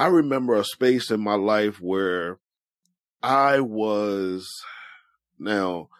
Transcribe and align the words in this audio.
I 0.00 0.06
remember 0.06 0.54
a 0.54 0.64
space 0.64 1.10
in 1.10 1.20
my 1.20 1.34
life 1.34 1.78
where 1.78 2.38
I 3.22 3.60
was 3.60 4.50
now 5.38 5.90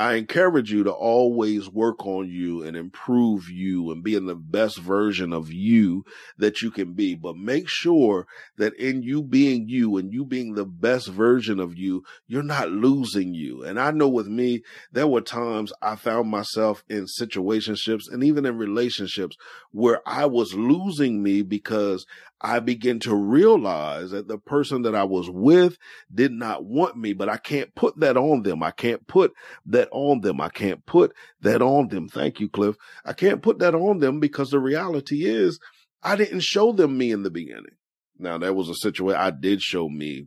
I 0.00 0.14
encourage 0.14 0.70
you 0.70 0.84
to 0.84 0.92
always 0.92 1.68
work 1.68 2.06
on 2.06 2.30
you 2.30 2.62
and 2.62 2.76
improve 2.76 3.50
you 3.50 3.90
and 3.90 4.04
being 4.04 4.26
the 4.26 4.36
best 4.36 4.78
version 4.78 5.32
of 5.32 5.52
you 5.52 6.04
that 6.38 6.62
you 6.62 6.70
can 6.70 6.92
be. 6.92 7.16
But 7.16 7.36
make 7.36 7.68
sure 7.68 8.28
that 8.58 8.74
in 8.74 9.02
you 9.02 9.24
being 9.24 9.68
you 9.68 9.96
and 9.96 10.12
you 10.12 10.24
being 10.24 10.54
the 10.54 10.64
best 10.64 11.08
version 11.08 11.58
of 11.58 11.76
you, 11.76 12.04
you're 12.28 12.44
not 12.44 12.70
losing 12.70 13.34
you. 13.34 13.64
And 13.64 13.80
I 13.80 13.90
know 13.90 14.08
with 14.08 14.28
me, 14.28 14.62
there 14.92 15.08
were 15.08 15.20
times 15.20 15.72
I 15.82 15.96
found 15.96 16.30
myself 16.30 16.84
in 16.88 17.06
situationships 17.06 18.04
and 18.08 18.22
even 18.22 18.46
in 18.46 18.56
relationships 18.56 19.36
where 19.72 20.00
I 20.06 20.26
was 20.26 20.54
losing 20.54 21.22
me 21.22 21.42
because 21.42 22.06
I 22.40 22.60
began 22.60 23.00
to 23.00 23.14
realize 23.14 24.10
that 24.12 24.28
the 24.28 24.38
person 24.38 24.82
that 24.82 24.94
I 24.94 25.04
was 25.04 25.28
with 25.28 25.76
did 26.12 26.32
not 26.32 26.64
want 26.64 26.96
me, 26.96 27.12
but 27.12 27.28
I 27.28 27.36
can't 27.36 27.74
put 27.74 27.98
that 28.00 28.16
on 28.16 28.42
them. 28.42 28.62
I 28.62 28.70
can't 28.70 29.06
put 29.06 29.32
that 29.66 29.88
on 29.90 30.20
them. 30.20 30.40
I 30.40 30.48
can't 30.48 30.84
put 30.86 31.14
that 31.40 31.60
on 31.62 31.88
them. 31.88 32.08
Thank 32.08 32.40
you, 32.40 32.48
Cliff. 32.48 32.76
I 33.04 33.12
can't 33.12 33.42
put 33.42 33.58
that 33.58 33.74
on 33.74 33.98
them 33.98 34.20
because 34.20 34.50
the 34.50 34.60
reality 34.60 35.24
is 35.24 35.58
I 36.02 36.16
didn't 36.16 36.40
show 36.40 36.72
them 36.72 36.96
me 36.96 37.10
in 37.10 37.22
the 37.22 37.30
beginning. 37.30 37.76
Now 38.18 38.38
that 38.38 38.54
was 38.54 38.68
a 38.68 38.74
situation 38.74 39.20
I 39.20 39.30
did 39.30 39.62
show 39.62 39.88
me 39.88 40.26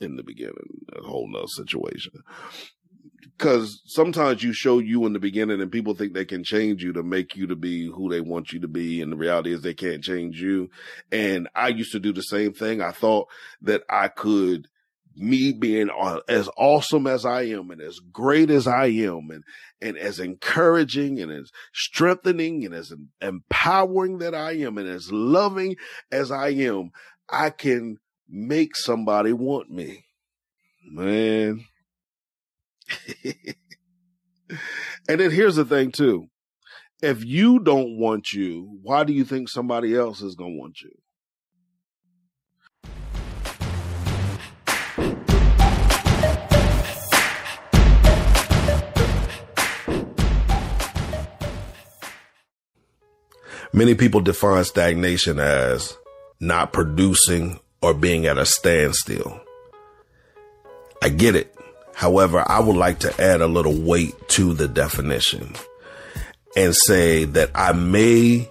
in 0.00 0.16
the 0.16 0.22
beginning, 0.22 0.84
a 0.96 1.02
whole 1.02 1.28
nother 1.28 1.48
situation 1.48 2.12
because 3.38 3.80
sometimes 3.86 4.42
you 4.42 4.52
show 4.52 4.80
you 4.80 5.06
in 5.06 5.12
the 5.12 5.20
beginning 5.20 5.60
and 5.60 5.70
people 5.70 5.94
think 5.94 6.12
they 6.12 6.24
can 6.24 6.42
change 6.42 6.82
you 6.82 6.92
to 6.92 7.04
make 7.04 7.36
you 7.36 7.46
to 7.46 7.54
be 7.54 7.86
who 7.86 8.10
they 8.10 8.20
want 8.20 8.52
you 8.52 8.58
to 8.58 8.66
be. 8.66 9.00
And 9.00 9.12
the 9.12 9.16
reality 9.16 9.52
is 9.52 9.62
they 9.62 9.74
can't 9.74 10.02
change 10.02 10.42
you. 10.42 10.70
And 11.12 11.48
I 11.54 11.68
used 11.68 11.92
to 11.92 12.00
do 12.00 12.12
the 12.12 12.22
same 12.22 12.52
thing. 12.52 12.82
I 12.82 12.90
thought 12.90 13.28
that 13.62 13.84
I 13.88 14.08
could, 14.08 14.66
me 15.14 15.52
being 15.52 15.88
as 16.28 16.48
awesome 16.56 17.06
as 17.06 17.24
I 17.24 17.42
am 17.42 17.70
and 17.70 17.80
as 17.80 18.00
great 18.00 18.50
as 18.50 18.66
I 18.66 18.86
am 18.86 19.30
and, 19.30 19.44
and 19.80 19.96
as 19.96 20.18
encouraging 20.18 21.20
and 21.20 21.30
as 21.30 21.52
strengthening 21.72 22.64
and 22.64 22.74
as 22.74 22.92
empowering 23.20 24.18
that 24.18 24.34
I 24.34 24.52
am 24.52 24.78
and 24.78 24.88
as 24.88 25.12
loving 25.12 25.76
as 26.10 26.32
I 26.32 26.48
am, 26.48 26.90
I 27.28 27.50
can 27.50 27.98
make 28.28 28.74
somebody 28.74 29.32
want 29.32 29.70
me. 29.70 30.06
Man, 30.90 31.66
and 35.08 35.20
then 35.20 35.30
here's 35.30 35.56
the 35.56 35.64
thing 35.64 35.92
too. 35.92 36.28
If 37.00 37.24
you 37.24 37.60
don't 37.60 37.98
want 37.98 38.32
you, 38.32 38.78
why 38.82 39.04
do 39.04 39.12
you 39.12 39.24
think 39.24 39.48
somebody 39.48 39.94
else 39.94 40.20
is 40.20 40.34
going 40.34 40.54
to 40.54 40.58
want 40.58 40.80
you? 40.80 40.90
Many 53.72 53.94
people 53.94 54.20
define 54.20 54.64
stagnation 54.64 55.38
as 55.38 55.96
not 56.40 56.72
producing 56.72 57.60
or 57.80 57.94
being 57.94 58.26
at 58.26 58.38
a 58.38 58.46
standstill. 58.46 59.40
I 61.02 61.10
get 61.10 61.36
it. 61.36 61.57
However, 61.98 62.44
I 62.46 62.60
would 62.60 62.76
like 62.76 63.00
to 63.00 63.20
add 63.20 63.40
a 63.40 63.48
little 63.48 63.76
weight 63.76 64.14
to 64.28 64.54
the 64.54 64.68
definition 64.68 65.56
and 66.56 66.72
say 66.86 67.24
that 67.24 67.50
I 67.56 67.72
may 67.72 68.48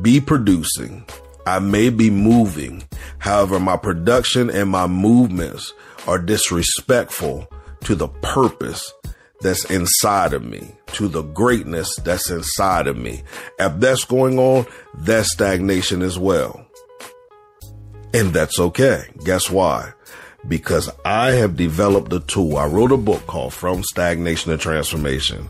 be 0.00 0.20
producing, 0.20 1.04
I 1.44 1.58
may 1.58 1.90
be 1.90 2.08
moving. 2.08 2.84
However, 3.18 3.58
my 3.58 3.76
production 3.76 4.48
and 4.48 4.70
my 4.70 4.86
movements 4.86 5.74
are 6.06 6.20
disrespectful 6.20 7.48
to 7.82 7.96
the 7.96 8.06
purpose 8.06 8.92
that's 9.40 9.68
inside 9.68 10.32
of 10.32 10.44
me, 10.44 10.76
to 10.92 11.08
the 11.08 11.22
greatness 11.22 11.92
that's 12.04 12.30
inside 12.30 12.86
of 12.86 12.96
me. 12.96 13.24
If 13.58 13.80
that's 13.80 14.04
going 14.04 14.38
on, 14.38 14.66
that's 14.98 15.32
stagnation 15.32 16.00
as 16.00 16.16
well. 16.16 16.64
And 18.14 18.32
that's 18.32 18.60
okay. 18.60 19.02
Guess 19.24 19.50
why? 19.50 19.94
Because 20.48 20.90
I 21.04 21.32
have 21.32 21.56
developed 21.56 22.12
a 22.12 22.20
tool. 22.20 22.56
I 22.56 22.66
wrote 22.66 22.92
a 22.92 22.96
book 22.96 23.26
called 23.26 23.52
From 23.52 23.82
Stagnation 23.82 24.52
to 24.52 24.58
Transformation. 24.58 25.48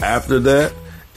After 0.00 0.38
that, 0.40 0.72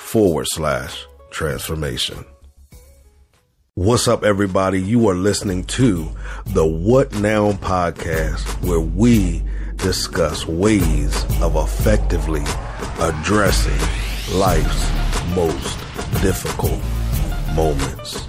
forward 0.00 0.46
slash 0.48 1.06
transformation. 1.30 2.24
What's 3.74 4.08
up, 4.08 4.24
everybody? 4.24 4.80
You 4.82 5.08
are 5.08 5.14
listening 5.14 5.64
to 5.64 6.10
the 6.46 6.66
What 6.66 7.14
Now 7.20 7.52
podcast, 7.52 8.42
where 8.66 8.80
we 8.80 9.42
discuss 9.76 10.46
ways 10.46 11.24
of 11.40 11.54
effectively 11.54 12.42
addressing 12.98 13.78
life's 14.36 14.90
most 15.34 15.78
difficult 16.22 16.82
moments. 17.54 18.26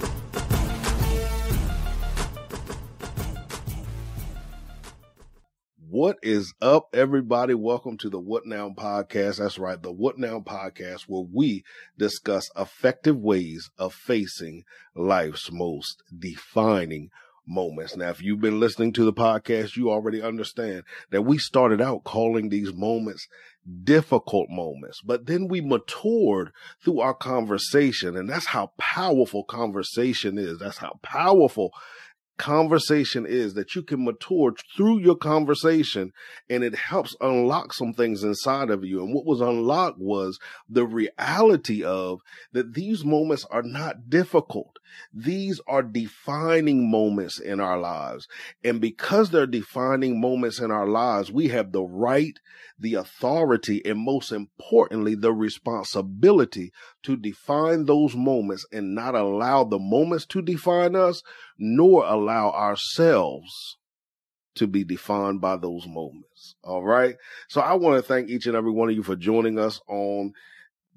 What 5.91 6.19
is 6.23 6.53
up, 6.61 6.87
everybody? 6.93 7.53
Welcome 7.53 7.97
to 7.97 8.09
the 8.09 8.17
What 8.17 8.45
Now 8.45 8.69
podcast. 8.69 9.39
That's 9.39 9.59
right, 9.59 9.83
the 9.83 9.91
What 9.91 10.17
Now 10.17 10.39
podcast, 10.39 11.01
where 11.01 11.27
we 11.29 11.65
discuss 11.97 12.49
effective 12.57 13.17
ways 13.17 13.69
of 13.77 13.93
facing 13.93 14.63
life's 14.95 15.51
most 15.51 16.01
defining 16.17 17.09
moments. 17.45 17.97
Now, 17.97 18.07
if 18.07 18.21
you've 18.21 18.39
been 18.39 18.57
listening 18.57 18.93
to 18.93 19.03
the 19.03 19.11
podcast, 19.11 19.75
you 19.75 19.91
already 19.91 20.21
understand 20.21 20.83
that 21.09 21.23
we 21.23 21.37
started 21.37 21.81
out 21.81 22.05
calling 22.05 22.47
these 22.47 22.73
moments 22.73 23.27
difficult 23.83 24.49
moments, 24.49 25.01
but 25.01 25.25
then 25.25 25.49
we 25.49 25.59
matured 25.59 26.53
through 26.81 27.01
our 27.01 27.13
conversation. 27.13 28.15
And 28.15 28.29
that's 28.29 28.47
how 28.47 28.71
powerful 28.77 29.43
conversation 29.43 30.37
is. 30.37 30.59
That's 30.59 30.77
how 30.77 30.99
powerful 31.03 31.73
conversation 32.37 33.25
is 33.25 33.53
that 33.53 33.75
you 33.75 33.83
can 33.83 34.03
mature 34.03 34.53
through 34.75 34.99
your 34.99 35.15
conversation 35.15 36.11
and 36.49 36.63
it 36.63 36.75
helps 36.75 37.15
unlock 37.21 37.73
some 37.73 37.93
things 37.93 38.23
inside 38.23 38.69
of 38.69 38.83
you. 38.83 39.03
And 39.03 39.13
what 39.13 39.25
was 39.25 39.41
unlocked 39.41 39.99
was 39.99 40.39
the 40.67 40.85
reality 40.85 41.83
of 41.83 42.19
that 42.53 42.73
these 42.73 43.05
moments 43.05 43.45
are 43.51 43.63
not 43.63 44.09
difficult. 44.09 44.77
These 45.13 45.59
are 45.67 45.83
defining 45.83 46.89
moments 46.89 47.39
in 47.39 47.59
our 47.59 47.79
lives. 47.79 48.27
And 48.63 48.81
because 48.81 49.29
they're 49.29 49.47
defining 49.47 50.19
moments 50.19 50.59
in 50.59 50.71
our 50.71 50.87
lives, 50.87 51.31
we 51.31 51.49
have 51.49 51.71
the 51.71 51.83
right, 51.83 52.37
the 52.79 52.95
authority, 52.95 53.81
and 53.85 53.99
most 53.99 54.31
importantly, 54.31 55.15
the 55.15 55.33
responsibility 55.33 56.71
to 57.03 57.15
define 57.15 57.85
those 57.85 58.15
moments 58.15 58.65
and 58.71 58.95
not 58.95 59.15
allow 59.15 59.63
the 59.63 59.79
moments 59.79 60.25
to 60.27 60.41
define 60.41 60.95
us, 60.95 61.23
nor 61.57 62.05
allow 62.05 62.51
ourselves 62.51 63.77
to 64.55 64.67
be 64.67 64.83
defined 64.83 65.39
by 65.41 65.55
those 65.55 65.87
moments. 65.87 66.55
All 66.63 66.83
right. 66.83 67.15
So 67.47 67.61
I 67.61 67.73
want 67.73 67.97
to 67.97 68.01
thank 68.01 68.29
each 68.29 68.47
and 68.47 68.55
every 68.55 68.71
one 68.71 68.89
of 68.89 68.95
you 68.95 69.03
for 69.03 69.15
joining 69.15 69.57
us 69.57 69.79
on 69.87 70.33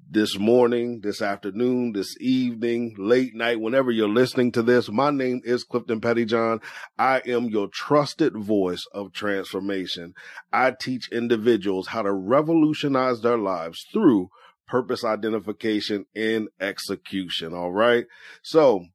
this 0.09 0.37
morning, 0.37 1.01
this 1.01 1.21
afternoon, 1.21 1.93
this 1.93 2.15
evening, 2.19 2.95
late 2.97 3.35
night, 3.35 3.59
whenever 3.59 3.91
you're 3.91 4.07
listening 4.07 4.51
to 4.53 4.61
this. 4.61 4.89
My 4.89 5.09
name 5.09 5.41
is 5.43 5.63
Clifton 5.63 5.99
Pettyjohn. 5.99 6.61
I 6.97 7.21
am 7.25 7.45
your 7.45 7.67
trusted 7.67 8.35
voice 8.37 8.85
of 8.93 9.13
transformation. 9.13 10.13
I 10.53 10.71
teach 10.71 11.11
individuals 11.11 11.87
how 11.87 12.03
to 12.03 12.13
revolutionize 12.13 13.21
their 13.21 13.37
lives 13.37 13.85
through 13.91 14.29
purpose 14.67 15.03
identification 15.03 16.05
and 16.15 16.49
execution. 16.59 17.53
All 17.53 17.71
right. 17.71 18.05
So 18.41 18.85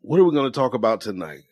what 0.00 0.20
are 0.20 0.24
we 0.24 0.32
going 0.32 0.50
to 0.50 0.56
talk 0.56 0.74
about 0.74 1.00
tonight? 1.00 1.42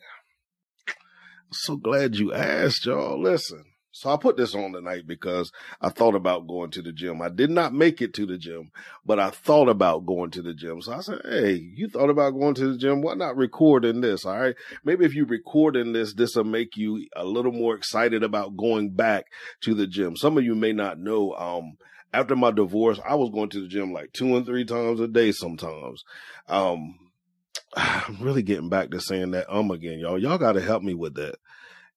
So 1.52 1.76
glad 1.76 2.16
you 2.16 2.32
asked, 2.32 2.86
y'all. 2.86 3.20
Listen. 3.20 3.64
So 3.96 4.10
I 4.10 4.16
put 4.16 4.36
this 4.36 4.56
on 4.56 4.72
tonight 4.72 5.06
because 5.06 5.52
I 5.80 5.88
thought 5.88 6.16
about 6.16 6.48
going 6.48 6.72
to 6.72 6.82
the 6.82 6.90
gym. 6.90 7.22
I 7.22 7.28
did 7.28 7.48
not 7.48 7.72
make 7.72 8.02
it 8.02 8.12
to 8.14 8.26
the 8.26 8.36
gym, 8.36 8.72
but 9.06 9.20
I 9.20 9.30
thought 9.30 9.68
about 9.68 10.04
going 10.04 10.32
to 10.32 10.42
the 10.42 10.52
gym. 10.52 10.82
So 10.82 10.94
I 10.94 11.00
said, 11.00 11.20
Hey, 11.24 11.70
you 11.76 11.88
thought 11.88 12.10
about 12.10 12.32
going 12.32 12.54
to 12.56 12.72
the 12.72 12.76
gym? 12.76 13.02
Why 13.02 13.14
not 13.14 13.36
recording 13.36 14.00
this? 14.00 14.26
All 14.26 14.36
right. 14.36 14.56
Maybe 14.84 15.04
if 15.04 15.14
you 15.14 15.26
recording 15.26 15.92
this, 15.92 16.12
this 16.12 16.34
will 16.34 16.42
make 16.42 16.76
you 16.76 17.06
a 17.14 17.24
little 17.24 17.52
more 17.52 17.76
excited 17.76 18.24
about 18.24 18.56
going 18.56 18.90
back 18.90 19.26
to 19.60 19.74
the 19.74 19.86
gym. 19.86 20.16
Some 20.16 20.36
of 20.38 20.44
you 20.44 20.56
may 20.56 20.72
not 20.72 20.98
know, 20.98 21.32
um, 21.34 21.78
after 22.12 22.34
my 22.34 22.50
divorce, 22.50 22.98
I 23.08 23.14
was 23.14 23.30
going 23.30 23.50
to 23.50 23.60
the 23.60 23.68
gym 23.68 23.92
like 23.92 24.12
two 24.12 24.36
and 24.36 24.44
three 24.44 24.64
times 24.64 24.98
a 24.98 25.06
day 25.06 25.30
sometimes. 25.30 26.02
Um, 26.48 26.98
I'm 27.76 28.18
really 28.20 28.42
getting 28.42 28.68
back 28.68 28.90
to 28.90 29.00
saying 29.00 29.30
that 29.32 29.46
um 29.48 29.70
again, 29.70 30.00
y'all. 30.00 30.18
Y'all 30.18 30.38
got 30.38 30.52
to 30.52 30.60
help 30.60 30.82
me 30.82 30.94
with 30.94 31.14
that. 31.14 31.36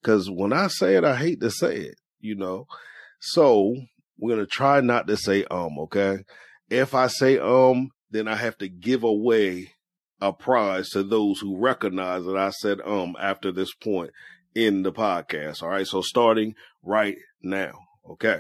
Cause 0.08 0.30
when 0.32 0.54
I 0.54 0.68
say 0.68 0.96
it, 0.96 1.04
I 1.04 1.18
hate 1.18 1.42
to 1.42 1.52
say 1.52 1.76
it, 1.76 1.96
you 2.22 2.34
know. 2.34 2.66
So 3.20 3.76
we're 4.18 4.36
gonna 4.36 4.46
try 4.46 4.80
not 4.80 5.06
to 5.08 5.18
say 5.18 5.44
um, 5.52 5.78
okay? 5.80 6.20
If 6.70 6.96
I 6.96 7.08
say 7.08 7.38
um, 7.38 7.90
then 8.10 8.30
I 8.30 8.36
have 8.36 8.58
to 8.60 8.70
give 8.70 9.04
away 9.04 9.74
a 10.22 10.32
prize 10.32 10.88
to 10.92 11.04
those 11.04 11.42
who 11.42 11.58
recognize 11.58 12.24
that 12.24 12.38
I 12.38 12.52
said 12.52 12.80
um 12.86 13.18
after 13.20 13.52
this 13.52 13.74
point 13.74 14.12
in 14.56 14.84
the 14.84 14.94
podcast. 14.94 15.62
All 15.62 15.70
right. 15.70 15.86
So 15.86 16.02
starting 16.02 16.56
right 16.84 17.18
now. 17.42 17.74
Okay. 18.10 18.40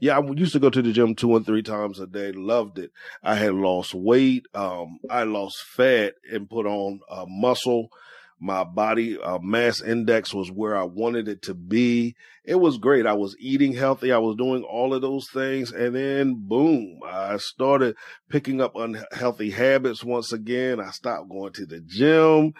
Yeah, 0.00 0.18
I 0.18 0.32
used 0.32 0.54
to 0.54 0.58
go 0.58 0.70
to 0.70 0.82
the 0.82 0.92
gym 0.92 1.14
two 1.14 1.36
and 1.36 1.46
three 1.46 1.62
times 1.62 2.00
a 2.00 2.06
day. 2.08 2.32
Loved 2.32 2.80
it. 2.80 2.90
I 3.22 3.36
had 3.36 3.54
lost 3.54 3.94
weight. 3.94 4.46
Um, 4.54 4.98
I 5.08 5.22
lost 5.22 5.62
fat 5.76 6.14
and 6.32 6.50
put 6.50 6.66
on 6.66 6.98
uh, 7.08 7.26
muscle. 7.28 7.90
My 8.40 8.64
body 8.64 9.18
uh, 9.18 9.38
mass 9.40 9.82
index 9.82 10.32
was 10.32 10.50
where 10.50 10.74
I 10.74 10.84
wanted 10.84 11.28
it 11.28 11.42
to 11.42 11.54
be. 11.54 12.14
It 12.44 12.54
was 12.54 12.78
great. 12.78 13.06
I 13.06 13.12
was 13.12 13.36
eating 13.38 13.74
healthy. 13.74 14.12
I 14.12 14.18
was 14.18 14.34
doing 14.36 14.62
all 14.62 14.94
of 14.94 15.02
those 15.02 15.28
things. 15.30 15.72
And 15.72 15.94
then 15.94 16.36
boom, 16.48 17.00
I 17.06 17.36
started 17.36 17.96
picking 18.30 18.62
up 18.62 18.74
unhealthy 18.74 19.50
habits 19.50 20.02
once 20.02 20.32
again. 20.32 20.80
I 20.80 20.90
stopped 20.90 21.28
going 21.28 21.52
to 21.52 21.66
the 21.66 21.80
gym. 21.80 22.54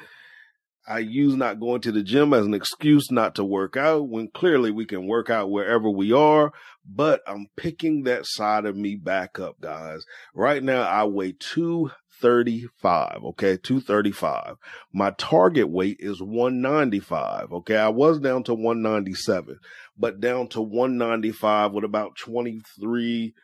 I 0.86 0.98
use 0.98 1.36
not 1.36 1.60
going 1.60 1.82
to 1.82 1.92
the 1.92 2.02
gym 2.02 2.34
as 2.34 2.44
an 2.44 2.54
excuse 2.54 3.10
not 3.10 3.34
to 3.36 3.44
work 3.44 3.76
out 3.76 4.08
when 4.08 4.28
clearly 4.28 4.70
we 4.70 4.86
can 4.86 5.06
work 5.06 5.30
out 5.30 5.50
wherever 5.50 5.88
we 5.88 6.12
are, 6.12 6.52
but 6.84 7.20
I'm 7.26 7.46
picking 7.56 8.04
that 8.04 8.26
side 8.26 8.64
of 8.64 8.76
me 8.76 8.96
back 8.96 9.38
up, 9.38 9.60
guys. 9.60 10.04
Right 10.34 10.62
now 10.62 10.82
I 10.82 11.04
weigh 11.04 11.32
235. 12.20 13.24
Okay. 13.24 13.56
235. 13.56 14.56
My 14.92 15.10
target 15.12 15.68
weight 15.68 15.96
is 16.00 16.22
195. 16.22 17.52
Okay. 17.52 17.76
I 17.76 17.88
was 17.88 18.18
down 18.20 18.42
to 18.44 18.54
197, 18.54 19.58
but 19.98 20.20
down 20.20 20.48
to 20.48 20.60
195 20.60 21.72
with 21.72 21.84
about 21.84 22.16
23 22.16 23.34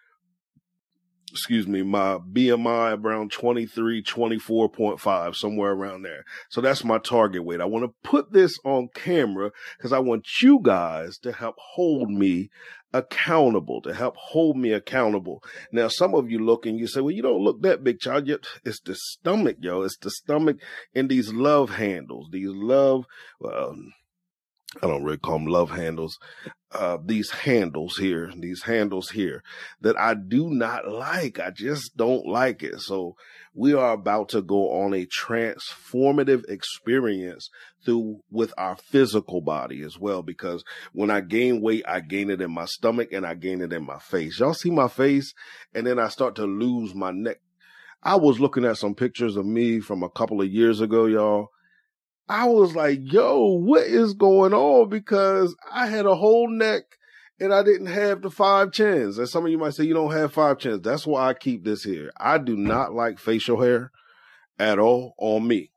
excuse 1.36 1.68
me, 1.68 1.82
my 1.82 2.18
BMI 2.18 3.04
around 3.04 3.30
23, 3.30 4.02
24.5, 4.02 5.34
somewhere 5.36 5.72
around 5.72 6.02
there. 6.02 6.24
So 6.50 6.60
that's 6.60 6.82
my 6.84 6.98
target 6.98 7.44
weight. 7.44 7.60
I 7.60 7.66
want 7.66 7.84
to 7.84 7.94
put 8.08 8.32
this 8.32 8.58
on 8.64 8.88
camera 8.94 9.50
because 9.76 9.92
I 9.92 9.98
want 9.98 10.26
you 10.42 10.60
guys 10.62 11.18
to 11.18 11.32
help 11.32 11.56
hold 11.58 12.10
me 12.10 12.48
accountable, 12.92 13.82
to 13.82 13.92
help 13.92 14.16
hold 14.16 14.56
me 14.56 14.72
accountable. 14.72 15.42
Now, 15.70 15.88
some 15.88 16.14
of 16.14 16.30
you 16.30 16.38
look 16.38 16.64
and 16.64 16.78
you 16.78 16.86
say, 16.86 17.00
well, 17.00 17.10
you 17.10 17.22
don't 17.22 17.42
look 17.42 17.60
that 17.62 17.84
big, 17.84 18.00
child. 18.00 18.28
It's 18.64 18.80
the 18.80 18.94
stomach, 18.94 19.58
yo. 19.60 19.82
It's 19.82 19.98
the 19.98 20.10
stomach 20.10 20.56
and 20.94 21.08
these 21.08 21.32
love 21.32 21.70
handles, 21.70 22.28
these 22.32 22.48
love, 22.48 23.04
well, 23.38 23.76
I 24.82 24.87
don't 24.87 25.02
really 25.02 25.19
call 25.19 25.38
them 25.38 25.46
love 25.46 25.70
handles. 25.70 26.19
Uh, 26.73 26.99
these 27.02 27.31
handles 27.31 27.96
here, 27.96 28.31
these 28.37 28.62
handles 28.62 29.11
here 29.11 29.43
that 29.81 29.99
I 29.99 30.14
do 30.14 30.50
not 30.50 30.87
like. 30.87 31.38
I 31.38 31.50
just 31.50 31.96
don't 31.96 32.26
like 32.26 32.62
it. 32.62 32.81
So 32.81 33.17
we 33.55 33.73
are 33.73 33.93
about 33.93 34.28
to 34.31 34.43
go 34.43 34.82
on 34.82 34.93
a 34.93 35.06
transformative 35.06 36.43
experience 36.49 37.48
through 37.84 38.20
with 38.31 38.53
our 38.58 38.77
physical 38.77 39.41
body 39.41 39.82
as 39.82 39.98
well. 39.98 40.22
Because 40.22 40.65
when 40.93 41.10
I 41.10 41.20
gain 41.20 41.62
weight, 41.62 41.84
I 41.89 42.00
gain 42.00 42.29
it 42.31 42.43
in 42.43 42.53
my 42.53 42.67
stomach 42.67 43.12
and 43.12 43.24
I 43.27 43.34
gain 43.34 43.62
it 43.62 43.72
in 43.72 43.86
my 43.86 43.98
face. 43.98 44.41
Y'all 44.41 44.53
see 44.53 44.70
my 44.70 44.89
face 44.89 45.32
and 45.74 45.86
then 45.86 45.98
I 45.98 46.08
start 46.08 46.34
to 46.36 46.44
lose 46.44 46.94
my 46.94 47.12
neck. 47.12 47.39
I 48.03 48.17
was 48.17 48.39
looking 48.39 48.65
at 48.65 48.77
some 48.77 48.94
pictures 48.94 49.36
of 49.36 49.46
me 49.46 49.81
from 49.81 50.03
a 50.03 50.10
couple 50.10 50.43
of 50.43 50.48
years 50.48 50.81
ago, 50.81 51.06
y'all 51.06 51.48
I 52.28 52.46
was 52.46 52.74
like, 52.74 53.00
yo, 53.02 53.58
what 53.58 53.84
is 53.84 54.14
going 54.14 54.52
on? 54.52 54.88
Because 54.88 55.54
I 55.72 55.86
had 55.86 56.06
a 56.06 56.16
whole 56.16 56.48
neck 56.48 56.82
and 57.38 57.54
I 57.54 57.62
didn't 57.62 57.86
have 57.86 58.22
the 58.22 58.30
five 58.30 58.72
chins. 58.72 59.18
And 59.18 59.28
some 59.28 59.44
of 59.44 59.50
you 59.50 59.58
might 59.58 59.74
say 59.74 59.84
you 59.84 59.94
don't 59.94 60.12
have 60.12 60.32
five 60.32 60.58
chins. 60.58 60.82
That's 60.82 61.06
why 61.06 61.28
I 61.28 61.34
keep 61.34 61.64
this 61.64 61.84
here. 61.84 62.10
I 62.18 62.38
do 62.38 62.56
not 62.56 62.94
like 62.94 63.18
facial 63.18 63.60
hair 63.60 63.92
at 64.58 64.78
all 64.78 65.14
on 65.18 65.46
me. 65.46 65.70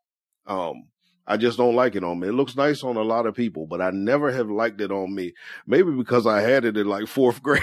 Um, 0.47 0.87
I 1.27 1.37
just 1.37 1.57
don't 1.57 1.75
like 1.75 1.95
it 1.95 2.03
on 2.03 2.19
me. 2.19 2.29
It 2.29 2.33
looks 2.33 2.55
nice 2.55 2.83
on 2.83 2.97
a 2.97 3.03
lot 3.03 3.27
of 3.27 3.35
people, 3.35 3.67
but 3.67 3.81
I 3.81 3.91
never 3.91 4.31
have 4.31 4.49
liked 4.49 4.81
it 4.81 4.91
on 4.91 5.13
me. 5.13 5.33
Maybe 5.67 5.91
because 5.91 6.25
I 6.25 6.41
had 6.41 6.65
it 6.65 6.75
in 6.75 6.87
like 6.87 7.07
fourth 7.07 7.43
grade. 7.43 7.61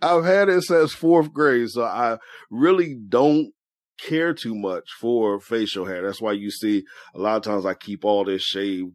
I've 0.00 0.24
had 0.24 0.48
it 0.48 0.62
since 0.62 0.92
fourth 0.92 1.32
grade, 1.32 1.70
so 1.70 1.82
I 1.82 2.18
really 2.50 2.94
don't 2.94 3.52
care 3.98 4.34
too 4.34 4.54
much 4.54 4.90
for 5.00 5.40
facial 5.40 5.86
hair. 5.86 6.02
That's 6.02 6.20
why 6.20 6.32
you 6.32 6.50
see 6.50 6.84
a 7.14 7.18
lot 7.18 7.36
of 7.36 7.42
times 7.42 7.66
I 7.66 7.74
keep 7.74 8.04
all 8.04 8.24
this 8.24 8.42
shave, 8.42 8.86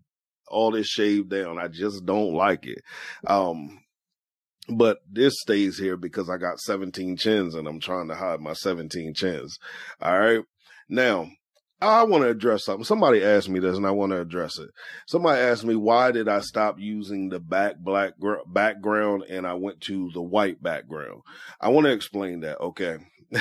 all 0.47 0.71
this 0.71 0.87
shaved 0.87 1.29
down. 1.29 1.57
I 1.57 1.67
just 1.67 2.05
don't 2.05 2.33
like 2.33 2.65
it. 2.65 2.81
Um, 3.27 3.79
but 4.69 4.99
this 5.09 5.33
stays 5.39 5.77
here 5.77 5.97
because 5.97 6.29
I 6.29 6.37
got 6.37 6.59
17 6.59 7.17
chins 7.17 7.55
and 7.55 7.67
I'm 7.67 7.79
trying 7.79 8.07
to 8.09 8.15
hide 8.15 8.39
my 8.39 8.53
17 8.53 9.13
chins. 9.13 9.57
All 10.01 10.19
right. 10.19 10.41
Now, 10.87 11.29
I 11.81 12.03
want 12.03 12.23
to 12.23 12.29
address 12.29 12.65
something. 12.65 12.83
Somebody 12.83 13.23
asked 13.23 13.49
me 13.49 13.59
this 13.59 13.75
and 13.75 13.87
I 13.87 13.91
want 13.91 14.11
to 14.11 14.21
address 14.21 14.59
it. 14.59 14.69
Somebody 15.07 15.41
asked 15.41 15.65
me, 15.65 15.75
why 15.75 16.11
did 16.11 16.27
I 16.27 16.41
stop 16.41 16.75
using 16.77 17.29
the 17.29 17.39
back 17.39 17.77
black 17.79 18.19
gr- 18.19 18.35
background 18.45 19.23
and 19.29 19.47
I 19.47 19.55
went 19.55 19.81
to 19.81 20.11
the 20.13 20.21
white 20.21 20.61
background? 20.61 21.21
I 21.59 21.69
want 21.69 21.85
to 21.85 21.91
explain 21.91 22.41
that. 22.41 22.59
Okay. 22.59 22.97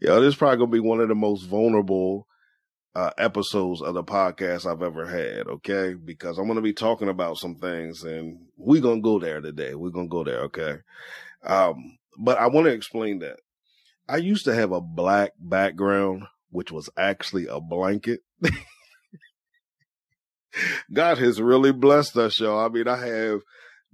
Yo, 0.00 0.20
this 0.20 0.34
is 0.34 0.36
probably 0.36 0.58
gonna 0.58 0.70
be 0.70 0.80
one 0.80 1.00
of 1.00 1.08
the 1.08 1.14
most 1.14 1.44
vulnerable 1.44 2.26
uh, 2.96 3.10
episodes 3.18 3.82
of 3.82 3.92
the 3.94 4.02
podcast 4.02 4.64
I've 4.64 4.82
ever 4.82 5.06
had. 5.06 5.46
Okay. 5.46 5.94
Because 5.94 6.38
I'm 6.38 6.46
to 6.54 6.62
be 6.62 6.72
talking 6.72 7.10
about 7.10 7.36
some 7.36 7.56
things 7.56 8.02
and 8.02 8.38
we're 8.56 8.80
to 8.80 9.02
go 9.02 9.18
there 9.18 9.42
today. 9.42 9.74
We're 9.74 9.90
to 9.90 10.08
go 10.08 10.24
there. 10.24 10.40
Okay. 10.44 10.78
Um, 11.44 11.98
but 12.18 12.38
I 12.38 12.46
want 12.46 12.66
to 12.66 12.72
explain 12.72 13.18
that 13.18 13.36
I 14.08 14.16
used 14.16 14.46
to 14.46 14.54
have 14.54 14.72
a 14.72 14.80
black 14.80 15.32
background, 15.38 16.24
which 16.50 16.72
was 16.72 16.88
actually 16.96 17.46
a 17.46 17.60
blanket. 17.60 18.20
God 20.90 21.18
has 21.18 21.38
really 21.38 21.72
blessed 21.72 22.16
us, 22.16 22.40
y'all. 22.40 22.64
I 22.64 22.68
mean, 22.68 22.88
I 22.88 22.96
have 23.06 23.40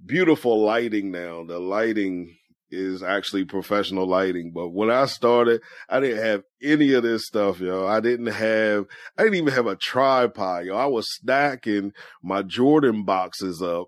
beautiful 0.05 0.63
lighting 0.63 1.11
now. 1.11 1.43
The 1.43 1.59
lighting 1.59 2.37
is 2.73 3.03
actually 3.03 3.45
professional 3.45 4.07
lighting. 4.07 4.51
But 4.53 4.69
when 4.69 4.89
I 4.89 5.05
started, 5.05 5.61
I 5.87 5.99
didn't 5.99 6.23
have 6.23 6.43
any 6.61 6.93
of 6.93 7.03
this 7.03 7.27
stuff, 7.27 7.59
yo. 7.59 7.85
I 7.87 7.99
didn't 7.99 8.27
have, 8.27 8.85
I 9.17 9.23
didn't 9.23 9.37
even 9.37 9.53
have 9.53 9.67
a 9.67 9.75
tripod, 9.75 10.65
yo. 10.65 10.75
I 10.75 10.85
was 10.87 11.13
stacking 11.13 11.93
my 12.21 12.41
Jordan 12.41 13.03
boxes 13.05 13.61
up 13.61 13.87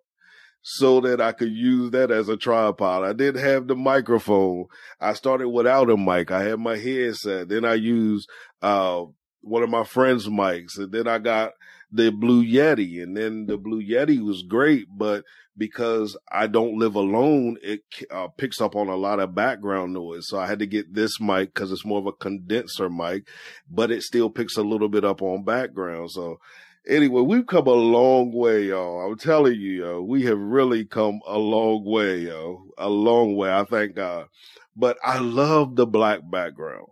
so 0.62 1.00
that 1.02 1.22
I 1.22 1.32
could 1.32 1.52
use 1.52 1.92
that 1.92 2.12
as 2.12 2.30
a 2.30 2.38
tripod. 2.38 3.04
I 3.04 3.14
didn't 3.14 3.44
have 3.44 3.68
the 3.68 3.76
microphone. 3.76 4.66
I 5.00 5.14
started 5.14 5.50
without 5.50 5.90
a 5.90 5.98
mic. 5.98 6.32
I 6.32 6.44
had 6.44 6.60
my 6.60 6.78
headset. 6.78 7.50
Then 7.50 7.66
I 7.66 7.76
used, 7.76 8.30
uh, 8.62 9.06
one 9.46 9.62
of 9.62 9.70
my 9.70 9.84
friend's 9.84 10.28
mics 10.28 10.78
and 10.78 10.92
then 10.92 11.08
I 11.08 11.20
got 11.20 11.52
the 11.92 12.12
Blue 12.12 12.44
Yeti 12.44 13.02
and 13.02 13.16
then 13.16 13.46
the 13.46 13.58
Blue 13.58 13.82
Yeti 13.82 14.20
was 14.20 14.42
great, 14.42 14.88
but 14.90 15.24
because 15.58 16.18
I 16.32 16.48
don't 16.48 16.78
live 16.78 16.96
alone, 16.96 17.58
it 17.62 17.82
uh, 18.12 18.28
picks 18.28 18.60
up 18.60 18.76
on 18.76 18.88
a 18.88 18.96
lot 18.96 19.20
of 19.20 19.36
background 19.36 19.94
noise. 19.94 20.28
So 20.28 20.40
I 20.40 20.48
had 20.48 20.60
to 20.60 20.66
get 20.66 20.94
this 20.94 21.20
mic 21.20 21.54
because 21.54 21.72
it's 21.72 21.86
more 21.86 22.00
of 22.00 22.08
a 22.08 22.12
condenser 22.12 22.90
mic, 22.90 23.28
but 23.70 23.92
it 23.92 24.04
still 24.04 24.30
picks 24.30 24.58
a 24.58 24.64
little 24.64 24.90
bit 24.90 25.06
up 25.06 25.22
on 25.22 25.44
background. 25.44 26.12
So 26.12 26.40
anyway, 26.88 27.22
we've 27.22 27.48
come 27.48 27.68
a 27.68 27.72
long 27.72 28.32
way, 28.32 28.66
y'all. 28.66 29.02
I'm 29.02 29.18
telling 29.18 29.60
you, 29.60 29.86
yo, 29.86 30.02
we 30.02 30.24
have 30.24 30.40
really 30.40 30.86
come 30.86 31.22
a 31.26 31.38
long 31.38 31.86
way, 31.86 32.20
yo, 32.20 32.70
a 32.78 32.90
long 32.90 33.36
way. 33.36 33.52
I 33.52 33.64
thank 33.64 33.96
God. 33.96 34.28
But 34.76 34.98
I 35.04 35.20
love 35.20 35.76
the 35.76 35.88
black 35.88 36.20
background. 36.30 36.88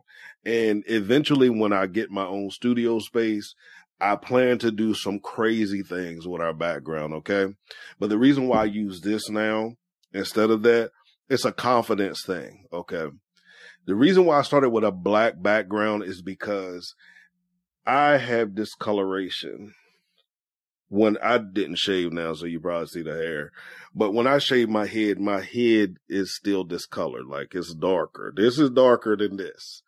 And 0.46 0.84
eventually 0.88 1.50
when 1.50 1.72
I 1.74 1.88
get 1.88 2.12
my 2.12 2.26
own 2.26 2.50
studio 2.50 3.00
space, 3.00 3.56
I 4.00 4.16
plan 4.16 4.58
to 4.60 4.72
do 4.72 4.94
some 4.94 5.20
crazy 5.20 5.82
things 5.82 6.28
with 6.28 6.42
our 6.42 6.54
background, 6.54 7.14
okay? 7.14 7.54
But 8.00 8.10
the 8.10 8.18
reason 8.18 8.48
why 8.48 8.62
I 8.62 8.66
use 8.66 9.02
this 9.02 9.30
now 9.30 9.76
instead 10.14 10.50
of 10.50 10.64
that, 10.64 10.92
it's 11.30 11.46
a 11.46 11.52
confidence 11.52 12.24
thing, 12.26 12.66
okay? 12.72 13.08
The 13.86 13.96
reason 13.96 14.26
why 14.26 14.40
I 14.40 14.44
started 14.44 14.70
with 14.70 14.84
a 14.84 14.92
black 14.92 15.42
background 15.42 16.04
is 16.04 16.22
because 16.22 16.96
I 17.86 18.18
have 18.18 18.56
discoloration 18.56 19.74
when 20.90 21.18
I 21.24 21.40
didn't 21.40 21.78
shave 21.78 22.14
now, 22.14 22.34
so 22.34 22.46
you 22.46 22.60
probably 22.60 22.88
see 22.88 23.02
the 23.02 23.14
hair. 23.14 23.52
But 23.96 24.14
when 24.14 24.28
I 24.28 24.38
shave 24.38 24.70
my 24.70 24.86
head, 24.86 25.20
my 25.20 25.42
head 25.42 25.96
is 26.08 26.36
still 26.36 26.64
discolored, 26.64 27.26
like 27.26 27.56
it's 27.56 27.74
darker. 27.74 28.32
This 28.36 28.60
is 28.60 28.70
darker 28.70 29.18
than 29.18 29.38
this 29.38 29.82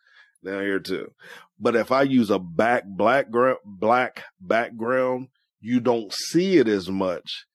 down 0.44 0.62
here 0.62 0.80
too. 0.80 1.12
But 1.60 1.76
if 1.76 1.92
I 1.92 2.04
use 2.04 2.30
a 2.30 2.40
back 2.40 2.84
black 2.86 3.28
black 3.66 4.24
background, 4.40 5.30
you 5.62 5.80
don't 5.80 6.12
see 6.12 6.58
it 6.58 6.68
as 6.68 6.90
much 6.90 7.46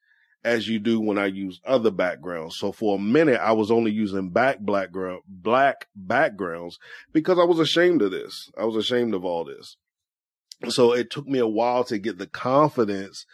as 0.42 0.68
you 0.68 0.78
do 0.78 1.00
when 1.00 1.18
I 1.18 1.26
use 1.26 1.60
other 1.66 1.90
backgrounds. 1.90 2.56
So 2.58 2.72
for 2.72 2.96
a 2.96 3.00
minute, 3.00 3.40
I 3.40 3.52
was 3.52 3.70
only 3.70 3.90
using 3.90 4.30
back 4.30 4.56
background, 4.60 5.22
black 5.28 5.88
backgrounds 5.94 6.78
because 7.12 7.38
I 7.38 7.44
was 7.44 7.58
ashamed 7.58 8.02
of 8.02 8.10
this. 8.10 8.50
I 8.58 8.64
was 8.64 8.76
ashamed 8.76 9.14
of 9.14 9.24
all 9.24 9.44
this. 9.44 9.76
So 10.68 10.92
it 10.92 11.10
took 11.10 11.26
me 11.26 11.38
a 11.38 11.46
while 11.46 11.84
to 11.84 11.98
get 11.98 12.18
the 12.18 12.26
confidence, 12.26 13.24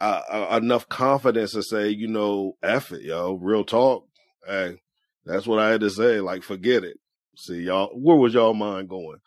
uh, 0.00 0.22
uh, 0.30 0.58
enough 0.62 0.88
confidence 0.88 1.52
to 1.52 1.62
say, 1.62 1.88
you 1.88 2.08
know, 2.08 2.56
F 2.62 2.92
it, 2.92 3.02
yo, 3.02 3.34
real 3.34 3.64
talk. 3.64 4.06
Hey, 4.46 4.80
that's 5.24 5.46
what 5.46 5.58
I 5.58 5.70
had 5.70 5.80
to 5.80 5.90
say. 5.90 6.20
Like, 6.20 6.42
forget 6.42 6.84
it. 6.84 6.98
See, 7.36 7.62
y'all, 7.62 7.90
where 7.94 8.16
was 8.16 8.34
y'all 8.34 8.54
mind 8.54 8.88
going? 8.88 9.18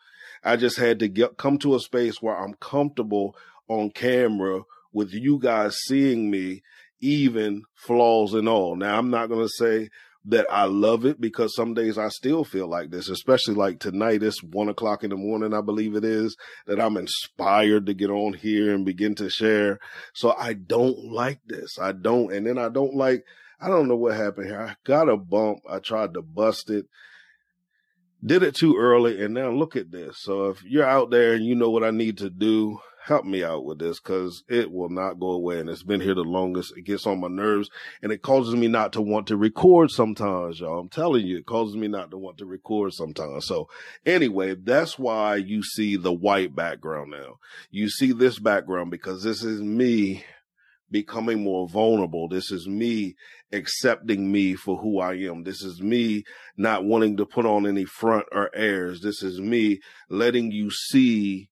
I 0.44 0.56
just 0.56 0.78
had 0.78 0.98
to 1.00 1.08
get 1.08 1.36
come 1.36 1.58
to 1.58 1.74
a 1.74 1.80
space 1.80 2.22
where 2.22 2.36
I'm 2.36 2.54
comfortable 2.54 3.36
on 3.68 3.90
camera 3.90 4.62
with 4.92 5.12
you 5.12 5.38
guys 5.38 5.76
seeing 5.76 6.30
me, 6.30 6.62
even 7.00 7.62
flaws 7.74 8.34
and 8.34 8.48
all. 8.48 8.76
Now, 8.76 8.98
I'm 8.98 9.10
not 9.10 9.28
going 9.28 9.46
to 9.46 9.48
say 9.48 9.90
that 10.24 10.46
I 10.50 10.64
love 10.64 11.06
it 11.06 11.20
because 11.20 11.54
some 11.54 11.74
days 11.74 11.96
I 11.96 12.08
still 12.08 12.44
feel 12.44 12.68
like 12.68 12.90
this, 12.90 13.08
especially 13.08 13.54
like 13.54 13.78
tonight. 13.78 14.22
It's 14.22 14.42
one 14.42 14.68
o'clock 14.68 15.04
in 15.04 15.10
the 15.10 15.16
morning, 15.16 15.54
I 15.54 15.60
believe 15.60 15.94
it 15.94 16.04
is, 16.04 16.36
that 16.66 16.80
I'm 16.80 16.96
inspired 16.96 17.86
to 17.86 17.94
get 17.94 18.10
on 18.10 18.34
here 18.34 18.74
and 18.74 18.84
begin 18.84 19.14
to 19.16 19.30
share. 19.30 19.78
So 20.12 20.34
I 20.36 20.52
don't 20.52 21.12
like 21.12 21.40
this. 21.46 21.78
I 21.80 21.92
don't. 21.92 22.32
And 22.32 22.46
then 22.46 22.58
I 22.58 22.68
don't 22.68 22.94
like, 22.94 23.24
I 23.60 23.68
don't 23.68 23.88
know 23.88 23.96
what 23.96 24.16
happened 24.16 24.48
here. 24.48 24.60
I 24.60 24.76
got 24.84 25.08
a 25.08 25.16
bump. 25.16 25.60
I 25.68 25.78
tried 25.78 26.14
to 26.14 26.22
bust 26.22 26.68
it 26.68 26.86
did 28.24 28.42
it 28.42 28.54
too 28.54 28.76
early 28.76 29.22
and 29.22 29.34
now 29.34 29.50
look 29.50 29.76
at 29.76 29.92
this. 29.92 30.18
So 30.20 30.48
if 30.48 30.62
you're 30.64 30.88
out 30.88 31.10
there 31.10 31.34
and 31.34 31.44
you 31.44 31.54
know 31.54 31.70
what 31.70 31.84
I 31.84 31.90
need 31.90 32.18
to 32.18 32.30
do, 32.30 32.80
help 33.08 33.24
me 33.24 33.42
out 33.42 33.64
with 33.64 33.78
this 33.78 33.98
because 33.98 34.44
it 34.48 34.70
will 34.70 34.90
not 34.90 35.18
go 35.18 35.30
away. 35.30 35.60
And 35.60 35.70
it's 35.70 35.82
been 35.82 36.00
here 36.00 36.14
the 36.14 36.22
longest. 36.22 36.76
It 36.76 36.82
gets 36.82 37.06
on 37.06 37.20
my 37.20 37.28
nerves 37.28 37.70
and 38.02 38.12
it 38.12 38.22
causes 38.22 38.54
me 38.54 38.68
not 38.68 38.92
to 38.92 39.00
want 39.00 39.28
to 39.28 39.36
record 39.36 39.90
sometimes, 39.90 40.60
y'all. 40.60 40.78
I'm 40.78 40.88
telling 40.88 41.26
you, 41.26 41.38
it 41.38 41.46
causes 41.46 41.76
me 41.76 41.88
not 41.88 42.10
to 42.10 42.18
want 42.18 42.38
to 42.38 42.46
record 42.46 42.92
sometimes. 42.92 43.46
So 43.46 43.68
anyway, 44.04 44.54
that's 44.54 44.98
why 44.98 45.36
you 45.36 45.62
see 45.62 45.96
the 45.96 46.12
white 46.12 46.54
background 46.54 47.10
now. 47.10 47.38
You 47.70 47.88
see 47.88 48.12
this 48.12 48.38
background 48.38 48.90
because 48.90 49.22
this 49.22 49.42
is 49.42 49.60
me 49.60 50.24
becoming 50.90 51.42
more 51.42 51.68
vulnerable. 51.68 52.28
This 52.28 52.50
is 52.50 52.68
me 52.68 53.14
accepting 53.52 54.30
me 54.30 54.54
for 54.54 54.78
who 54.78 55.00
I 55.00 55.14
am. 55.14 55.44
This 55.44 55.62
is 55.62 55.80
me 55.82 56.24
not 56.56 56.84
wanting 56.84 57.16
to 57.18 57.26
put 57.26 57.46
on 57.46 57.66
any 57.66 57.84
front 57.84 58.26
or 58.32 58.50
airs. 58.54 59.00
This 59.00 59.22
is 59.22 59.40
me 59.40 59.80
letting 60.08 60.50
you 60.50 60.70
see 60.70 61.48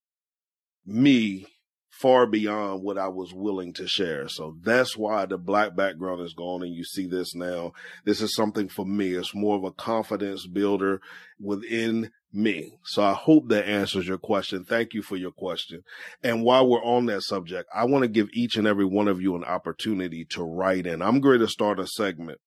me 0.84 1.46
far 1.90 2.26
beyond 2.26 2.82
what 2.82 2.98
I 2.98 3.08
was 3.08 3.32
willing 3.32 3.72
to 3.74 3.86
share. 3.86 4.28
So 4.28 4.56
that's 4.62 4.96
why 4.96 5.24
the 5.24 5.38
black 5.38 5.74
background 5.74 6.20
is 6.20 6.34
gone 6.34 6.62
and 6.62 6.74
you 6.74 6.84
see 6.84 7.06
this 7.06 7.34
now. 7.34 7.72
This 8.04 8.20
is 8.20 8.34
something 8.34 8.68
for 8.68 8.84
me. 8.84 9.14
It's 9.14 9.34
more 9.34 9.56
of 9.56 9.64
a 9.64 9.72
confidence 9.72 10.46
builder 10.46 11.00
within 11.40 12.10
me. 12.32 12.78
So 12.84 13.02
I 13.02 13.14
hope 13.14 13.48
that 13.48 13.66
answers 13.66 14.06
your 14.06 14.18
question. 14.18 14.64
Thank 14.64 14.94
you 14.94 15.02
for 15.02 15.16
your 15.16 15.30
question. 15.30 15.82
And 16.22 16.42
while 16.42 16.68
we're 16.68 16.84
on 16.84 17.06
that 17.06 17.22
subject, 17.22 17.68
I 17.74 17.84
want 17.84 18.02
to 18.02 18.08
give 18.08 18.28
each 18.32 18.56
and 18.56 18.66
every 18.66 18.84
one 18.84 19.08
of 19.08 19.20
you 19.20 19.34
an 19.36 19.44
opportunity 19.44 20.24
to 20.30 20.42
write 20.42 20.86
in. 20.86 21.02
I'm 21.02 21.20
going 21.20 21.40
to 21.40 21.48
start 21.48 21.80
a 21.80 21.86
segment 21.86 22.38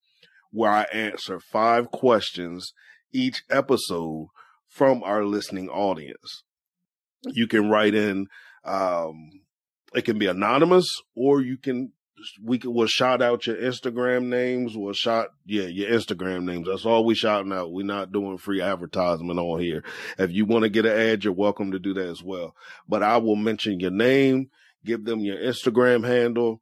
where 0.52 0.72
I 0.72 0.84
answer 0.94 1.40
five 1.40 1.92
questions 1.92 2.74
each 3.12 3.44
episode 3.50 4.28
from 4.68 5.04
our 5.04 5.26
listening 5.26 5.70
audience. 5.70 6.44
You 7.24 7.48
can 7.48 7.70
write 7.70 7.96
in, 7.96 8.28
um, 8.64 9.42
it 9.94 10.06
can 10.06 10.20
be 10.20 10.28
anonymous 10.28 10.88
or 11.16 11.42
you 11.42 11.58
can 11.58 11.92
we 12.44 12.60
can, 12.60 12.74
we'll 12.74 12.88
shout 12.88 13.22
out 13.22 13.48
your 13.48 13.56
Instagram 13.58 14.26
names. 14.26 14.76
We'll 14.76 14.94
shout, 14.94 15.30
yeah, 15.46 15.64
your 15.64 15.90
Instagram 15.90 16.44
names. 16.44 16.68
That's 16.68 16.86
all 16.86 17.06
we 17.06 17.16
shouting 17.16 17.52
out. 17.52 17.72
We're 17.72 17.86
not 17.86 18.12
doing 18.12 18.38
free 18.38 18.62
advertisement 18.62 19.40
on 19.40 19.60
here. 19.60 19.84
If 20.18 20.32
you 20.32 20.46
want 20.46 20.64
to 20.64 20.70
get 20.70 20.86
an 20.86 20.98
ad, 20.98 21.24
you're 21.24 21.34
welcome 21.34 21.72
to 21.72 21.80
do 21.80 21.94
that 21.94 22.08
as 22.08 22.24
well. 22.24 22.56
But 22.88 23.04
I 23.04 23.18
will 23.18 23.36
mention 23.36 23.80
your 23.80 23.92
name, 23.92 24.50
give 24.86 25.06
them 25.06 25.20
your 25.22 25.38
Instagram 25.38 26.06
handle, 26.06 26.62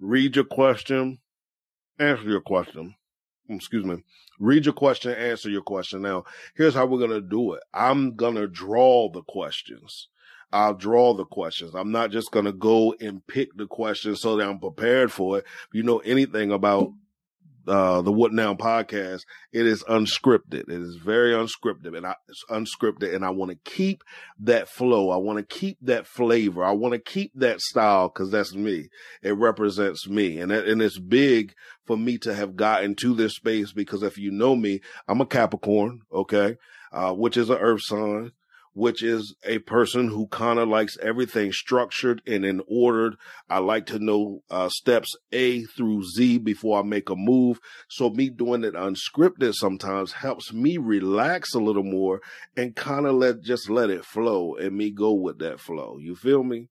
read 0.00 0.36
your 0.36 0.44
question, 0.44 1.18
answer 1.98 2.28
your 2.28 2.40
question. 2.40 2.94
Excuse 3.48 3.84
me. 3.84 4.02
Read 4.38 4.66
your 4.66 4.74
question, 4.74 5.12
answer 5.12 5.48
your 5.50 5.62
question. 5.62 6.02
Now, 6.02 6.24
here's 6.54 6.74
how 6.74 6.86
we're 6.86 6.98
going 6.98 7.10
to 7.10 7.20
do 7.20 7.54
it. 7.54 7.62
I'm 7.74 8.14
going 8.14 8.36
to 8.36 8.46
draw 8.46 9.10
the 9.10 9.22
questions. 9.22 10.08
I'll 10.52 10.74
draw 10.74 11.14
the 11.14 11.24
questions. 11.24 11.74
I'm 11.74 11.92
not 11.92 12.10
just 12.10 12.30
going 12.30 12.46
to 12.46 12.52
go 12.52 12.94
and 13.00 13.26
pick 13.26 13.56
the 13.56 13.66
questions 13.66 14.20
so 14.22 14.36
that 14.36 14.48
I'm 14.48 14.58
prepared 14.58 15.12
for 15.12 15.38
it. 15.38 15.44
If 15.68 15.74
you 15.74 15.82
know 15.82 15.98
anything 15.98 16.50
about 16.50 16.92
uh, 17.66 18.00
the 18.00 18.12
What 18.12 18.32
Now 18.32 18.54
podcast, 18.54 19.22
it 19.52 19.66
is 19.66 19.84
unscripted. 19.84 20.70
It 20.70 20.70
is 20.70 20.96
very 20.96 21.32
unscripted 21.32 21.96
and 21.96 22.06
I, 22.06 22.14
it's 22.28 22.44
unscripted 22.48 23.14
and 23.14 23.24
I 23.24 23.30
want 23.30 23.50
to 23.50 23.70
keep 23.70 24.02
that 24.40 24.70
flow. 24.70 25.10
I 25.10 25.18
want 25.18 25.38
to 25.38 25.44
keep 25.44 25.76
that 25.82 26.06
flavor. 26.06 26.64
I 26.64 26.72
want 26.72 26.94
to 26.94 26.98
keep 26.98 27.32
that 27.34 27.60
style 27.60 28.08
because 28.08 28.30
that's 28.30 28.54
me. 28.54 28.88
It 29.22 29.36
represents 29.36 30.08
me 30.08 30.40
and, 30.40 30.50
and 30.50 30.80
it's 30.80 30.98
big 30.98 31.54
for 31.84 31.98
me 31.98 32.16
to 32.18 32.34
have 32.34 32.56
gotten 32.56 32.94
to 32.96 33.14
this 33.14 33.36
space 33.36 33.72
because 33.72 34.02
if 34.02 34.16
you 34.16 34.30
know 34.30 34.56
me, 34.56 34.80
I'm 35.06 35.20
a 35.20 35.26
Capricorn, 35.26 36.00
okay, 36.10 36.56
uh, 36.90 37.12
which 37.12 37.36
is 37.36 37.50
an 37.50 37.58
earth 37.58 37.82
sign 37.82 38.32
which 38.72 39.02
is 39.02 39.34
a 39.44 39.58
person 39.60 40.08
who 40.08 40.26
kind 40.28 40.58
of 40.58 40.68
likes 40.68 40.96
everything 41.02 41.52
structured 41.52 42.22
and 42.26 42.44
in 42.44 42.62
ordered. 42.68 43.16
I 43.48 43.58
like 43.58 43.86
to 43.86 43.98
know 43.98 44.42
uh, 44.50 44.68
steps 44.68 45.14
A 45.32 45.64
through 45.64 46.04
Z 46.04 46.38
before 46.38 46.80
I 46.80 46.82
make 46.82 47.10
a 47.10 47.16
move. 47.16 47.58
So 47.88 48.10
me 48.10 48.30
doing 48.30 48.64
it 48.64 48.74
unscripted 48.74 49.54
sometimes 49.54 50.12
helps 50.12 50.52
me 50.52 50.78
relax 50.78 51.54
a 51.54 51.60
little 51.60 51.84
more 51.84 52.20
and 52.56 52.76
kind 52.76 53.06
of 53.06 53.16
let 53.16 53.42
just 53.42 53.68
let 53.68 53.90
it 53.90 54.04
flow 54.04 54.54
and 54.56 54.76
me 54.76 54.90
go 54.90 55.12
with 55.12 55.38
that 55.40 55.60
flow. 55.60 55.98
You 55.98 56.14
feel 56.14 56.44
me? 56.44 56.68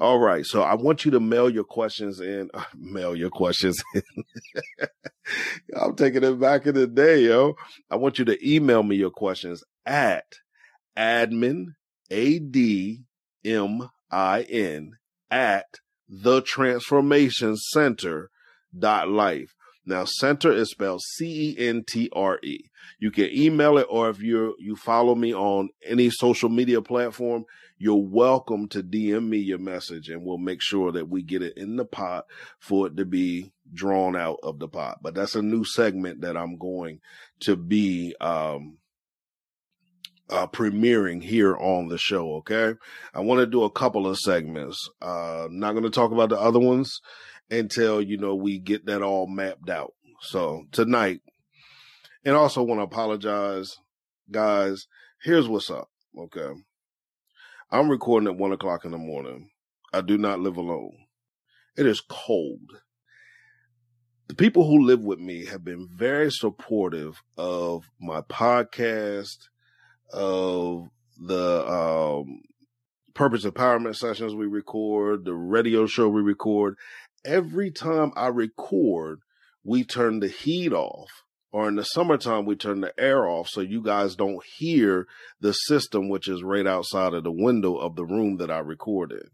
All 0.00 0.20
right. 0.20 0.46
So 0.46 0.62
I 0.62 0.74
want 0.74 1.04
you 1.04 1.10
to 1.12 1.20
mail 1.20 1.50
your 1.50 1.64
questions 1.64 2.20
in. 2.20 2.50
Mail 2.76 3.16
your 3.16 3.30
questions 3.30 3.82
in. 3.94 4.02
I'm 5.76 5.96
taking 5.96 6.22
it 6.22 6.38
back 6.38 6.66
in 6.66 6.74
the 6.74 6.86
day, 6.86 7.22
yo. 7.24 7.56
I 7.90 7.96
want 7.96 8.18
you 8.18 8.24
to 8.26 8.48
email 8.48 8.82
me 8.82 8.96
your 8.96 9.10
questions 9.10 9.64
at 9.84 10.24
admin, 10.98 11.74
A 12.10 12.38
D 12.38 13.04
M 13.44 13.88
I 14.10 14.42
N, 14.42 14.92
at 15.30 15.66
the 16.08 16.42
transformation 16.42 17.56
center 17.56 18.30
dot 18.76 19.08
life. 19.08 19.54
Now, 19.86 20.04
center 20.04 20.52
is 20.52 20.70
spelled 20.70 21.00
C 21.00 21.56
E 21.58 21.66
N 21.68 21.84
T 21.86 22.10
R 22.12 22.38
E. 22.42 22.58
You 22.98 23.10
can 23.10 23.30
email 23.32 23.78
it, 23.78 23.86
or 23.88 24.10
if 24.10 24.20
you 24.20 24.54
you 24.58 24.76
follow 24.76 25.14
me 25.14 25.32
on 25.32 25.70
any 25.84 26.10
social 26.10 26.48
media 26.48 26.82
platform, 26.82 27.44
you're 27.78 27.96
welcome 27.96 28.68
to 28.68 28.82
DM 28.82 29.28
me 29.28 29.38
your 29.38 29.58
message, 29.58 30.08
and 30.08 30.24
we'll 30.24 30.38
make 30.38 30.60
sure 30.60 30.92
that 30.92 31.08
we 31.08 31.22
get 31.22 31.42
it 31.42 31.56
in 31.56 31.76
the 31.76 31.84
pot 31.84 32.26
for 32.58 32.88
it 32.88 32.96
to 32.96 33.04
be 33.04 33.52
drawn 33.72 34.16
out 34.16 34.38
of 34.42 34.58
the 34.58 34.68
pot. 34.68 34.98
But 35.00 35.14
that's 35.14 35.36
a 35.36 35.42
new 35.42 35.64
segment 35.64 36.22
that 36.22 36.36
I'm 36.36 36.58
going 36.58 37.00
to 37.40 37.56
be 37.56 38.14
um, 38.20 38.78
uh, 40.30 40.46
premiering 40.46 41.22
here 41.22 41.56
on 41.56 41.88
the 41.88 41.98
show. 41.98 42.34
Okay. 42.36 42.74
I 43.14 43.20
want 43.20 43.40
to 43.40 43.46
do 43.46 43.64
a 43.64 43.70
couple 43.70 44.06
of 44.06 44.18
segments. 44.18 44.88
Uh, 45.00 45.48
not 45.50 45.72
going 45.72 45.84
to 45.84 45.90
talk 45.90 46.12
about 46.12 46.28
the 46.28 46.38
other 46.38 46.60
ones 46.60 47.00
until, 47.50 48.00
you 48.02 48.18
know, 48.18 48.34
we 48.34 48.58
get 48.58 48.86
that 48.86 49.02
all 49.02 49.26
mapped 49.26 49.70
out. 49.70 49.94
So 50.20 50.64
tonight, 50.72 51.20
and 52.24 52.34
also 52.34 52.62
want 52.62 52.80
to 52.80 52.84
apologize, 52.84 53.76
guys. 54.30 54.86
Here's 55.22 55.48
what's 55.48 55.70
up. 55.70 55.88
Okay. 56.16 56.50
I'm 57.70 57.88
recording 57.88 58.28
at 58.28 58.36
one 58.36 58.52
o'clock 58.52 58.84
in 58.84 58.90
the 58.90 58.98
morning. 58.98 59.50
I 59.92 60.00
do 60.00 60.18
not 60.18 60.40
live 60.40 60.56
alone. 60.56 60.92
It 61.76 61.86
is 61.86 62.00
cold. 62.00 62.60
The 64.28 64.34
people 64.34 64.66
who 64.66 64.84
live 64.84 65.00
with 65.00 65.18
me 65.18 65.46
have 65.46 65.64
been 65.64 65.88
very 65.90 66.30
supportive 66.30 67.22
of 67.36 67.88
my 67.98 68.20
podcast, 68.20 69.38
of 70.10 70.88
the 71.20 71.66
um, 71.66 72.42
purpose 73.14 73.44
empowerment 73.44 73.96
sessions 73.96 74.34
we 74.34 74.46
record, 74.46 75.24
the 75.24 75.34
radio 75.34 75.86
show 75.86 76.08
we 76.08 76.22
record. 76.22 76.76
Every 77.24 77.70
time 77.70 78.12
I 78.16 78.28
record, 78.28 79.20
we 79.64 79.84
turn 79.84 80.20
the 80.20 80.28
heat 80.28 80.72
off 80.72 81.24
or 81.50 81.68
in 81.68 81.76
the 81.76 81.84
summertime 81.84 82.44
we 82.44 82.54
turn 82.54 82.80
the 82.80 82.92
air 82.98 83.26
off 83.26 83.48
so 83.48 83.60
you 83.60 83.82
guys 83.82 84.14
don't 84.14 84.42
hear 84.58 85.06
the 85.40 85.52
system 85.52 86.08
which 86.08 86.28
is 86.28 86.42
right 86.42 86.66
outside 86.66 87.14
of 87.14 87.24
the 87.24 87.32
window 87.32 87.76
of 87.76 87.96
the 87.96 88.04
room 88.04 88.36
that 88.36 88.50
I 88.50 88.58
record 88.58 89.12
in. 89.12 89.30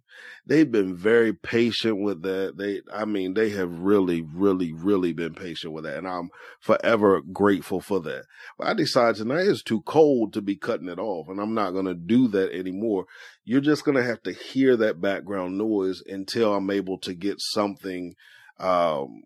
They've 0.47 0.71
been 0.71 0.95
very 0.95 1.33
patient 1.33 2.01
with 2.01 2.23
that. 2.23 2.57
They 2.57 2.83
I 2.93 3.05
mean 3.05 3.35
they 3.35 3.51
have 3.51 3.81
really 3.81 4.23
really 4.23 4.73
really 4.73 5.13
been 5.13 5.35
patient 5.35 5.73
with 5.73 5.85
that 5.85 5.99
and 5.99 6.07
I'm 6.07 6.31
forever 6.61 7.21
grateful 7.21 7.81
for 7.81 8.01
that. 8.01 8.25
But 8.59 8.69
I 8.69 8.75
decided 8.75 9.17
tonight 9.17 9.49
it's 9.49 9.63
too 9.63 9.83
cold 9.83 10.33
to 10.35 10.43
be 10.43 10.57
cutting 10.57 10.89
it 10.89 10.99
off 11.01 11.29
and 11.29 11.41
I'm 11.41 11.55
not 11.55 11.73
going 11.73 11.87
to 11.87 11.95
do 11.95 12.29
that 12.29 12.53
anymore. 12.53 13.07
You're 13.45 13.61
just 13.61 13.85
going 13.85 13.97
to 13.97 14.05
have 14.05 14.23
to 14.23 14.33
hear 14.33 14.77
that 14.77 15.01
background 15.01 15.59
noise 15.59 16.03
until 16.07 16.55
I'm 16.55 16.71
able 16.71 16.99
to 16.99 17.15
get 17.15 17.37
something 17.41 18.15
um 18.61 19.25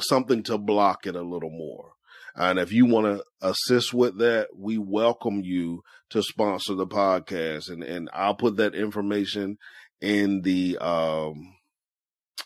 something 0.00 0.42
to 0.44 0.58
block 0.58 1.06
it 1.06 1.16
a 1.16 1.22
little 1.22 1.50
more. 1.50 1.92
And 2.34 2.58
if 2.58 2.72
you 2.72 2.86
want 2.86 3.06
to 3.06 3.24
assist 3.46 3.92
with 3.92 4.18
that, 4.18 4.48
we 4.56 4.78
welcome 4.78 5.42
you 5.42 5.82
to 6.10 6.22
sponsor 6.22 6.74
the 6.74 6.86
podcast. 6.86 7.70
And, 7.70 7.82
and 7.82 8.08
I'll 8.12 8.34
put 8.34 8.56
that 8.56 8.74
information 8.74 9.58
in 10.00 10.42
the, 10.42 10.78
um, 10.78 11.54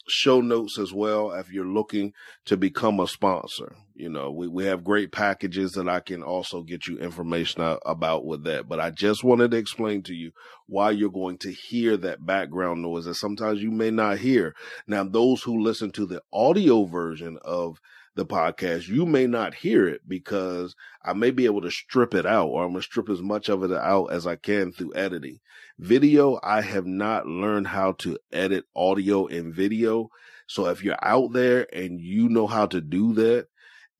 show 0.09 0.41
notes 0.41 0.79
as 0.79 0.93
well 0.93 1.33
if 1.33 1.51
you're 1.51 1.67
looking 1.67 2.13
to 2.45 2.57
become 2.57 3.01
a 3.01 3.07
sponsor. 3.07 3.77
You 3.99 4.11
know, 4.11 4.31
we, 4.31 4.47
we 4.47 4.67
have 4.67 4.85
great 4.85 5.11
packages 5.11 5.73
that 5.73 5.89
I 5.89 6.01
can 6.01 6.23
also 6.23 6.63
get 6.63 6.87
you 6.87 6.99
information 6.99 7.79
about 7.87 8.27
with 8.27 8.45
that. 8.45 8.69
But 8.69 8.79
I 8.79 8.91
just 8.91 9.25
wanted 9.25 9.53
to 9.53 9.57
explain 9.57 10.03
to 10.03 10.15
you 10.15 10.33
why 10.67 10.91
you're 10.91 11.09
going 11.11 11.39
to 11.39 11.51
hear 11.51 11.97
that 11.97 12.27
background 12.27 12.83
noise 12.83 13.07
that 13.07 13.15
sometimes 13.15 13.63
you 13.63 13.71
may 13.71 13.91
not 13.91 14.19
hear. 14.19 14.55
Now, 14.87 15.03
those 15.03 15.43
who 15.43 15.63
listen 15.63 15.93
to 15.93 16.05
the 16.05 16.23
audio 16.31 16.85
version 16.85 17.39
of 17.43 17.81
the 18.17 18.27
podcast, 18.27 18.87
you 18.87 19.07
may 19.07 19.27
not 19.27 19.55
hear 19.55 19.89
it 19.89 20.03
because 20.07 20.77
I 21.03 21.15
may 21.15 21.31
be 21.31 21.47
able 21.47 21.63
to 21.63 21.71
strip 21.71 22.13
it 22.13 22.27
out 22.27 22.49
or 22.49 22.65
I'm 22.65 22.73
going 22.73 22.83
to 22.83 22.87
strip 22.87 23.09
as 23.09 23.23
much 23.23 23.49
of 23.49 23.63
it 23.63 23.73
out 23.73 24.13
as 24.13 24.27
I 24.27 24.37
can 24.37 24.73
through 24.73 24.95
editing. 24.95 25.41
Video, 25.79 26.39
I 26.43 26.61
have 26.61 26.87
not 26.87 27.27
learned 27.27 27.69
how 27.69 27.93
to 27.93 28.19
edit 28.31 28.67
audio 28.77 29.27
and 29.27 29.55
video. 29.55 30.11
So 30.47 30.67
if 30.67 30.85
you're 30.85 31.03
out 31.03 31.33
there 31.33 31.67
and 31.75 31.99
you 31.99 32.29
know 32.29 32.47
how 32.47 32.67
to 32.67 32.83
do 32.83 33.15
that 33.15 33.49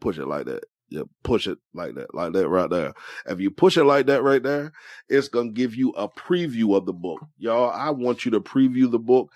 Push 0.00 0.16
it 0.18 0.26
like 0.26 0.46
that. 0.46 0.64
Yeah, 0.90 1.02
push 1.22 1.46
it 1.46 1.58
like 1.72 1.94
that, 1.94 2.14
like 2.14 2.32
that 2.34 2.48
right 2.48 2.70
there. 2.70 2.92
If 3.26 3.40
you 3.40 3.50
push 3.50 3.76
it 3.76 3.84
like 3.84 4.06
that 4.06 4.22
right 4.22 4.42
there, 4.42 4.72
it's 5.08 5.28
going 5.28 5.48
to 5.48 5.54
give 5.54 5.74
you 5.74 5.90
a 5.90 6.08
preview 6.08 6.76
of 6.76 6.86
the 6.86 6.92
book. 6.92 7.20
Y'all, 7.38 7.70
I 7.70 7.90
want 7.90 8.24
you 8.24 8.30
to 8.32 8.40
preview 8.40 8.90
the 8.90 8.98
book 8.98 9.30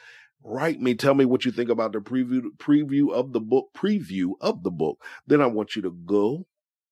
write 0.49 0.81
me. 0.81 0.95
Tell 0.95 1.15
me 1.15 1.25
what 1.25 1.45
you 1.45 1.53
think 1.53 1.71
about 1.71 1.93
the 1.93 1.99
preview 1.99 2.43
preview 2.59 3.13
of 3.13 3.33
the 3.33 3.41
book 3.41 3.69
preview 3.77 4.33
of 4.41 4.63
the 4.63 4.71
book. 4.71 5.03
Then 5.27 5.41
i 5.41 5.47
want 5.47 5.77
you 5.77 5.83
to 5.83 5.91
go 5.91 6.47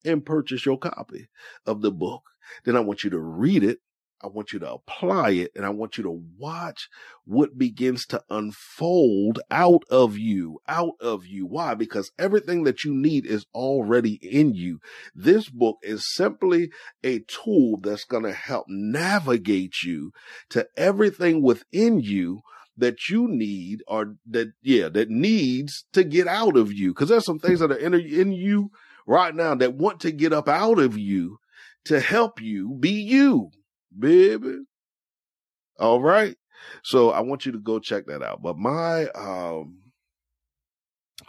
and 0.05 0.25
purchase 0.25 0.66
your 0.66 0.79
copy 0.79 1.29
of 1.64 1.83
the 1.83 1.90
book. 1.90 2.23
Then 2.64 2.77
i 2.77 2.81
want 2.81 3.05
you 3.05 3.11
to 3.11 3.19
read 3.19 3.64
it. 3.64 3.79
I 4.23 4.29
want 4.29 4.53
you 4.53 4.59
to 4.61 4.73
apply 4.73 5.33
it 5.33 5.53
and 5.55 5.66
i 5.66 5.69
want 5.69 5.99
you 5.99 6.05
to 6.05 6.23
watch 6.38 6.88
what 7.27 7.59
begins 7.59 8.07
to 8.07 8.23
unfold 8.31 9.40
out 9.51 9.83
of 9.90 10.16
you 10.16 10.59
out 10.66 10.95
of 11.01 11.27
you. 11.27 11.47
Why? 11.47 11.75
Because 11.75 12.11
everything 12.19 12.64
that 12.64 12.83
you 12.83 12.95
need 12.95 13.27
is 13.27 13.47
already 13.55 14.14
in 14.23 14.55
you. 14.55 14.81
This 15.14 15.49
book 15.51 15.79
is 15.83 16.14
simply 16.14 16.71
a 17.05 17.21
tool 17.21 17.79
that's 17.81 18.05
going 18.05 18.25
to 18.25 18.33
help 18.33 18.66
navigate 18.69 19.83
you 19.85 20.12
to 20.51 20.66
everything 20.77 21.42
within 21.42 22.01
you 22.01 22.40
that 22.77 23.09
you 23.09 23.27
need 23.29 23.83
or 23.87 24.17
that, 24.27 24.53
yeah, 24.62 24.89
that 24.89 25.11
needs 25.11 25.85
to 25.93 26.05
get 26.05 26.29
out 26.29 26.57
of 26.57 26.73
you. 26.73 26.93
Cause 26.95 27.09
there's 27.09 27.25
some 27.25 27.39
things 27.39 27.61
that 27.61 27.73
are 27.73 27.77
in, 27.77 27.95
in 27.95 28.33
you 28.33 28.71
right 29.07 29.35
now 29.35 29.55
that 29.55 29.75
want 29.75 30.01
to 30.01 30.12
get 30.12 30.33
up 30.33 30.49
out 30.49 30.79
of 30.79 30.99
you 30.99 31.39
to 31.87 32.01
help 32.01 32.41
you 32.41 32.77
be 32.79 32.91
you, 32.91 33.51
baby. 33.97 34.59
All 35.79 36.03
right. 36.03 36.37
So 36.83 37.11
I 37.11 37.21
want 37.21 37.47
you 37.47 37.53
to 37.53 37.59
go 37.59 37.79
check 37.79 38.07
that 38.07 38.23
out. 38.23 38.43
But 38.43 38.57
my, 38.57 39.07
um, 39.09 39.79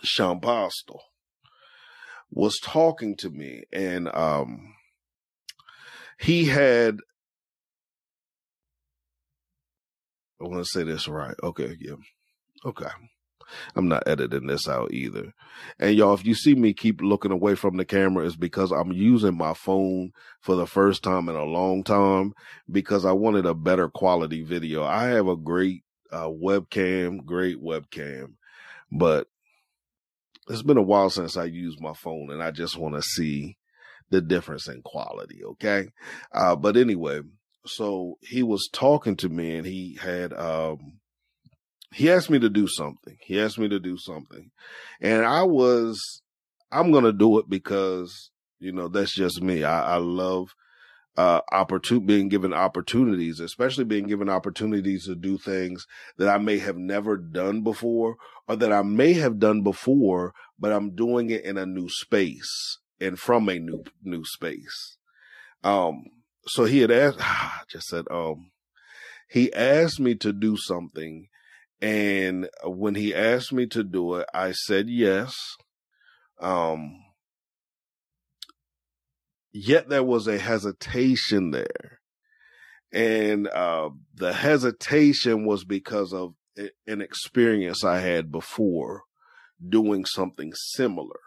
Sean 0.04 0.42
was 2.30 2.60
talking 2.62 3.16
to 3.18 3.30
me 3.30 3.64
and, 3.72 4.10
um, 4.14 4.74
he 6.20 6.46
had 6.46 6.98
I 10.40 10.44
want 10.44 10.64
to 10.64 10.66
say 10.66 10.84
this 10.84 11.08
right. 11.08 11.36
Okay, 11.44 11.76
yeah. 11.80 11.96
Okay. 12.66 12.90
I'm 13.76 13.88
not 13.88 14.08
editing 14.08 14.48
this 14.48 14.68
out 14.68 14.92
either. 14.92 15.34
And 15.80 15.96
y'all, 15.96 16.14
if 16.14 16.26
you 16.26 16.36
see 16.36 16.54
me 16.54 16.74
keep 16.74 17.02
looking 17.02 17.32
away 17.32 17.56
from 17.56 17.78
the 17.78 17.86
camera, 17.86 18.26
it's 18.26 18.36
because 18.36 18.72
I'm 18.72 18.92
using 18.92 19.38
my 19.38 19.54
phone 19.54 20.12
for 20.42 20.56
the 20.56 20.68
first 20.68 21.04
time 21.04 21.30
in 21.30 21.36
a 21.36 21.46
long 21.46 21.84
time 21.84 22.34
because 22.70 23.06
I 23.06 23.14
wanted 23.14 23.46
a 23.46 23.54
better 23.54 23.90
quality 23.90 24.44
video. 24.44 24.84
I 24.84 25.06
have 25.06 25.28
a 25.28 25.38
great 25.38 25.84
uh, 26.12 26.28
webcam, 26.28 27.24
great 27.26 27.62
webcam, 27.64 28.34
but 28.92 29.28
it's 30.50 30.64
been 30.64 30.78
a 30.78 30.82
while 30.82 31.10
since 31.10 31.38
I 31.38 31.46
used 31.46 31.82
my 31.82 31.94
phone 31.94 32.32
and 32.32 32.42
I 32.42 32.52
just 32.52 32.78
want 32.78 32.96
to 32.96 33.02
see 33.02 33.58
the 34.10 34.22
difference 34.22 34.68
in 34.68 34.82
quality. 34.82 35.44
Okay. 35.44 35.88
Uh, 36.32 36.56
but 36.56 36.78
anyway, 36.78 37.22
so 37.68 38.18
he 38.22 38.44
was 38.44 38.70
talking 38.72 39.16
to 39.18 39.30
me 39.30 39.56
and 39.56 39.66
he 39.66 39.98
had, 40.02 40.34
um, 40.34 41.00
he 41.94 42.12
asked 42.12 42.30
me 42.30 42.40
to 42.40 42.50
do 42.50 42.68
something. 42.68 43.18
He 43.22 43.40
asked 43.40 43.58
me 43.58 43.70
to 43.70 43.80
do 43.80 43.98
something. 43.98 44.52
And 45.02 45.26
I 45.26 45.44
was, 45.44 46.22
I'm 46.72 46.92
to 46.92 47.14
do 47.14 47.40
it 47.40 47.50
because, 47.50 48.32
you 48.60 48.72
know, 48.72 48.88
that's 48.88 49.14
just 49.14 49.42
me. 49.42 49.64
I, 49.64 49.96
I 49.96 49.98
love, 49.98 50.50
uh, 51.18 51.42
opportun- 51.52 52.06
being 52.06 52.30
given 52.30 52.54
opportunities, 52.54 53.40
especially 53.40 53.84
being 53.84 54.06
given 54.06 54.30
opportunities 54.30 55.06
to 55.06 55.16
do 55.16 55.38
things 55.38 55.88
that 56.18 56.30
I 56.30 56.38
may 56.38 56.60
have 56.60 56.78
never 56.78 57.18
done 57.18 57.62
before 57.62 58.18
or 58.48 58.56
that 58.56 58.72
I 58.72 58.84
may 58.84 59.14
have 59.14 59.40
done 59.40 59.62
before, 59.64 60.34
but 60.60 60.72
I'm 60.72 60.96
doing 60.96 61.30
it 61.32 61.44
in 61.44 61.58
a 61.58 61.66
new 61.66 61.90
space 61.90 62.78
and 63.00 63.18
from 63.18 63.50
a 63.50 63.58
new, 63.58 63.84
new 64.04 64.24
space. 64.26 64.98
Um, 65.64 66.06
so 66.48 66.66
he 66.66 66.80
had 66.80 66.92
asked, 66.92 67.18
I 67.22 67.62
just 67.70 67.88
said, 67.88 68.06
um, 68.12 68.52
he 69.30 69.54
asked 69.54 70.00
me 70.00 70.16
to 70.16 70.34
do 70.34 70.58
something. 70.58 71.28
And 71.82 72.50
when 72.64 72.96
he 72.96 73.14
asked 73.14 73.54
me 73.54 73.68
to 73.68 73.84
do 73.84 74.16
it, 74.16 74.28
I 74.34 74.52
said 74.52 74.90
yes. 74.90 75.36
Um, 76.40 77.04
yet 79.52 79.90
there 79.90 80.04
was 80.04 80.28
a 80.28 80.40
hesitation 80.40 81.52
there. 81.52 82.00
And, 82.92 83.48
uh, 83.48 83.90
the 84.16 84.34
hesitation 84.34 85.46
was 85.46 85.66
because 85.66 86.14
of 86.14 86.34
an 86.88 87.02
experience 87.02 87.84
I 87.84 88.00
had 88.00 88.32
before 88.32 89.04
doing 89.68 90.06
something 90.06 90.54
similar. 90.54 91.20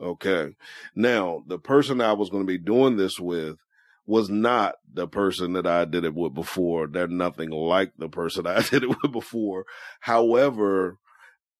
Okay. 0.00 0.50
Now, 0.94 1.42
the 1.46 1.58
person 1.58 2.00
I 2.00 2.12
was 2.12 2.30
going 2.30 2.42
to 2.42 2.46
be 2.46 2.58
doing 2.58 2.96
this 2.96 3.18
with 3.18 3.56
was 4.06 4.28
not 4.28 4.74
the 4.92 5.06
person 5.06 5.52
that 5.52 5.66
I 5.66 5.84
did 5.84 6.04
it 6.04 6.14
with 6.14 6.34
before. 6.34 6.86
They're 6.86 7.08
nothing 7.08 7.50
like 7.50 7.92
the 7.96 8.08
person 8.08 8.46
I 8.46 8.62
did 8.62 8.82
it 8.82 8.88
with 8.88 9.12
before. 9.12 9.64
However, 10.00 10.98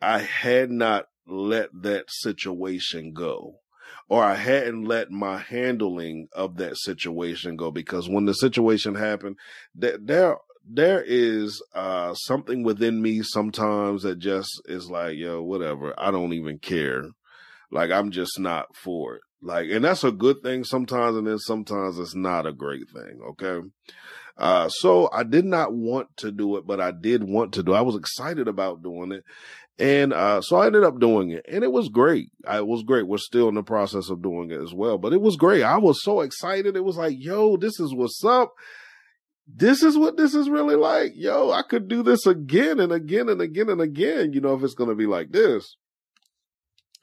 I 0.00 0.18
had 0.18 0.70
not 0.70 1.07
let 1.26 1.68
that 1.83 2.07
situation 2.09 3.12
go 3.12 3.61
or 4.09 4.22
I 4.22 4.35
hadn't 4.35 4.85
let 4.85 5.11
my 5.11 5.38
handling 5.38 6.28
of 6.33 6.57
that 6.57 6.76
situation 6.76 7.57
go 7.57 7.70
because 7.70 8.09
when 8.09 8.26
the 8.26 8.35
situation 8.35 8.94
happened, 8.94 9.37
that 9.76 10.07
there, 10.07 10.37
there 10.68 11.02
is, 11.07 11.62
uh, 11.74 12.14
something 12.14 12.62
within 12.62 13.00
me 13.00 13.22
sometimes 13.22 14.02
that 14.02 14.18
just 14.18 14.61
is 14.66 14.90
like, 14.90 15.16
yo, 15.16 15.42
whatever. 15.42 15.94
I 15.98 16.11
don't 16.11 16.33
even 16.33 16.59
care. 16.59 17.05
Like 17.70 17.90
I'm 17.90 18.11
just 18.11 18.38
not 18.38 18.76
for 18.76 19.16
it. 19.16 19.22
Like, 19.42 19.70
and 19.70 19.85
that's 19.85 20.05
a 20.05 20.12
good 20.12 20.42
thing 20.42 20.62
sometimes, 20.64 21.16
and 21.16 21.26
then 21.26 21.38
sometimes 21.38 21.98
it's 21.98 22.14
not 22.14 22.46
a 22.46 22.52
great 22.52 22.88
thing. 22.90 23.20
Okay. 23.31 23.68
Uh, 24.38 24.68
so 24.68 25.11
I 25.12 25.24
did 25.24 25.44
not 25.44 25.74
want 25.74 26.16
to 26.18 26.31
do 26.31 26.57
it, 26.57 26.66
but 26.66 26.81
I 26.81 26.90
did 26.90 27.24
want 27.24 27.52
to 27.55 27.62
do. 27.62 27.74
I 27.74 27.83
was 27.83 27.96
excited 27.96 28.48
about 28.48 28.83
doing 28.83 29.12
it. 29.12 29.24
And, 29.78 30.12
uh, 30.12 30.40
so 30.42 30.57
I 30.57 30.66
ended 30.66 30.85
up 30.85 31.00
doing 31.00 31.31
it 31.31 31.44
and 31.48 31.64
it 31.64 31.72
was 31.72 31.88
great. 31.88 32.31
It 32.50 32.66
was 32.66 32.83
great. 32.83 33.07
We're 33.07 33.18
still 33.18 33.48
in 33.48 33.55
the 33.55 33.62
process 33.62 34.11
of 34.11 34.22
doing 34.22 34.50
it 34.50 34.61
as 34.61 34.72
well, 34.72 34.96
but 34.96 35.12
it 35.12 35.20
was 35.20 35.37
great. 35.37 35.62
I 35.62 35.78
was 35.78 36.02
so 36.02 36.20
excited. 36.20 36.76
It 36.76 36.85
was 36.85 36.96
like, 36.96 37.16
yo, 37.18 37.57
this 37.57 37.81
is 37.81 37.94
what's 37.94 38.24
up. 38.24 38.52
This 39.46 39.83
is 39.83 39.98
what 39.98 40.16
this 40.16 40.35
is 40.35 40.48
really 40.48 40.76
like. 40.76 41.12
Yo, 41.14 41.50
I 41.50 41.62
could 41.62 41.88
do 41.88 42.02
this 42.02 42.26
again 42.26 42.81
and 42.81 42.92
again 42.92 43.28
and 43.28 43.40
again 43.40 43.68
and 43.68 43.81
again, 43.81 44.33
you 44.33 44.40
know, 44.40 44.55
if 44.55 44.62
it's 44.62 44.74
to 44.74 44.94
be 44.94 45.07
like 45.07 45.33
this. 45.33 45.76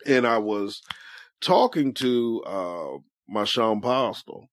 And 0.05 0.25
I 0.25 0.37
was, 0.37 0.81
talking 1.41 1.93
to 1.95 2.43
uh, 2.45 2.97
my 3.27 3.43
Sean 3.43 3.81
Postel. 3.81 4.49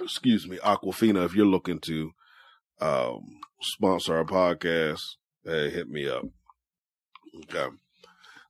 Excuse 0.00 0.48
me, 0.48 0.58
Aquafina. 0.58 1.24
If 1.24 1.34
you're 1.34 1.46
looking 1.46 1.78
to 1.80 2.12
um, 2.80 3.40
sponsor 3.60 4.16
our 4.16 4.24
podcast, 4.24 5.02
hey, 5.44 5.70
hit 5.70 5.88
me 5.88 6.08
up. 6.08 6.24
Okay. 7.44 7.74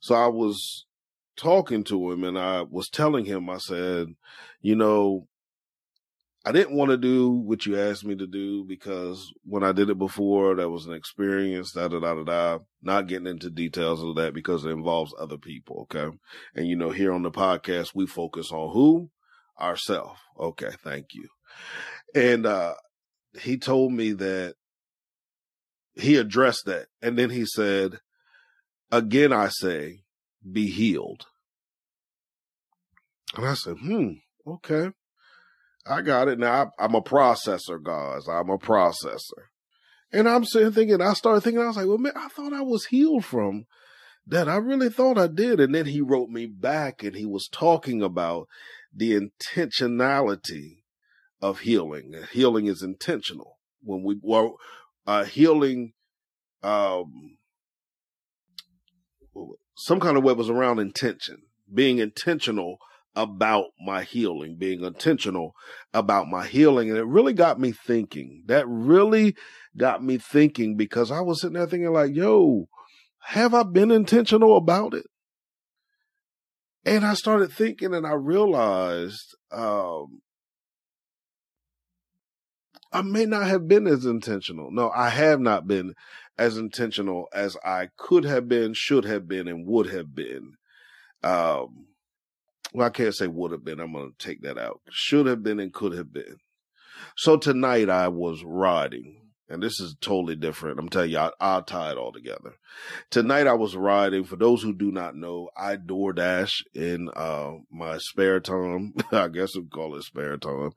So 0.00 0.14
I 0.14 0.26
was 0.28 0.87
talking 1.37 1.85
to 1.85 2.11
him 2.11 2.24
and 2.24 2.38
I 2.38 2.62
was 2.62 2.88
telling 2.88 3.24
him, 3.24 3.50
I 3.50 3.59
said, 3.59 4.14
you 4.61 4.76
know, 4.76 5.26
I 6.44 6.50
didn't 6.50 6.76
want 6.76 6.90
to 6.90 6.96
do 6.96 7.31
what 7.31 7.66
you 7.66 7.78
asked 7.78 8.05
me 8.05 8.16
to 8.16 8.26
do 8.26 8.64
because 8.64 9.33
when 9.44 9.62
I 9.62 9.70
did 9.70 9.90
it 9.90 9.98
before, 9.98 10.57
that 10.57 10.70
was 10.70 10.87
an 10.87 10.92
experience, 10.92 11.72
da 11.72 11.87
da 11.87 12.00
da 12.00 12.14
da 12.14 12.24
da. 12.24 12.59
Not 12.83 13.07
getting 13.07 13.28
into 13.28 13.48
details 13.48 14.02
of 14.02 14.16
that 14.16 14.35
because 14.35 14.64
it 14.64 14.70
involves 14.70 15.14
other 15.18 15.38
people. 15.38 15.83
Okay. 15.83 16.16
And 16.57 16.66
you 16.66 16.74
know, 16.74 16.90
here 16.90 17.12
on 17.12 17.22
the 17.22 17.31
podcast, 17.31 17.94
we 17.94 18.07
focus 18.07 18.50
on 18.50 18.72
who? 18.72 19.11
Ourself. 19.61 20.18
Okay. 20.38 20.70
Thank 20.83 21.14
you. 21.14 21.28
And, 22.14 22.44
uh, 22.44 22.74
he 23.40 23.57
told 23.57 23.92
me 23.92 24.12
that 24.12 24.55
he 25.94 26.16
addressed 26.16 26.64
that. 26.66 26.87
And 27.00 27.16
then 27.18 27.31
he 27.31 27.46
said, 27.46 27.98
again, 28.90 29.33
I 29.33 29.48
say, 29.48 30.00
be 30.50 30.68
healed. 30.68 31.26
And 33.37 33.46
I 33.46 33.55
said, 33.55 33.76
hmm, 33.78 34.14
okay. 34.46 34.90
I 35.87 36.03
got 36.03 36.29
it 36.29 36.38
now. 36.38 36.73
I'm 36.79 36.95
a 36.95 37.03
processor, 37.03 37.83
guys. 37.83 38.29
I'm 38.29 38.51
a 38.51 38.59
processor. 38.59 39.49
And 40.12 40.29
I'm 40.29 40.45
sitting 40.45 40.73
thinking, 40.73 41.01
I 41.01 41.14
started 41.14 41.40
thinking, 41.40 41.62
I 41.62 41.68
was 41.68 41.77
like, 41.77 41.87
well, 41.87 41.99
man, 41.99 42.12
I 42.14 42.29
thought 42.29 42.53
I 42.53 42.61
was 42.61 42.87
healed 42.87 43.25
from 43.25 43.66
that. 44.27 44.49
I 44.49 44.57
really 44.57 44.90
thought 44.90 45.18
I 45.18 45.27
did. 45.27 45.59
And 45.59 45.75
then 45.75 45.87
he 45.87 46.01
wrote 46.01 46.29
me 46.29 46.47
back 46.47 47.03
and 47.03 47.16
he 47.16 47.27
was 47.27 47.49
talking 47.49 48.03
about 48.03 48.47
the 48.95 49.18
intentionality 49.18 50.83
of 51.40 51.61
healing. 51.61 52.14
Healing 52.31 52.66
is 52.66 52.83
intentional. 52.83 53.59
When 53.83 54.05
we 54.05 54.18
were 54.23 54.51
uh, 55.07 55.25
healing, 55.25 55.95
um, 56.62 57.38
some 59.77 59.99
kind 59.99 60.16
of 60.16 60.23
way 60.23 60.35
was 60.35 60.51
around 60.51 60.79
intention, 60.79 61.42
being 61.73 61.99
intentional 61.99 62.79
about 63.14 63.66
my 63.81 64.03
healing, 64.03 64.57
being 64.57 64.83
intentional 64.85 65.55
about 65.92 66.29
my 66.29 66.46
healing. 66.46 66.88
And 66.88 66.98
it 66.98 67.07
really 67.07 67.35
got 67.35 67.61
me 67.61 67.72
thinking. 67.72 68.44
That 68.46 68.66
really 68.66 69.35
got 69.77 70.03
me 70.03 70.18
thinking 70.18 70.77
because 70.77 71.11
I 71.11 71.20
was 71.20 71.40
sitting 71.40 71.55
there 71.55 71.66
thinking 71.66 71.92
like, 71.92 72.14
yo, 72.14 72.68
have 73.20 73.55
I 73.55 73.62
been 73.64 73.90
intentional 73.90 74.57
about 74.57 74.94
it? 74.94 75.07
And 76.85 77.05
I 77.05 77.14
started 77.14 77.53
thinking 77.53 77.94
and 77.94 78.07
I 78.07 78.14
realized, 78.14 79.37
um, 79.53 80.20
I 82.92 83.03
may 83.03 83.25
not 83.25 83.46
have 83.46 83.68
been 83.68 83.87
as 83.87 84.05
intentional. 84.05 84.70
No, 84.70 84.90
I 84.90 85.09
have 85.09 85.40
not 85.40 85.66
been 85.66 85.94
as 86.37 86.57
intentional 86.57 87.29
as 87.33 87.57
I 87.64 87.88
could 87.96 88.25
have 88.25 88.48
been, 88.48 88.75
should 88.75 89.05
have 89.05 89.29
been, 89.29 89.48
and 89.48 89.66
would 89.66 89.90
have 89.90 90.14
been. 90.14 90.55
Um, 91.22 91.87
well, 92.72 92.87
I 92.87 92.90
can't 92.90 93.14
say 93.14 93.26
would 93.26 93.52
have 93.52 93.64
been. 93.64 93.80
I'm 93.80 93.92
going 93.92 94.12
to 94.16 94.24
take 94.24 94.42
that 94.42 94.58
out. 94.58 94.80
Should 94.90 95.26
have 95.26 95.42
been 95.42 95.61
and 95.61 95.72
could 95.72 95.92
have 95.94 96.12
been. 96.12 96.37
So 97.16 97.37
tonight 97.37 97.90
I 97.90 98.08
was 98.08 98.42
riding, 98.44 99.16
and 99.48 99.62
this 99.62 99.80
is 99.80 99.96
totally 100.00 100.37
different. 100.37 100.78
I'm 100.78 100.88
telling 100.88 101.11
you, 101.11 101.18
I, 101.18 101.30
I'll 101.40 101.62
tie 101.62 101.92
it 101.92 101.98
all 101.98 102.12
together. 102.12 102.54
Tonight 103.11 103.46
I 103.46 103.54
was 103.54 103.76
riding. 103.76 104.24
For 104.24 104.37
those 104.37 104.62
who 104.62 104.72
do 104.72 104.90
not 104.90 105.14
know, 105.14 105.50
I 105.56 105.76
DoorDash 105.76 106.62
in 106.74 107.11
uh, 107.14 107.52
my 107.70 107.98
spare 107.98 108.40
time. 108.40 108.94
I 109.12 109.28
guess 109.28 109.54
we 109.56 109.64
call 109.64 109.96
it 109.96 110.04
spare 110.04 110.37
time. 110.38 110.70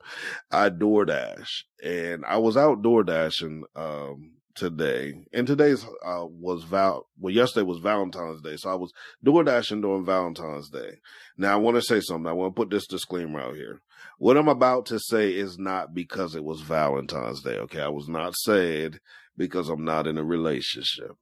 I 0.52 0.70
DoorDash, 0.70 1.64
and 1.84 2.26
I 2.26 2.38
was 2.38 2.58
out 2.58 2.82
DoorDashing 2.82 3.62
um, 3.76 4.32
today, 4.56 5.26
and 5.34 5.46
today's 5.46 5.86
uh, 6.06 6.26
was 6.26 6.64
val. 6.64 7.08
Well, 7.20 7.34
yesterday 7.34 7.66
was 7.66 7.80
Valentine's 7.80 8.42
Day, 8.42 8.58
so 8.58 8.70
I 8.70 8.76
was 8.76 8.94
door 9.24 9.44
dashing 9.44 9.82
during 9.82 10.06
Valentine's 10.06 10.70
Day. 10.70 11.00
Now, 11.38 11.54
I 11.54 11.58
want 11.58 11.76
to 11.76 11.82
say 11.82 12.00
something. 12.00 12.28
I 12.28 12.34
want 12.34 12.56
to 12.56 12.60
put 12.60 12.70
this 12.70 12.88
disclaimer 12.88 13.40
out 13.40 13.56
here. 13.56 13.82
What 14.18 14.38
I'm 14.38 14.48
about 14.48 14.86
to 14.88 15.00
say 15.00 15.32
is 15.32 15.60
not 15.60 15.94
because 15.94 16.36
it 16.36 16.44
was 16.44 16.62
Valentine's 16.62 17.42
Day. 17.42 17.58
Okay, 17.58 17.82
I 17.82 17.90
was 17.90 18.08
not 18.08 18.36
sad 18.36 19.00
because 19.38 19.70
I'm 19.70 19.84
not 19.84 20.08
in 20.08 20.18
a 20.18 20.24
relationship. 20.24 21.16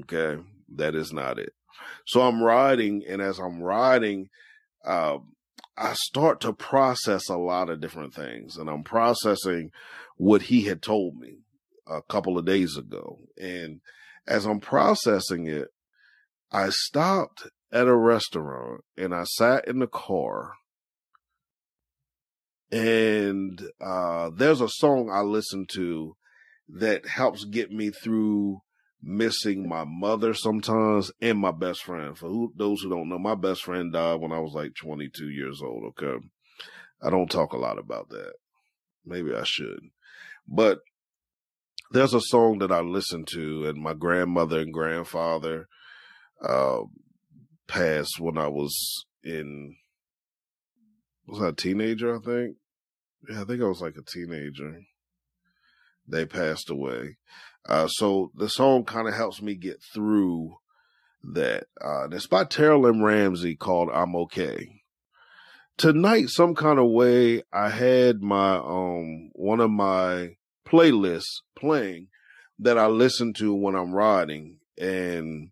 Okay, 0.00 0.40
that 0.76 0.94
is 0.94 1.12
not 1.12 1.38
it. 1.38 1.52
So 2.06 2.22
I'm 2.22 2.42
riding, 2.42 3.04
and 3.06 3.20
as 3.20 3.38
I'm 3.38 3.60
riding, 3.62 4.30
uh, 4.84 5.18
I 5.76 5.92
start 5.94 6.40
to 6.40 6.52
process 6.52 7.28
a 7.28 7.36
lot 7.36 7.68
of 7.68 7.80
different 7.80 8.14
things 8.14 8.56
and 8.56 8.70
I'm 8.70 8.82
processing 8.82 9.72
what 10.16 10.42
he 10.42 10.62
had 10.62 10.80
told 10.80 11.18
me 11.18 11.40
a 11.86 12.02
couple 12.02 12.38
of 12.38 12.44
days 12.44 12.76
ago. 12.76 13.18
And 13.40 13.80
as 14.26 14.44
I'm 14.44 14.60
processing 14.60 15.46
it, 15.46 15.68
I 16.52 16.70
stopped 16.70 17.48
at 17.72 17.88
a 17.88 17.96
restaurant 17.96 18.82
and 18.96 19.14
I 19.14 19.24
sat 19.24 19.66
in 19.66 19.80
the 19.80 19.86
car 19.86 20.54
and 22.70 23.62
uh, 23.80 24.30
there's 24.34 24.60
a 24.60 24.68
song 24.68 25.10
I 25.10 25.20
listen 25.20 25.66
to 25.74 26.16
that 26.68 27.06
helps 27.06 27.44
get 27.44 27.70
me 27.70 27.90
through 27.90 28.60
missing 29.00 29.68
my 29.68 29.84
mother 29.84 30.34
sometimes 30.34 31.12
and 31.20 31.38
my 31.38 31.52
best 31.52 31.84
friend. 31.84 32.18
For 32.18 32.28
who, 32.28 32.52
those 32.56 32.82
who 32.82 32.90
don't 32.90 33.08
know, 33.08 33.18
my 33.18 33.36
best 33.36 33.62
friend 33.62 33.92
died 33.92 34.20
when 34.20 34.32
I 34.32 34.40
was 34.40 34.52
like 34.52 34.74
22 34.74 35.28
years 35.28 35.62
old. 35.62 35.84
Okay. 35.90 36.16
I 37.02 37.10
don't 37.10 37.30
talk 37.30 37.52
a 37.52 37.58
lot 37.58 37.78
about 37.78 38.08
that. 38.08 38.32
Maybe 39.04 39.32
I 39.32 39.44
should, 39.44 39.78
but 40.48 40.80
there's 41.90 42.14
a 42.14 42.20
song 42.20 42.58
that 42.58 42.72
I 42.72 42.80
listen 42.80 43.24
to 43.32 43.66
and 43.66 43.80
my 43.80 43.94
grandmother 43.94 44.60
and 44.60 44.72
grandfather, 44.72 45.68
uh, 46.42 46.80
passed 47.66 48.20
when 48.20 48.38
I 48.38 48.48
was 48.48 49.04
in, 49.22 49.76
was 51.26 51.42
I 51.42 51.48
a 51.48 51.52
teenager? 51.52 52.16
I 52.16 52.20
think. 52.20 52.56
Yeah, 53.28 53.42
I 53.42 53.44
think 53.44 53.62
I 53.62 53.66
was 53.66 53.80
like 53.80 53.96
a 53.96 54.02
teenager. 54.02 54.80
They 56.06 56.26
passed 56.26 56.70
away. 56.70 57.16
Uh, 57.68 57.88
so 57.88 58.30
the 58.34 58.48
song 58.48 58.84
kind 58.84 59.08
of 59.08 59.14
helps 59.14 59.42
me 59.42 59.56
get 59.56 59.82
through 59.92 60.56
that. 61.34 61.64
Uh, 61.82 62.08
it's 62.12 62.28
by 62.28 62.44
Terrell 62.44 62.86
M. 62.86 63.02
Ramsey 63.02 63.56
called 63.56 63.90
I'm 63.92 64.14
Okay. 64.14 64.82
Tonight, 65.76 66.28
some 66.28 66.54
kind 66.54 66.78
of 66.78 66.90
way, 66.90 67.42
I 67.52 67.68
had 67.68 68.22
my, 68.22 68.56
um, 68.56 69.30
one 69.34 69.60
of 69.60 69.70
my 69.70 70.36
playlists 70.66 71.42
playing 71.56 72.08
that 72.58 72.78
I 72.78 72.86
listen 72.86 73.32
to 73.34 73.54
when 73.54 73.74
I'm 73.74 73.92
riding 73.92 74.58
and 74.78 75.50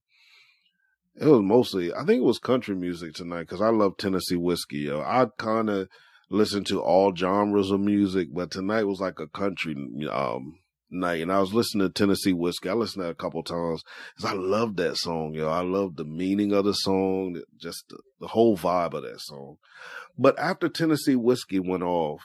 it 1.16 1.26
was 1.26 1.42
mostly, 1.42 1.92
I 1.94 2.04
think 2.04 2.18
it 2.18 2.24
was 2.24 2.38
country 2.38 2.74
music 2.74 3.14
tonight 3.14 3.42
because 3.42 3.60
I 3.60 3.68
love 3.68 3.96
Tennessee 3.96 4.36
whiskey. 4.36 4.78
Yo. 4.78 5.00
I 5.00 5.26
kind 5.38 5.70
of 5.70 5.88
listen 6.28 6.64
to 6.64 6.82
all 6.82 7.14
genres 7.14 7.70
of 7.70 7.80
music, 7.80 8.28
but 8.32 8.50
tonight 8.50 8.84
was 8.84 9.00
like 9.00 9.20
a 9.20 9.28
country 9.28 9.76
um, 10.10 10.58
night, 10.90 11.22
and 11.22 11.30
I 11.30 11.38
was 11.38 11.54
listening 11.54 11.86
to 11.86 11.92
Tennessee 11.92 12.32
whiskey. 12.32 12.68
I 12.68 12.72
listened 12.72 13.04
to 13.04 13.08
it 13.08 13.12
a 13.12 13.14
couple 13.14 13.42
times 13.44 13.84
because 14.16 14.32
I 14.32 14.34
love 14.34 14.76
that 14.76 14.96
song, 14.96 15.34
yo. 15.34 15.48
I 15.48 15.60
love 15.60 15.96
the 15.96 16.04
meaning 16.04 16.52
of 16.52 16.64
the 16.64 16.72
song, 16.72 17.40
just 17.56 17.84
the, 17.88 17.98
the 18.20 18.28
whole 18.28 18.56
vibe 18.56 18.94
of 18.94 19.02
that 19.04 19.20
song. 19.20 19.58
But 20.18 20.38
after 20.38 20.68
Tennessee 20.68 21.16
whiskey 21.16 21.60
went 21.60 21.84
off 21.84 22.22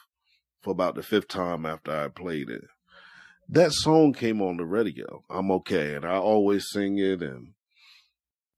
for 0.62 0.72
about 0.72 0.96
the 0.96 1.04
fifth 1.04 1.28
time 1.28 1.66
after 1.66 1.92
I 1.92 2.08
played 2.08 2.50
it, 2.50 2.64
that 3.50 3.74
song 3.74 4.14
came 4.14 4.42
on 4.42 4.58
the 4.58 4.66
radio. 4.66 5.24
I'm 5.30 5.52
okay, 5.52 5.96
and 5.96 6.06
I 6.06 6.16
always 6.16 6.70
sing 6.70 6.98
it. 6.98 7.22
And 7.22 7.54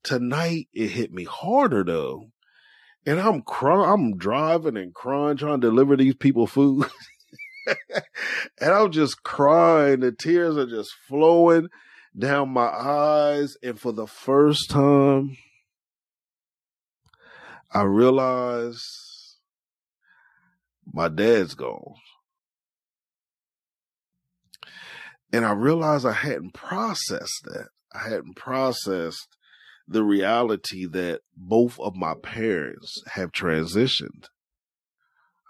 tonight 0.03 0.67
it 0.73 0.89
hit 0.89 1.11
me 1.11 1.23
harder 1.23 1.83
though 1.83 2.31
and 3.05 3.19
I'm 3.19 3.41
crying, 3.41 3.89
I'm 3.89 4.17
driving 4.17 4.77
and 4.77 4.93
crying, 4.93 5.37
trying 5.37 5.61
to 5.61 5.67
deliver 5.67 5.97
these 5.97 6.15
people 6.15 6.45
food. 6.45 6.85
and 7.89 8.71
I'm 8.71 8.91
just 8.91 9.23
crying. 9.23 10.01
The 10.01 10.11
tears 10.11 10.57
are 10.57 10.67
just 10.67 10.91
flowing 11.07 11.69
down 12.17 12.49
my 12.49 12.67
eyes. 12.67 13.55
And 13.63 13.79
for 13.79 13.91
the 13.91 14.05
first 14.05 14.69
time, 14.69 15.37
I 17.73 17.83
realize 17.83 18.83
my 20.85 21.07
dad's 21.07 21.55
gone. 21.55 21.95
And 25.33 25.45
I 25.45 25.51
realized 25.51 26.05
I 26.05 26.13
hadn't 26.13 26.53
processed 26.53 27.43
that. 27.45 27.67
I 27.93 28.09
hadn't 28.09 28.35
processed 28.35 29.37
the 29.87 30.03
reality 30.03 30.85
that 30.85 31.21
both 31.35 31.79
of 31.79 31.95
my 31.95 32.13
parents 32.21 33.01
have 33.07 33.31
transitioned. 33.31 34.25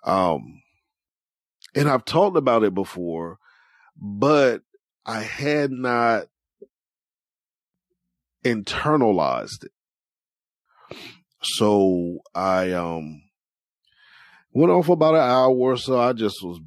Um, 0.03 0.61
and 1.75 1.87
I've 1.89 2.05
talked 2.05 2.37
about 2.37 2.63
it 2.63 2.73
before, 2.73 3.37
but 3.95 4.61
I 5.05 5.21
had 5.21 5.71
not 5.71 6.27
internalized 8.43 9.65
it. 9.65 9.71
So 11.43 12.19
I, 12.33 12.71
um, 12.71 13.21
went 14.53 14.71
off 14.71 14.89
about 14.89 15.15
an 15.15 15.21
hour 15.21 15.51
or 15.51 15.77
so. 15.77 15.99
I 15.99 16.13
just 16.13 16.43
was 16.43 16.59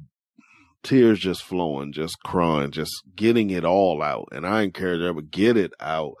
tears 0.85 1.19
just 1.19 1.43
flowing, 1.43 1.91
just 1.91 2.19
crying, 2.23 2.71
just 2.71 3.03
getting 3.15 3.49
it 3.49 3.65
all 3.65 4.01
out. 4.01 4.29
And 4.31 4.45
I 4.45 4.61
encourage 4.61 5.01
everyone, 5.01 5.27
get 5.31 5.57
it 5.57 5.73
out. 5.79 6.13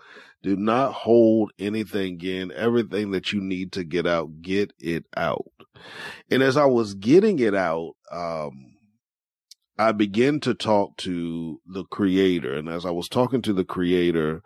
Do 0.43 0.55
not 0.55 0.93
hold 0.93 1.51
anything 1.57 2.19
in. 2.21 2.51
Everything 2.51 3.11
that 3.11 3.31
you 3.31 3.41
need 3.41 3.71
to 3.73 3.83
get 3.83 4.05
out, 4.05 4.41
get 4.41 4.73
it 4.79 5.05
out. 5.15 5.45
And 6.29 6.43
as 6.43 6.57
I 6.57 6.65
was 6.65 6.93
getting 6.93 7.39
it 7.39 7.55
out, 7.55 7.93
um, 8.11 8.73
I 9.77 9.91
began 9.91 10.39
to 10.41 10.53
talk 10.53 10.97
to 10.97 11.59
the 11.65 11.83
creator. 11.85 12.53
And 12.53 12.69
as 12.69 12.85
I 12.85 12.91
was 12.91 13.07
talking 13.07 13.41
to 13.43 13.53
the 13.53 13.65
creator, 13.65 14.41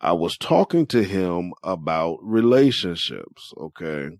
I 0.00 0.12
was 0.12 0.36
talking 0.36 0.86
to 0.86 1.04
him 1.04 1.52
about 1.62 2.18
relationships. 2.22 3.52
Okay. 3.56 4.10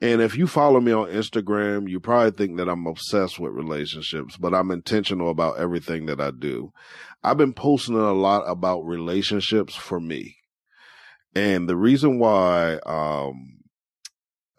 And 0.00 0.20
if 0.20 0.36
you 0.36 0.46
follow 0.46 0.80
me 0.80 0.92
on 0.92 1.08
Instagram, 1.08 1.88
you 1.88 2.00
probably 2.00 2.30
think 2.30 2.58
that 2.58 2.68
I'm 2.68 2.86
obsessed 2.86 3.38
with 3.38 3.52
relationships, 3.52 4.36
but 4.36 4.54
I'm 4.54 4.70
intentional 4.70 5.30
about 5.30 5.58
everything 5.58 6.06
that 6.06 6.20
I 6.20 6.32
do. 6.32 6.72
I've 7.22 7.38
been 7.38 7.54
posting 7.54 7.94
a 7.94 8.12
lot 8.12 8.44
about 8.46 8.82
relationships 8.82 9.74
for 9.74 9.98
me. 9.98 10.36
And 11.34 11.68
the 11.68 11.76
reason 11.76 12.18
why, 12.18 12.78
um, 12.84 13.56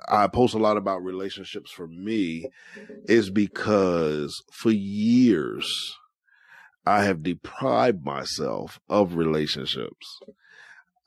I 0.10 0.28
post 0.28 0.54
a 0.54 0.60
lot 0.60 0.78
about 0.78 1.04
relationships 1.04 1.72
for 1.72 1.88
me 1.88 2.46
is 3.06 3.30
because 3.30 4.42
for 4.52 4.72
years 4.72 5.98
I 6.86 7.04
have 7.04 7.24
deprived 7.24 8.06
myself 8.06 8.80
of 8.88 9.16
relationships. 9.16 10.20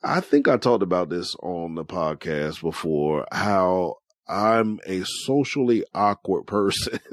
I 0.03 0.19
think 0.19 0.47
I 0.47 0.57
talked 0.57 0.83
about 0.83 1.09
this 1.09 1.35
on 1.41 1.75
the 1.75 1.85
podcast 1.85 2.61
before 2.61 3.25
how 3.31 3.95
I'm 4.27 4.79
a 4.85 5.03
socially 5.03 5.83
awkward 5.93 6.43
person. 6.43 6.99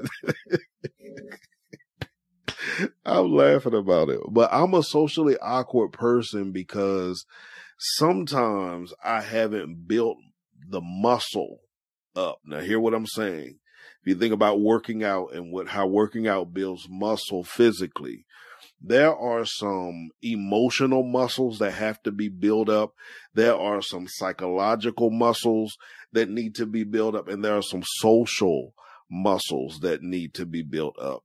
I'm 3.04 3.32
laughing 3.32 3.74
about 3.74 4.08
it, 4.10 4.20
but 4.30 4.52
I'm 4.52 4.74
a 4.74 4.82
socially 4.82 5.36
awkward 5.38 5.92
person 5.92 6.52
because 6.52 7.24
sometimes 7.78 8.92
I 9.02 9.20
haven't 9.20 9.86
built 9.88 10.18
the 10.68 10.80
muscle 10.80 11.60
up. 12.14 12.38
Now, 12.44 12.60
hear 12.60 12.80
what 12.80 12.94
I'm 12.94 13.06
saying. 13.06 13.58
If 14.02 14.06
you 14.06 14.14
think 14.14 14.32
about 14.32 14.60
working 14.60 15.02
out 15.02 15.32
and 15.32 15.52
what 15.52 15.68
how 15.68 15.86
working 15.86 16.28
out 16.28 16.54
builds 16.54 16.86
muscle 16.88 17.42
physically, 17.42 18.26
there 18.80 19.14
are 19.14 19.44
some 19.44 20.10
emotional 20.22 21.02
muscles 21.02 21.58
that 21.58 21.72
have 21.72 22.02
to 22.04 22.12
be 22.12 22.28
built 22.28 22.68
up. 22.68 22.94
There 23.34 23.56
are 23.56 23.82
some 23.82 24.06
psychological 24.08 25.10
muscles 25.10 25.76
that 26.12 26.28
need 26.28 26.54
to 26.56 26.66
be 26.66 26.84
built 26.84 27.14
up, 27.14 27.28
and 27.28 27.44
there 27.44 27.56
are 27.56 27.62
some 27.62 27.82
social 27.84 28.74
muscles 29.10 29.80
that 29.80 30.02
need 30.02 30.34
to 30.34 30.46
be 30.46 30.62
built 30.62 30.98
up. 30.98 31.22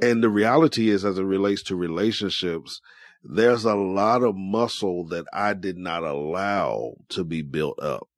And 0.00 0.22
the 0.22 0.28
reality 0.28 0.90
is, 0.90 1.04
as 1.04 1.18
it 1.18 1.24
relates 1.24 1.62
to 1.64 1.76
relationships, 1.76 2.80
there's 3.22 3.64
a 3.64 3.74
lot 3.74 4.22
of 4.22 4.36
muscle 4.36 5.06
that 5.08 5.26
I 5.32 5.54
did 5.54 5.76
not 5.76 6.04
allow 6.04 6.94
to 7.10 7.24
be 7.24 7.42
built 7.42 7.78
up. 7.82 8.08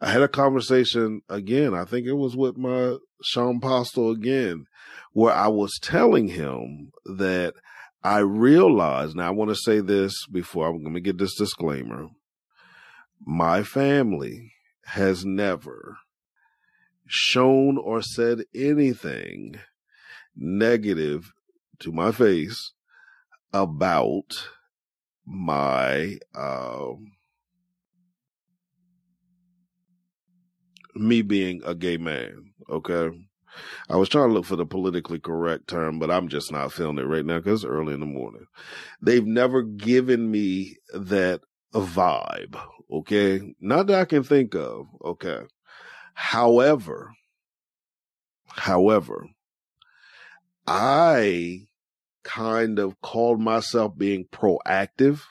I 0.00 0.10
had 0.10 0.22
a 0.22 0.28
conversation 0.28 1.22
again. 1.28 1.74
I 1.74 1.84
think 1.84 2.06
it 2.06 2.14
was 2.14 2.36
with 2.36 2.56
my 2.58 2.96
Sean 3.22 3.60
Postel 3.60 4.10
again, 4.10 4.66
where 5.12 5.32
I 5.32 5.48
was 5.48 5.78
telling 5.80 6.28
him 6.28 6.92
that 7.06 7.54
I 8.02 8.18
realized, 8.18 9.16
now 9.16 9.28
I 9.28 9.30
want 9.30 9.50
to 9.50 9.56
say 9.56 9.80
this 9.80 10.26
before 10.26 10.68
I'm 10.68 10.82
going 10.82 10.94
to 10.94 11.00
get 11.00 11.16
this 11.16 11.34
disclaimer. 11.34 12.08
My 13.24 13.62
family 13.62 14.52
has 14.84 15.24
never 15.24 15.98
shown 17.06 17.78
or 17.78 18.02
said 18.02 18.44
anything 18.54 19.56
negative 20.36 21.32
to 21.80 21.92
my 21.92 22.12
face 22.12 22.72
about 23.52 24.48
my 25.24 26.18
um, 26.34 27.12
me 30.94 31.22
being 31.22 31.62
a 31.64 31.74
gay 31.74 31.96
man. 31.96 32.52
Okay. 32.70 33.10
I 33.88 33.96
was 33.96 34.08
trying 34.08 34.28
to 34.28 34.34
look 34.34 34.44
for 34.44 34.56
the 34.56 34.66
politically 34.66 35.18
correct 35.18 35.68
term, 35.68 35.98
but 35.98 36.10
I'm 36.10 36.28
just 36.28 36.52
not 36.52 36.72
feeling 36.72 36.98
it 36.98 37.02
right 37.06 37.24
now 37.24 37.38
because 37.38 37.64
it's 37.64 37.70
early 37.70 37.94
in 37.94 38.00
the 38.00 38.06
morning. 38.06 38.46
They've 39.00 39.26
never 39.26 39.62
given 39.62 40.30
me 40.30 40.76
that 40.92 41.40
vibe. 41.72 42.60
Okay. 42.90 43.54
Not 43.60 43.88
that 43.88 44.00
I 44.00 44.04
can 44.04 44.22
think 44.22 44.54
of. 44.54 44.86
Okay. 45.04 45.40
However, 46.14 47.12
however, 48.48 49.26
I 50.66 51.66
kind 52.22 52.78
of 52.78 53.00
called 53.00 53.40
myself 53.40 53.96
being 53.96 54.24
proactive. 54.24 55.22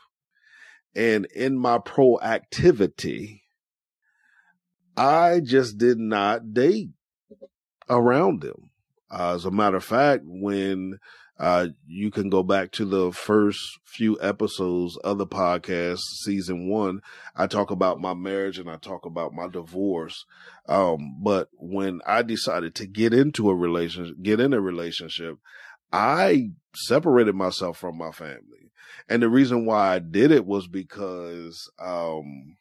And 0.95 1.25
in 1.35 1.57
my 1.57 1.77
proactivity, 1.79 3.41
I 4.95 5.41
just 5.43 5.77
did 5.77 5.99
not 5.99 6.53
date 6.53 6.91
around 7.89 8.41
them. 8.41 8.69
Uh, 9.11 9.35
as 9.35 9.45
a 9.45 9.51
matter 9.51 9.77
of 9.77 9.83
fact, 9.83 10.23
when 10.25 10.99
uh, 11.37 11.67
you 11.85 12.11
can 12.11 12.29
go 12.29 12.43
back 12.43 12.71
to 12.71 12.85
the 12.85 13.11
first 13.11 13.59
few 13.83 14.17
episodes 14.21 14.95
of 14.97 15.17
the 15.17 15.27
podcast, 15.27 15.99
season 16.23 16.69
one. 16.69 17.01
I 17.35 17.47
talk 17.47 17.71
about 17.71 17.99
my 17.99 18.13
marriage 18.13 18.57
and 18.57 18.69
I 18.69 18.77
talk 18.77 19.05
about 19.05 19.33
my 19.33 19.47
divorce. 19.47 20.25
Um, 20.67 21.17
but 21.21 21.49
when 21.53 21.99
I 22.05 22.21
decided 22.21 22.73
to 22.75 22.87
get 22.87 23.13
into 23.13 23.49
a 23.49 23.55
relationship, 23.55 24.15
get 24.21 24.39
in 24.39 24.53
a 24.53 24.61
relationship, 24.61 25.37
I 25.91 26.51
separated 26.73 27.35
myself 27.35 27.77
from 27.77 27.97
my 27.97 28.11
family. 28.11 28.71
And 29.09 29.21
the 29.21 29.29
reason 29.29 29.65
why 29.65 29.95
I 29.95 29.99
did 29.99 30.31
it 30.31 30.45
was 30.45 30.67
because, 30.67 31.69
um, 31.79 32.57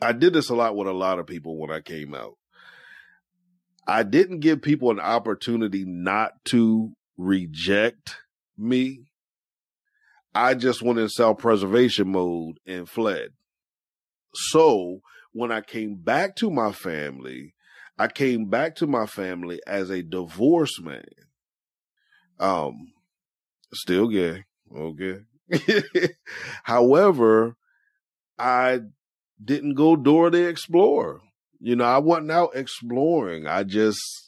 I 0.00 0.12
did 0.12 0.32
this 0.32 0.48
a 0.48 0.54
lot 0.54 0.76
with 0.76 0.86
a 0.86 0.92
lot 0.92 1.18
of 1.18 1.26
people 1.26 1.58
when 1.58 1.72
I 1.72 1.80
came 1.80 2.14
out. 2.14 2.36
I 3.84 4.04
didn't 4.04 4.40
give 4.40 4.62
people 4.62 4.90
an 4.90 5.00
opportunity 5.00 5.84
not 5.86 6.44
to 6.46 6.92
reject 7.18 8.16
me. 8.56 9.10
I 10.34 10.54
just 10.54 10.80
went 10.80 10.98
in 10.98 11.08
self 11.08 11.38
preservation 11.38 12.12
mode 12.12 12.58
and 12.66 12.88
fled. 12.88 13.30
So 14.32 15.00
when 15.32 15.52
I 15.52 15.60
came 15.60 15.96
back 15.96 16.36
to 16.36 16.50
my 16.50 16.72
family, 16.72 17.54
I 17.98 18.08
came 18.08 18.46
back 18.46 18.76
to 18.76 18.86
my 18.86 19.06
family 19.06 19.60
as 19.66 19.90
a 19.90 20.02
divorced 20.02 20.80
man. 20.82 21.04
Um, 22.38 22.92
still 23.74 24.08
gay. 24.08 24.44
Okay. 24.74 25.20
However, 26.62 27.56
I 28.38 28.80
didn't 29.42 29.74
go 29.74 29.96
door 29.96 30.30
to 30.30 30.48
explore. 30.48 31.20
You 31.58 31.74
know, 31.74 31.84
I 31.84 31.98
wasn't 31.98 32.30
out 32.30 32.50
exploring. 32.54 33.46
I 33.48 33.64
just 33.64 34.27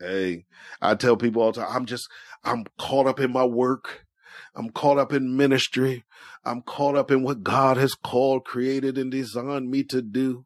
Hey, 0.00 0.46
I 0.80 0.94
tell 0.94 1.16
people 1.16 1.42
all 1.42 1.52
the 1.52 1.60
time, 1.60 1.70
I'm 1.74 1.86
just, 1.86 2.08
I'm 2.44 2.64
caught 2.78 3.06
up 3.06 3.20
in 3.20 3.32
my 3.32 3.44
work. 3.44 4.06
I'm 4.54 4.70
caught 4.70 4.98
up 4.98 5.12
in 5.12 5.36
ministry. 5.36 6.04
I'm 6.44 6.62
caught 6.62 6.96
up 6.96 7.10
in 7.10 7.22
what 7.22 7.42
God 7.42 7.76
has 7.76 7.94
called, 7.94 8.44
created, 8.44 8.96
and 8.96 9.10
designed 9.10 9.70
me 9.70 9.84
to 9.84 10.02
do. 10.02 10.44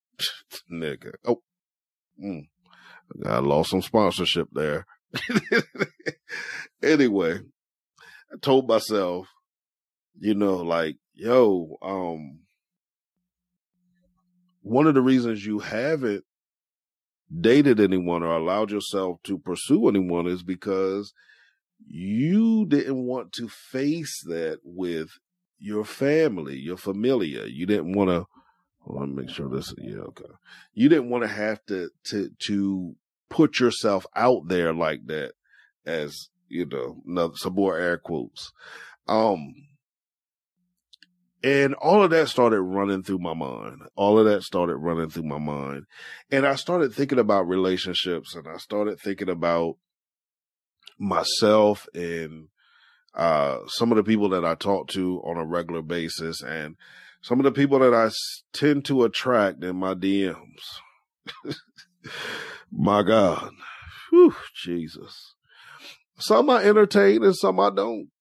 Nigga. 0.72 1.12
Oh, 1.24 1.42
mm. 2.22 2.46
I 3.26 3.38
lost 3.38 3.70
some 3.70 3.82
sponsorship 3.82 4.48
there. 4.52 4.86
anyway, 6.82 7.40
I 8.32 8.36
told 8.40 8.68
myself, 8.68 9.28
you 10.18 10.34
know, 10.34 10.56
like, 10.56 10.96
yo, 11.14 11.76
um, 11.82 12.40
one 14.62 14.86
of 14.86 14.94
the 14.94 15.02
reasons 15.02 15.44
you 15.44 15.58
haven't 15.58 16.24
dated 17.40 17.80
anyone 17.80 18.22
or 18.22 18.34
allowed 18.34 18.70
yourself 18.70 19.22
to 19.24 19.38
pursue 19.38 19.88
anyone 19.88 20.26
is 20.26 20.42
because 20.42 21.12
you 21.86 22.66
didn't 22.66 23.04
want 23.06 23.32
to 23.32 23.48
face 23.48 24.22
that 24.26 24.58
with 24.64 25.10
your 25.58 25.84
family, 25.84 26.56
your 26.56 26.76
familia. 26.76 27.46
You 27.46 27.66
didn't 27.66 27.92
want 27.92 28.10
to. 28.10 28.26
Let 28.84 29.08
me 29.08 29.22
make 29.22 29.30
sure 29.30 29.48
this. 29.48 29.72
Yeah, 29.78 29.98
okay. 29.98 30.24
You 30.74 30.88
didn't 30.88 31.08
want 31.10 31.22
to 31.22 31.28
have 31.28 31.64
to 31.66 31.90
to 32.06 32.30
to 32.46 32.96
put 33.30 33.60
yourself 33.60 34.04
out 34.16 34.48
there 34.48 34.74
like 34.74 35.06
that, 35.06 35.32
as 35.86 36.28
you 36.48 36.66
know, 36.66 37.32
some 37.36 37.54
more 37.54 37.78
air 37.78 37.96
quotes. 37.96 38.52
Um, 39.06 39.54
and 41.42 41.74
all 41.74 42.02
of 42.02 42.10
that 42.10 42.28
started 42.28 42.60
running 42.60 43.02
through 43.02 43.18
my 43.18 43.34
mind. 43.34 43.82
All 43.96 44.18
of 44.18 44.26
that 44.26 44.42
started 44.42 44.76
running 44.76 45.10
through 45.10 45.24
my 45.24 45.38
mind. 45.38 45.84
And 46.30 46.46
I 46.46 46.54
started 46.54 46.94
thinking 46.94 47.18
about 47.18 47.48
relationships 47.48 48.34
and 48.34 48.46
I 48.46 48.58
started 48.58 49.00
thinking 49.00 49.28
about 49.28 49.76
myself 50.98 51.88
and 51.94 52.48
uh, 53.14 53.58
some 53.66 53.90
of 53.90 53.96
the 53.96 54.04
people 54.04 54.28
that 54.30 54.44
I 54.44 54.54
talk 54.54 54.88
to 54.88 55.20
on 55.24 55.36
a 55.36 55.44
regular 55.44 55.82
basis 55.82 56.42
and 56.42 56.76
some 57.22 57.40
of 57.40 57.44
the 57.44 57.52
people 57.52 57.78
that 57.80 57.92
I 57.94 58.10
tend 58.52 58.84
to 58.86 59.04
attract 59.04 59.64
in 59.64 59.76
my 59.76 59.94
DMs. 59.94 60.36
my 62.72 63.02
God. 63.02 63.50
Whew, 64.10 64.34
Jesus. 64.54 65.34
Some 66.18 66.50
I 66.50 66.64
entertain 66.64 67.24
and 67.24 67.34
some 67.34 67.58
I 67.58 67.70
don't. 67.70 68.11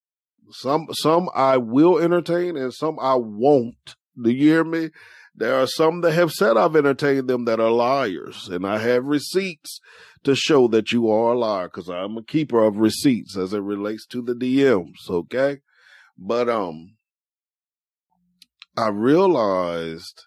Some 0.54 0.88
some 0.92 1.30
I 1.34 1.58
will 1.58 1.98
entertain 1.98 2.58
and 2.58 2.74
some 2.74 2.98
I 3.00 3.16
won't. 3.16 3.96
Do 4.22 4.30
you 4.30 4.48
hear 4.50 4.64
me? 4.64 4.90
There 5.34 5.56
are 5.56 5.68
some 5.68 6.02
that 6.02 6.12
have 6.12 6.32
said 6.32 6.58
I've 6.58 6.76
entertained 6.76 7.30
them 7.30 7.46
that 7.46 7.60
are 7.60 7.72
liars, 7.72 8.50
and 8.50 8.68
I 8.68 8.80
have 8.80 9.06
receipts 9.06 9.80
to 10.24 10.36
show 10.36 10.68
that 10.68 10.92
you 10.92 11.10
are 11.10 11.34
a 11.34 11.38
liar 11.38 11.68
because 11.68 11.90
I'm 11.90 12.18
a 12.18 12.24
keeper 12.24 12.62
of 12.64 12.78
receipts 12.78 13.38
as 13.38 13.54
it 13.54 13.62
relates 13.62 14.06
to 14.08 14.22
the 14.22 14.34
DMs. 14.34 15.10
Okay, 15.10 15.60
but 16.18 16.50
um, 16.50 16.96
I 18.78 18.90
realized 18.90 20.26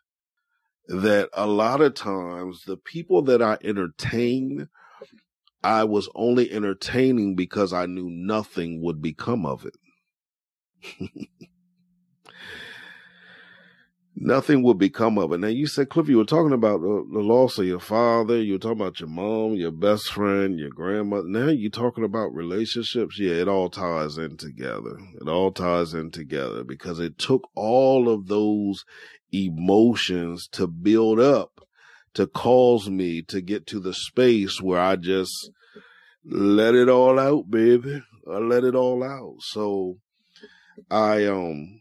that 0.88 1.28
a 1.32 1.46
lot 1.46 1.80
of 1.80 1.94
times 1.94 2.62
the 2.66 2.76
people 2.76 3.22
that 3.22 3.42
I 3.42 3.58
entertain, 3.62 4.68
I 5.62 5.84
was 5.84 6.08
only 6.14 6.50
entertaining 6.50 7.36
because 7.36 7.72
I 7.72 7.86
knew 7.86 8.08
nothing 8.10 8.82
would 8.82 9.00
become 9.00 9.46
of 9.46 9.64
it. 9.64 9.76
Nothing 14.16 14.62
will 14.62 14.74
become 14.74 15.18
of 15.18 15.32
it. 15.32 15.38
Now 15.38 15.48
you 15.48 15.66
said, 15.66 15.88
Cliff, 15.90 16.08
you 16.08 16.18
were 16.18 16.24
talking 16.24 16.52
about 16.52 16.80
the, 16.80 17.04
loss 17.10 17.58
of 17.58 17.66
your 17.66 17.80
father. 17.80 18.40
You 18.40 18.52
were 18.52 18.58
talking 18.58 18.80
about 18.80 19.00
your 19.00 19.08
mom, 19.08 19.54
your 19.54 19.72
best 19.72 20.12
friend, 20.12 20.58
your 20.58 20.70
grandmother. 20.70 21.26
Now 21.26 21.48
you're 21.48 21.70
talking 21.70 22.04
about 22.04 22.32
relationships. 22.32 23.18
Yeah, 23.18 23.34
it 23.34 23.48
all 23.48 23.68
ties 23.68 24.16
in 24.16 24.36
together. 24.36 24.96
It 25.20 25.28
all 25.28 25.50
ties 25.50 25.94
in 25.94 26.12
together 26.12 26.62
because 26.62 27.00
it 27.00 27.18
took 27.18 27.48
all 27.56 28.08
of 28.08 28.28
those 28.28 28.84
emotions 29.32 30.46
to 30.52 30.68
build 30.68 31.18
up 31.18 31.60
to 32.14 32.26
cause 32.28 32.88
me 32.88 33.20
to 33.22 33.40
get 33.40 33.66
to 33.66 33.80
the 33.80 33.92
space 33.92 34.60
where 34.60 34.80
I 34.80 34.96
just 34.96 35.50
let 36.24 36.74
it 36.74 36.88
all 36.88 37.18
out, 37.18 37.50
baby. 37.50 38.02
I 38.30 38.38
let 38.38 38.64
it 38.64 38.74
all 38.74 39.02
out. 39.02 39.36
So 39.40 39.98
I 40.90 41.26
um 41.26 41.80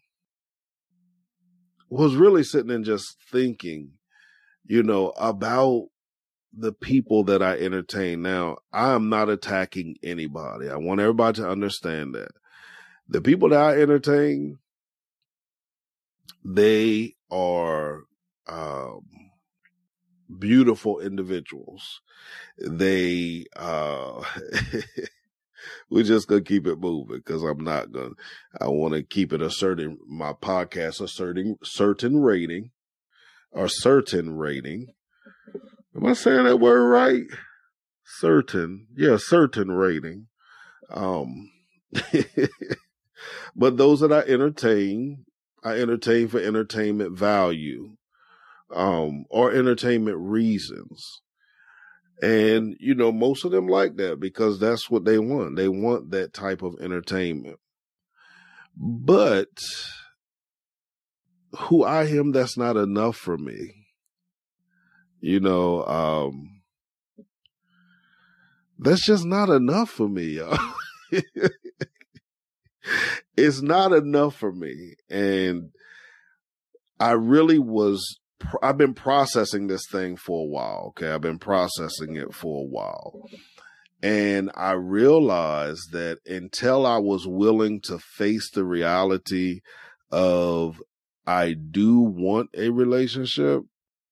was 1.89 2.15
really 2.15 2.43
sitting 2.43 2.71
and 2.71 2.85
just 2.85 3.17
thinking, 3.31 3.91
you 4.65 4.83
know, 4.83 5.09
about 5.17 5.87
the 6.55 6.71
people 6.73 7.23
that 7.25 7.41
I 7.41 7.57
entertain. 7.57 8.21
Now, 8.21 8.57
I 8.71 8.93
am 8.93 9.09
not 9.09 9.29
attacking 9.29 9.97
anybody. 10.03 10.69
I 10.69 10.77
want 10.77 11.01
everybody 11.01 11.41
to 11.41 11.49
understand 11.49 12.15
that. 12.15 12.31
The 13.07 13.21
people 13.21 13.49
that 13.49 13.59
I 13.59 13.81
entertain, 13.81 14.59
they 16.45 17.15
are 17.31 18.03
um, 18.47 19.01
beautiful 20.39 20.99
individuals. 20.99 22.01
They 22.57 23.45
uh 23.55 24.23
we're 25.89 26.03
just 26.03 26.27
gonna 26.27 26.41
keep 26.41 26.67
it 26.67 26.79
moving 26.79 27.17
because 27.17 27.43
I'm 27.43 27.63
not 27.63 27.91
gonna. 27.91 28.11
I 28.59 28.67
want 28.67 28.93
to 28.93 29.03
keep 29.03 29.33
it 29.33 29.41
a 29.41 29.49
certain 29.49 29.97
my 30.07 30.33
podcast 30.33 31.01
a 31.01 31.07
certain 31.07 31.57
certain 31.63 32.21
rating, 32.21 32.71
or 33.51 33.67
certain 33.67 34.37
rating. 34.37 34.87
Am 35.95 36.05
I 36.05 36.13
saying 36.13 36.45
that 36.45 36.59
word 36.59 36.87
right? 36.87 37.23
Certain, 38.05 38.87
yeah, 38.95 39.17
certain 39.17 39.71
rating. 39.71 40.27
Um, 40.89 41.51
but 43.55 43.77
those 43.77 43.99
that 44.01 44.11
I 44.11 44.21
entertain, 44.21 45.25
I 45.63 45.79
entertain 45.79 46.27
for 46.27 46.39
entertainment 46.39 47.17
value, 47.17 47.95
um, 48.73 49.25
or 49.29 49.51
entertainment 49.51 50.17
reasons. 50.19 51.21
And, 52.21 52.77
you 52.79 52.95
know, 52.95 53.11
most 53.11 53.43
of 53.43 53.51
them 53.51 53.67
like 53.67 53.97
that 53.97 54.19
because 54.19 54.59
that's 54.59 54.89
what 54.89 55.03
they 55.03 55.19
want. 55.19 55.55
They 55.55 55.67
want 55.67 56.11
that 56.11 56.33
type 56.33 56.61
of 56.61 56.75
entertainment. 56.79 57.59
But 58.77 59.49
who 61.59 61.83
I 61.83 62.05
am, 62.05 62.31
that's 62.31 62.57
not 62.57 62.77
enough 62.77 63.15
for 63.15 63.37
me. 63.37 63.73
You 65.19 65.39
know, 65.39 65.85
um, 65.85 66.61
that's 68.79 69.05
just 69.05 69.25
not 69.25 69.49
enough 69.49 69.89
for 69.89 70.09
me, 70.09 70.41
it's 73.37 73.61
not 73.61 73.93
enough 73.93 74.35
for 74.35 74.51
me. 74.51 74.95
And 75.09 75.69
I 76.99 77.11
really 77.11 77.59
was 77.59 78.19
I've 78.61 78.77
been 78.77 78.93
processing 78.93 79.67
this 79.67 79.85
thing 79.91 80.17
for 80.17 80.41
a 80.41 80.49
while. 80.49 80.85
Okay. 80.89 81.09
I've 81.09 81.21
been 81.21 81.39
processing 81.39 82.15
it 82.15 82.33
for 82.33 82.61
a 82.61 82.67
while. 82.67 83.29
And 84.01 84.51
I 84.53 84.73
realized 84.73 85.93
that 85.93 86.19
until 86.25 86.85
I 86.85 86.97
was 86.97 87.25
willing 87.25 87.79
to 87.85 87.99
face 87.99 88.51
the 88.51 88.65
reality 88.65 89.61
of 90.11 90.81
I 91.25 91.53
do 91.53 91.99
want 91.99 92.49
a 92.53 92.69
relationship 92.69 93.63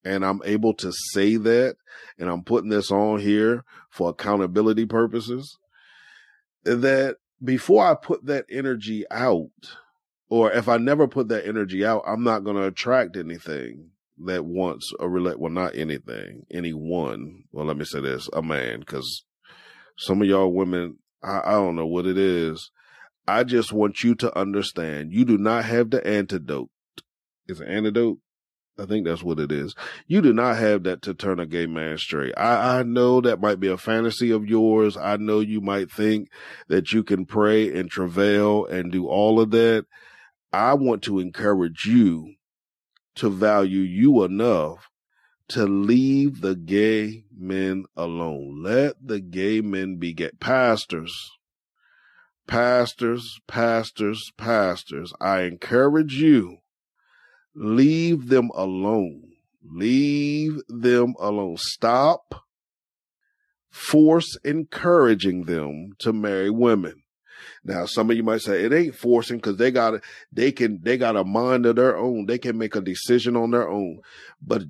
and 0.06 0.26
I'm 0.26 0.42
able 0.46 0.74
to 0.76 0.92
say 1.12 1.36
that 1.36 1.76
and 2.18 2.30
I'm 2.30 2.44
putting 2.44 2.70
this 2.70 2.90
on 2.90 3.20
here 3.20 3.66
for 3.90 4.10
accountability 4.10 4.86
purposes 4.86 5.58
that 6.64 7.18
before 7.44 7.86
I 7.86 7.96
put 7.96 8.26
that 8.28 8.46
energy 8.50 9.04
out 9.12 9.50
or 10.30 10.52
if 10.54 10.70
I 10.70 10.78
never 10.78 11.08
put 11.08 11.28
that 11.28 11.46
energy 11.46 11.86
out, 11.86 12.04
I'm 12.08 12.24
not 12.24 12.46
going 12.46 12.56
to 12.56 12.66
attract 12.66 13.18
anything 13.18 13.91
that 14.26 14.46
wants 14.46 14.92
a 15.00 15.08
relate. 15.08 15.40
Well, 15.40 15.52
not 15.52 15.76
anything, 15.76 16.44
anyone. 16.52 17.44
Well, 17.52 17.66
let 17.66 17.78
me 17.78 17.86
say 17.86 18.02
this, 18.02 18.30
a 18.34 18.42
man, 18.42 18.80
because 18.80 19.26
some 19.98 20.22
of 20.22 20.28
y'all 20.28 20.54
women, 20.54 20.98
I, 21.24 21.42
I 21.46 21.52
don't 21.52 21.76
know 21.76 21.88
what 21.88 22.06
it 22.06 22.18
is. 22.18 22.72
I 23.28 23.44
just 23.44 23.72
want 23.72 24.04
you 24.04 24.16
to 24.16 24.38
understand 24.38 25.14
you 25.14 25.26
do 25.26 25.38
not 25.38 25.66
have 25.66 25.92
the 25.92 26.06
antidote. 26.06 26.70
Is 27.48 27.62
it 27.62 27.68
antidote? 27.68 28.18
I 28.80 28.86
think 28.86 29.06
that's 29.06 29.22
what 29.22 29.40
it 29.40 29.52
is. 29.52 29.76
You 30.08 30.22
do 30.22 30.34
not 30.34 30.58
have 30.58 30.84
that 30.84 31.02
to 31.04 31.14
turn 31.14 31.40
a 31.40 31.46
gay 31.46 31.68
man 31.68 31.98
straight. 31.98 32.34
I, 32.36 32.80
I 32.80 32.84
know 32.84 33.22
that 33.22 33.42
might 33.42 33.60
be 33.60 33.68
a 33.68 33.78
fantasy 33.78 34.32
of 34.32 34.48
yours. 34.48 34.98
I 34.98 35.18
know 35.18 35.40
you 35.40 35.62
might 35.62 35.92
think 35.92 36.30
that 36.68 36.92
you 36.92 37.04
can 37.04 37.26
pray 37.26 37.78
and 37.78 37.92
travail 37.92 38.66
and 38.66 38.92
do 38.92 39.08
all 39.08 39.40
of 39.40 39.52
that. 39.52 39.86
I 40.52 40.74
want 40.74 41.04
to 41.04 41.20
encourage 41.20 41.86
you 41.86 42.34
to 43.16 43.30
value 43.30 43.82
you 43.82 44.24
enough 44.24 44.90
to 45.50 45.66
leave 45.66 46.42
the 46.42 46.56
gay 46.56 47.26
men 47.36 47.86
alone. 47.96 48.64
Let 48.64 48.96
the 49.06 49.20
gay 49.20 49.62
men 49.62 49.98
be 49.98 50.14
gay. 50.14 50.32
Pastors, 50.40 51.32
pastors, 52.48 53.40
pastors, 53.48 54.32
pastors, 54.38 55.14
I 55.20 55.42
encourage 55.42 56.16
you, 56.16 56.60
leave 57.54 58.30
them 58.30 58.50
alone. 58.56 59.34
Leave 59.64 60.62
them 60.68 61.16
alone. 61.20 61.58
Stop 61.58 62.46
force 63.70 64.38
encouraging 64.44 65.44
them 65.44 65.92
to 66.00 66.12
marry 66.12 66.50
women. 66.50 67.04
Now, 67.64 67.86
some 67.86 68.10
of 68.10 68.18
you 68.18 68.24
might 68.24 68.42
say 68.42 68.64
it 68.64 68.74
ain't 68.74 68.96
forcing 68.96 69.38
because 69.38 69.58
they 69.58 69.72
got 69.72 70.02
they 70.32 70.52
can 70.52 70.80
they 70.82 70.98
got 70.98 71.16
a 71.16 71.24
mind 71.24 71.66
of 71.66 71.76
their 71.76 71.98
own. 71.98 72.26
They 72.26 72.38
can 72.38 72.58
make 72.58 72.76
a 72.76 72.82
decision 72.82 73.36
on 73.36 73.52
their 73.52 73.70
own. 73.70 74.00
But 74.42 74.64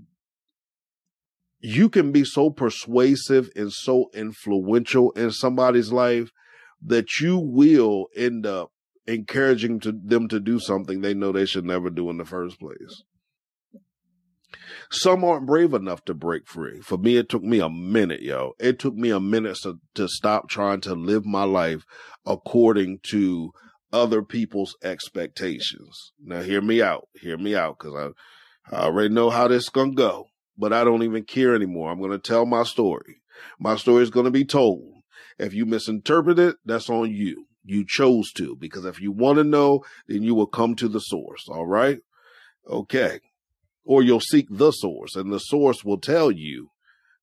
you 1.59 1.89
can 1.89 2.11
be 2.11 2.23
so 2.23 2.49
persuasive 2.49 3.49
and 3.55 3.71
so 3.71 4.09
influential 4.13 5.11
in 5.11 5.31
somebody's 5.31 5.91
life 5.91 6.31
that 6.83 7.19
you 7.19 7.37
will 7.37 8.07
end 8.15 8.45
up 8.45 8.71
encouraging 9.05 9.79
to 9.81 9.91
them 9.91 10.27
to 10.27 10.39
do 10.39 10.59
something 10.59 11.01
they 11.01 11.13
know 11.13 11.31
they 11.31 11.45
should 11.45 11.65
never 11.65 11.89
do 11.89 12.09
in 12.09 12.17
the 12.17 12.25
first 12.25 12.59
place. 12.59 13.03
Some 14.89 15.23
aren't 15.23 15.47
brave 15.47 15.73
enough 15.73 16.03
to 16.05 16.13
break 16.13 16.47
free. 16.47 16.81
For 16.81 16.97
me, 16.97 17.17
it 17.17 17.29
took 17.29 17.43
me 17.43 17.59
a 17.59 17.69
minute, 17.69 18.21
yo. 18.21 18.53
It 18.59 18.79
took 18.79 18.95
me 18.95 19.09
a 19.09 19.19
minute 19.19 19.57
to, 19.63 19.79
to 19.95 20.07
stop 20.07 20.49
trying 20.49 20.81
to 20.81 20.93
live 20.93 21.25
my 21.25 21.43
life 21.43 21.83
according 22.25 22.99
to 23.11 23.51
other 23.93 24.21
people's 24.21 24.75
expectations. 24.83 26.13
Now, 26.23 26.41
hear 26.41 26.61
me 26.61 26.81
out. 26.81 27.07
Hear 27.21 27.37
me 27.37 27.55
out, 27.55 27.77
because 27.79 28.13
I, 28.71 28.75
I 28.75 28.85
already 28.85 29.13
know 29.13 29.29
how 29.29 29.47
this 29.47 29.63
is 29.63 29.69
going 29.69 29.91
to 29.91 29.97
go 29.97 30.27
but 30.61 30.71
I 30.71 30.83
don't 30.83 31.03
even 31.03 31.23
care 31.23 31.55
anymore. 31.55 31.89
I'm 31.89 31.99
going 31.99 32.11
to 32.11 32.19
tell 32.19 32.45
my 32.45 32.63
story. 32.63 33.21
My 33.59 33.75
story 33.75 34.03
is 34.03 34.11
going 34.11 34.25
to 34.25 34.31
be 34.31 34.45
told. 34.45 34.93
If 35.39 35.55
you 35.55 35.65
misinterpret 35.65 36.37
it, 36.37 36.57
that's 36.63 36.89
on 36.89 37.11
you. 37.11 37.47
You 37.63 37.83
chose 37.85 38.31
to, 38.33 38.55
because 38.55 38.85
if 38.85 39.01
you 39.01 39.11
want 39.11 39.37
to 39.37 39.43
know, 39.43 39.83
then 40.07 40.21
you 40.21 40.35
will 40.35 40.47
come 40.47 40.75
to 40.75 40.87
the 40.87 40.99
source. 40.99 41.47
All 41.49 41.65
right. 41.65 41.99
Okay. 42.69 43.21
Or 43.83 44.03
you'll 44.03 44.19
seek 44.19 44.47
the 44.49 44.71
source 44.71 45.15
and 45.15 45.31
the 45.31 45.39
source 45.39 45.83
will 45.83 45.99
tell 45.99 46.31
you, 46.31 46.69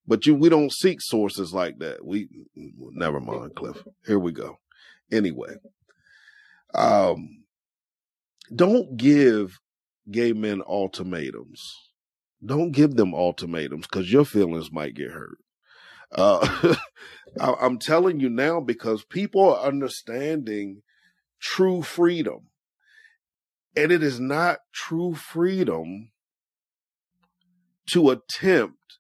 but 0.07 0.27
you, 0.27 0.35
we 0.35 0.49
don't 0.49 0.73
seek 0.73 0.99
sources 1.01 1.53
like 1.53 1.79
that. 1.79 2.05
We, 2.05 2.29
never 2.55 3.21
mind, 3.21 3.55
Cliff. 3.55 3.85
Here 4.07 4.19
we 4.19 4.33
go. 4.33 4.59
Anyway, 5.13 5.55
um, 6.75 7.45
don't 8.55 8.97
give 8.97 9.59
gay 10.11 10.33
men 10.33 10.63
ultimatums 10.67 11.89
don't 12.45 12.73
give 12.73 12.95
them 12.95 13.15
ultimatums 13.15 13.87
because 13.87 14.13
your 14.13 14.25
feelings 14.25 14.71
might 14.71 14.95
get 14.95 15.11
hurt. 15.11 15.39
Uh, 16.13 16.77
I, 17.41 17.55
I'm 17.61 17.79
telling 17.79 18.21
you 18.21 18.29
now 18.29 18.61
because 18.61 19.05
people 19.05 19.55
are 19.55 19.67
understanding 19.67 20.83
true 21.41 21.83
freedom. 21.83 22.49
And 23.77 23.93
it 23.93 24.03
is 24.03 24.19
not 24.19 24.59
true 24.73 25.15
freedom 25.15 26.11
to 27.93 28.11
attempt 28.11 28.99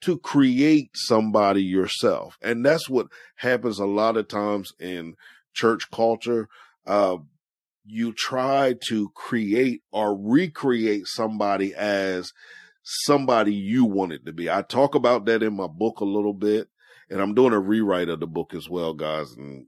to 0.00 0.18
create 0.18 0.90
somebody 0.94 1.62
yourself. 1.62 2.38
And 2.42 2.64
that's 2.64 2.88
what 2.88 3.08
happens 3.36 3.78
a 3.78 3.86
lot 3.86 4.16
of 4.16 4.28
times 4.28 4.72
in 4.78 5.14
church 5.54 5.90
culture. 5.90 6.48
Uh, 6.86 7.18
you 7.84 8.12
try 8.12 8.74
to 8.88 9.10
create 9.14 9.82
or 9.90 10.16
recreate 10.16 11.06
somebody 11.06 11.74
as 11.74 12.32
somebody 12.82 13.54
you 13.54 13.84
wanted 13.84 14.26
to 14.26 14.32
be. 14.32 14.50
I 14.50 14.62
talk 14.62 14.94
about 14.94 15.24
that 15.26 15.42
in 15.42 15.56
my 15.56 15.66
book 15.66 16.00
a 16.00 16.04
little 16.04 16.34
bit, 16.34 16.68
and 17.10 17.20
I'm 17.20 17.34
doing 17.34 17.52
a 17.52 17.58
rewrite 17.58 18.08
of 18.08 18.20
the 18.20 18.26
book 18.26 18.54
as 18.54 18.68
well, 18.68 18.94
guys, 18.94 19.32
and 19.32 19.66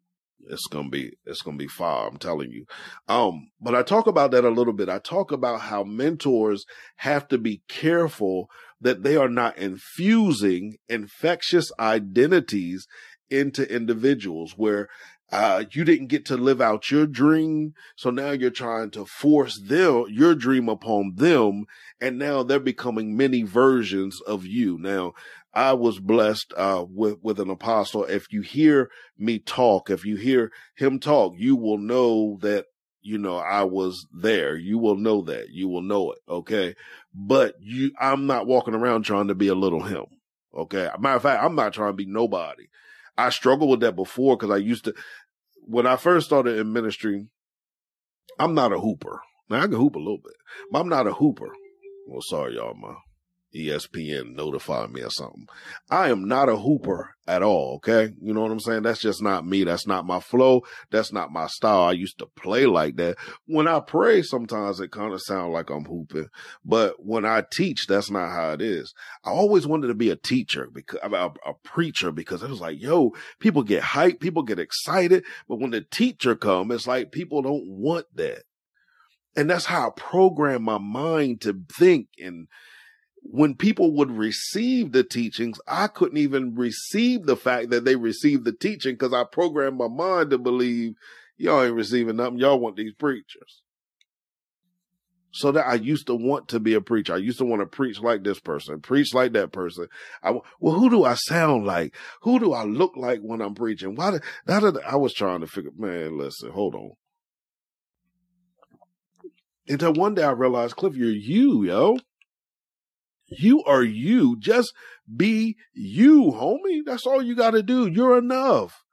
it's 0.49 0.67
gonna 0.67 0.89
be 0.89 1.13
it's 1.25 1.43
gonna 1.43 1.57
be 1.57 1.69
fire. 1.69 2.09
I'm 2.09 2.19
telling 2.19 2.51
you. 2.51 2.65
Um, 3.09 3.51
but 3.61 3.75
I 3.75 3.83
talk 3.83 4.07
about 4.07 4.31
that 4.33 4.45
a 4.45 4.51
little 4.51 4.73
bit. 4.73 4.89
I 4.89 4.99
talk 4.99 5.33
about 5.33 5.63
how 5.63 5.85
mentors 5.85 6.65
have 6.97 7.29
to 7.29 7.39
be 7.39 7.63
careful 7.69 8.49
that 8.81 9.03
they 9.03 9.17
are 9.17 9.29
not 9.29 9.59
infusing 9.59 10.77
infectious 10.89 11.71
identities 11.79 12.87
into 13.31 13.73
individuals 13.73 14.55
where 14.57 14.89
uh, 15.33 15.65
you 15.71 15.85
didn't 15.85 16.09
get 16.09 16.25
to 16.27 16.37
live 16.37 16.61
out 16.61 16.91
your 16.91 17.07
dream. 17.07 17.73
So 17.97 18.11
now 18.11 18.33
you're 18.33 18.51
trying 18.51 18.91
to 18.93 19.05
force 19.05 19.61
them, 19.61 20.07
your 20.09 20.35
dream 20.35 20.69
upon 20.69 21.13
them. 21.17 21.67
And 22.01 22.19
now 22.19 22.43
they're 22.43 22.59
becoming 22.59 23.17
many 23.17 23.43
versions 23.43 24.21
of 24.23 24.45
you. 24.45 24.77
Now, 24.79 25.13
I 25.53 25.73
was 25.73 25.99
blessed, 25.99 26.53
uh, 26.57 26.85
with, 26.89 27.19
with 27.23 27.41
an 27.41 27.51
apostle. 27.51 28.05
If 28.05 28.33
you 28.33 28.43
hear 28.43 28.91
me 29.19 29.39
talk, 29.39 29.91
if 29.91 30.05
you 30.05 30.17
hear 30.17 30.53
him 30.77 31.01
talk, 31.01 31.35
you 31.37 31.57
will 31.57 31.79
know 31.79 32.39
that, 32.43 32.67
you 33.03 33.19
know, 33.19 33.37
I 33.37 33.65
was 33.65 34.07
there. 34.13 34.57
You 34.57 34.79
will 34.79 34.97
know 34.97 35.23
that. 35.23 35.49
You 35.51 35.69
will 35.69 35.83
know 35.83 36.13
it. 36.13 36.19
Okay. 36.29 36.77
But 37.15 37.55
you, 37.61 37.93
I'm 37.99 38.27
not 38.27 38.47
walking 38.47 38.75
around 38.75 39.03
trying 39.03 39.29
to 39.29 39.35
be 39.35 39.49
a 39.49 39.55
little 39.55 39.83
him. 39.83 40.05
Okay. 40.55 40.89
Matter 40.99 41.17
of 41.17 41.23
fact, 41.23 41.43
I'm 41.43 41.55
not 41.55 41.73
trying 41.73 41.91
to 41.91 41.97
be 41.97 42.07
nobody. 42.07 42.65
I 43.17 43.31
struggled 43.31 43.71
with 43.71 43.81
that 43.81 43.97
before 43.97 44.37
because 44.37 44.55
I 44.55 44.59
used 44.59 44.85
to, 44.85 44.95
when 45.63 45.87
I 45.87 45.97
first 45.97 46.27
started 46.27 46.59
in 46.59 46.73
ministry, 46.73 47.29
I'm 48.39 48.55
not 48.55 48.73
a 48.73 48.79
hooper. 48.79 49.21
Now 49.49 49.59
I 49.59 49.67
can 49.67 49.73
hoop 49.73 49.97
a 49.97 49.99
little 49.99 50.19
bit, 50.19 50.37
but 50.71 50.81
I'm 50.81 50.89
not 50.89 51.07
a 51.07 51.13
hooper. 51.13 51.49
Well, 52.07 52.23
sorry, 52.23 52.55
y'all. 52.55 52.75
My 52.75 52.95
ESPN 53.55 54.35
notified 54.35 54.91
me 54.91 55.03
or 55.03 55.11
something. 55.11 55.47
I 55.91 56.11
am 56.11 56.27
not 56.29 56.49
a 56.49 56.57
hooper 56.57 57.15
at 57.27 57.43
all. 57.43 57.75
Okay. 57.77 58.13
You 58.21 58.33
know 58.33 58.43
what 58.43 58.51
I'm 58.51 58.61
saying? 58.61 58.83
That's 58.83 59.01
just 59.01 59.23
not 59.23 59.47
me. 59.47 59.65
That's 59.65 59.87
not 59.87 60.07
my 60.07 60.21
flow. 60.21 60.63
That's 60.91 61.13
not 61.13 61.33
my 61.33 61.47
style. 61.47 61.83
I 61.83 61.93
used 61.93 62.19
to 62.19 62.27
play 62.27 62.67
like 62.67 62.97
that. 62.97 63.17
When 63.47 63.69
I 63.69 63.81
pray, 63.81 64.23
sometimes 64.23 64.81
it 64.81 64.91
kind 64.91 65.13
of 65.13 65.23
sounds 65.23 65.53
like 65.53 65.71
I'm 65.71 65.85
hooping, 65.85 66.29
but 66.65 67.05
when 67.05 67.25
I 67.25 67.45
teach, 67.53 67.87
that's 67.87 68.11
not 68.11 68.31
how 68.31 68.53
it 68.53 68.63
is. 68.63 68.95
I 69.25 69.31
always 69.31 69.67
wanted 69.67 69.89
to 69.89 69.95
be 69.95 70.11
a 70.11 70.17
teacher 70.17 70.69
because 70.73 71.01
a, 71.03 71.09
a 71.09 71.55
preacher 71.63 72.13
because 72.13 72.43
it 72.43 72.51
was 72.51 72.61
like, 72.61 72.81
yo, 72.81 73.13
people 73.39 73.63
get 73.63 73.83
hyped. 73.83 74.21
People 74.21 74.43
get 74.43 74.59
excited. 74.59 75.25
But 75.49 75.61
when 75.61 75.71
the 75.71 75.83
teacher 75.83 76.35
come, 76.35 76.71
it's 76.71 76.87
like 76.87 77.13
people 77.13 77.43
don't 77.43 77.67
want 77.67 78.07
that. 78.15 78.43
And 79.37 79.49
that's 79.49 79.67
how 79.67 79.89
I 79.89 79.91
program 79.95 80.63
my 80.63 80.79
mind 80.79 81.41
to 81.43 81.63
think 81.73 82.09
and 82.19 82.49
when 83.23 83.55
people 83.55 83.93
would 83.93 84.11
receive 84.11 84.93
the 84.93 85.05
teachings, 85.05 85.61
I 85.69 85.87
couldn't 85.87 86.19
even 86.19 86.55
receive 86.55 87.25
the 87.25 87.37
fact 87.37 87.71
that 87.71 87.85
they 87.85 87.97
received 87.97 88.45
the 88.45 88.53
teaching 88.53 88.95
because 88.95 89.13
I 89.13 89.25
programmed 89.25 89.79
my 89.79 89.89
mind 89.89 90.31
to 90.31 90.39
believe 90.39 90.95
y'all 91.37 91.63
ain't 91.63 91.75
receiving 91.75 92.17
nothing. 92.17 92.39
Y'all 92.39 92.59
want 92.59 92.77
these 92.77 92.95
preachers. 92.95 93.63
So 95.33 95.53
that 95.53 95.67
I 95.67 95.75
used 95.75 96.09
to 96.09 96.15
want 96.17 96.49
to 96.49 96.59
be 96.59 96.75
a 96.75 96.81
preacher. 96.81 97.15
I 97.15 97.19
used 97.19 97.39
to 97.39 97.45
want 97.45 97.63
to 97.63 97.67
preach 97.67 98.01
like 98.01 98.25
this 98.25 98.41
person, 98.41 98.81
preach 98.81 99.15
like 99.15 99.33
that 99.35 99.53
person. 99.53 99.87
I, 100.25 100.33
well, 100.59 100.75
who 100.75 100.91
do 100.91 101.05
I 101.05 101.15
sound 101.15 101.67
like? 101.67 101.95
Who 102.23 102.41
do 102.41 102.53
I 102.53 102.65
look 102.65 102.97
like 102.97 103.21
when 103.21 103.41
I'm 103.41 103.55
preaching? 103.55 103.95
Why 103.95 104.11
did, 104.11 104.23
did 104.47 104.79
I 104.85 104.97
was 104.97 105.15
trying 105.15 105.41
to 105.41 105.47
figure, 105.47 105.71
man, 105.77 106.19
listen, 106.19 106.51
hold 106.51 106.75
on. 106.75 106.93
Until 109.69 109.93
one 109.93 110.17
day 110.17 110.25
I 110.25 110.33
realized, 110.33 110.75
Cliff, 110.75 110.97
you're 110.97 111.11
you, 111.11 111.63
yo. 111.63 111.99
You 113.31 113.63
are 113.65 113.83
you. 113.83 114.39
Just 114.39 114.75
be 115.15 115.57
you, 115.73 116.33
homie. 116.33 116.81
That's 116.85 117.07
all 117.07 117.23
you 117.23 117.35
got 117.35 117.53
to 117.53 117.63
do. 117.63 117.87
You're 117.87 118.19
enough. 118.19 118.85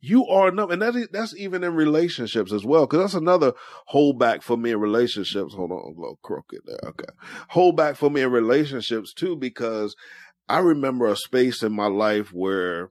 You 0.00 0.26
are 0.26 0.48
enough. 0.48 0.70
And 0.70 0.82
that 0.82 0.94
is, 0.94 1.08
that's 1.10 1.34
even 1.36 1.64
in 1.64 1.74
relationships 1.74 2.52
as 2.52 2.64
well. 2.64 2.86
Cause 2.86 3.00
that's 3.00 3.14
another 3.14 3.54
holdback 3.92 4.42
for 4.42 4.56
me 4.56 4.70
in 4.70 4.78
relationships. 4.78 5.54
Hold 5.54 5.72
on, 5.72 5.78
a 5.78 6.00
little 6.00 6.18
crooked 6.22 6.60
there. 6.66 6.78
Okay. 6.84 7.12
Holdback 7.52 7.96
for 7.96 8.10
me 8.10 8.20
in 8.20 8.30
relationships 8.30 9.12
too, 9.12 9.34
because 9.34 9.96
I 10.48 10.58
remember 10.58 11.06
a 11.06 11.16
space 11.16 11.62
in 11.62 11.72
my 11.72 11.86
life 11.86 12.32
where 12.32 12.90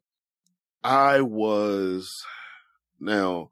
I 0.83 1.21
was 1.21 2.11
now 2.99 3.49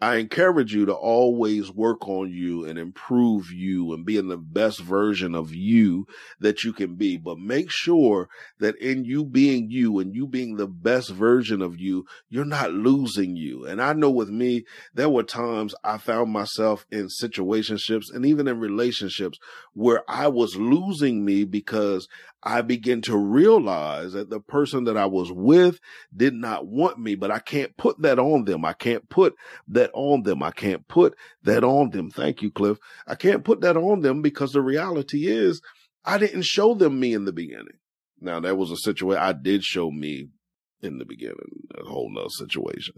I 0.00 0.16
encourage 0.16 0.74
you 0.74 0.86
to 0.86 0.92
always 0.92 1.70
work 1.70 2.08
on 2.08 2.30
you 2.30 2.64
and 2.64 2.78
improve 2.78 3.52
you 3.52 3.92
and 3.92 4.04
be 4.04 4.16
in 4.16 4.28
the 4.28 4.36
best 4.36 4.80
version 4.80 5.34
of 5.34 5.54
you 5.54 6.06
that 6.40 6.64
you 6.64 6.72
can 6.72 6.96
be. 6.96 7.16
But 7.16 7.38
make 7.38 7.70
sure 7.70 8.28
that 8.58 8.76
in 8.78 9.04
you 9.04 9.24
being 9.24 9.70
you 9.70 10.00
and 10.00 10.14
you 10.14 10.26
being 10.26 10.56
the 10.56 10.66
best 10.66 11.10
version 11.10 11.62
of 11.62 11.78
you, 11.78 12.04
you're 12.28 12.44
not 12.44 12.72
losing 12.72 13.36
you. 13.36 13.64
And 13.64 13.80
I 13.80 13.92
know 13.92 14.10
with 14.10 14.30
me, 14.30 14.64
there 14.92 15.08
were 15.08 15.22
times 15.22 15.74
I 15.84 15.98
found 15.98 16.32
myself 16.32 16.84
in 16.90 17.06
situationships 17.06 18.12
and 18.12 18.26
even 18.26 18.48
in 18.48 18.58
relationships 18.58 19.38
where 19.72 20.02
I 20.08 20.28
was 20.28 20.56
losing 20.56 21.24
me 21.24 21.44
because 21.44 22.08
I 22.44 22.60
begin 22.60 23.00
to 23.02 23.16
realize 23.16 24.12
that 24.12 24.28
the 24.28 24.38
person 24.38 24.84
that 24.84 24.96
I 24.96 25.06
was 25.06 25.32
with 25.32 25.80
did 26.14 26.34
not 26.34 26.66
want 26.66 26.98
me, 26.98 27.14
but 27.14 27.30
I 27.30 27.38
can't 27.38 27.74
put 27.76 28.02
that 28.02 28.18
on 28.18 28.44
them. 28.44 28.64
I 28.64 28.74
can't 28.74 29.08
put 29.08 29.34
that 29.68 29.90
on 29.94 30.24
them. 30.24 30.42
I 30.42 30.50
can't 30.50 30.86
put 30.86 31.16
that 31.42 31.64
on 31.64 31.90
them. 31.90 32.10
Thank 32.10 32.42
you, 32.42 32.50
Cliff. 32.50 32.78
I 33.06 33.14
can't 33.14 33.44
put 33.44 33.62
that 33.62 33.78
on 33.78 34.02
them 34.02 34.20
because 34.20 34.52
the 34.52 34.60
reality 34.60 35.26
is 35.26 35.62
I 36.04 36.18
didn't 36.18 36.42
show 36.42 36.74
them 36.74 37.00
me 37.00 37.14
in 37.14 37.24
the 37.24 37.32
beginning. 37.32 37.78
Now 38.20 38.40
that 38.40 38.58
was 38.58 38.70
a 38.70 38.76
situation 38.76 39.22
I 39.22 39.32
did 39.32 39.64
show 39.64 39.90
me 39.90 40.28
in 40.82 40.98
the 40.98 41.06
beginning, 41.06 41.66
a 41.74 41.84
whole 41.88 42.12
nother 42.12 42.28
situation 42.28 42.94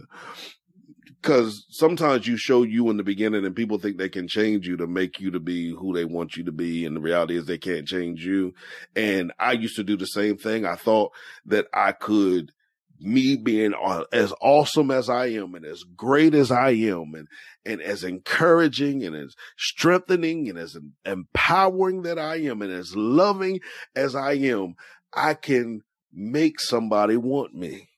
because 1.20 1.66
sometimes 1.70 2.26
you 2.26 2.36
show 2.36 2.62
you 2.62 2.88
in 2.90 2.96
the 2.96 3.02
beginning 3.02 3.44
and 3.44 3.56
people 3.56 3.78
think 3.78 3.96
they 3.96 4.08
can 4.08 4.28
change 4.28 4.66
you 4.66 4.76
to 4.76 4.86
make 4.86 5.18
you 5.18 5.30
to 5.32 5.40
be 5.40 5.74
who 5.74 5.92
they 5.92 6.04
want 6.04 6.36
you 6.36 6.44
to 6.44 6.52
be. 6.52 6.86
And 6.86 6.96
the 6.96 7.00
reality 7.00 7.36
is 7.36 7.46
they 7.46 7.58
can't 7.58 7.86
change 7.86 8.24
you. 8.24 8.54
And 8.94 9.32
I 9.38 9.52
used 9.52 9.76
to 9.76 9.84
do 9.84 9.96
the 9.96 10.06
same 10.06 10.36
thing. 10.36 10.64
I 10.64 10.76
thought 10.76 11.12
that 11.46 11.66
I 11.74 11.92
could, 11.92 12.52
me 13.00 13.36
being 13.36 13.74
as 14.12 14.32
awesome 14.40 14.90
as 14.90 15.10
I 15.10 15.26
am 15.26 15.54
and 15.54 15.64
as 15.64 15.82
great 15.82 16.34
as 16.34 16.50
I 16.50 16.70
am 16.70 17.14
and, 17.14 17.28
and 17.64 17.82
as 17.82 18.04
encouraging 18.04 19.02
and 19.04 19.16
as 19.16 19.34
strengthening 19.58 20.48
and 20.48 20.58
as 20.58 20.78
empowering 21.04 22.02
that 22.02 22.18
I 22.18 22.36
am 22.36 22.62
and 22.62 22.72
as 22.72 22.94
loving 22.94 23.60
as 23.94 24.14
I 24.14 24.34
am, 24.34 24.76
I 25.12 25.34
can 25.34 25.82
make 26.12 26.60
somebody 26.60 27.16
want 27.16 27.54
me. 27.54 27.88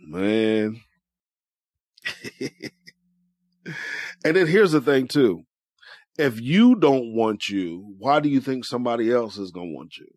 Man, 0.00 0.80
and 4.24 4.36
then 4.36 4.46
here's 4.46 4.72
the 4.72 4.80
thing 4.80 5.08
too. 5.08 5.44
If 6.18 6.40
you 6.40 6.74
don't 6.74 7.14
want 7.14 7.48
you, 7.48 7.94
why 7.98 8.20
do 8.20 8.28
you 8.28 8.40
think 8.40 8.64
somebody 8.64 9.12
else 9.12 9.38
is 9.38 9.52
to 9.52 9.60
want 9.60 9.96
you? 9.98 10.08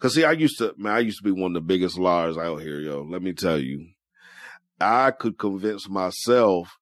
Cause 0.00 0.14
see, 0.14 0.24
I 0.24 0.32
used 0.32 0.58
to, 0.58 0.74
man, 0.76 0.94
I 0.94 0.98
used 0.98 1.18
to 1.18 1.24
be 1.24 1.30
one 1.30 1.52
of 1.52 1.54
the 1.54 1.66
biggest 1.66 1.96
liars 1.96 2.36
out 2.36 2.60
here, 2.60 2.80
yo. 2.80 3.02
Let 3.02 3.22
me 3.22 3.32
tell 3.32 3.58
you, 3.58 3.86
I 4.80 5.12
could 5.12 5.38
convince 5.38 5.88
myself 5.88 6.76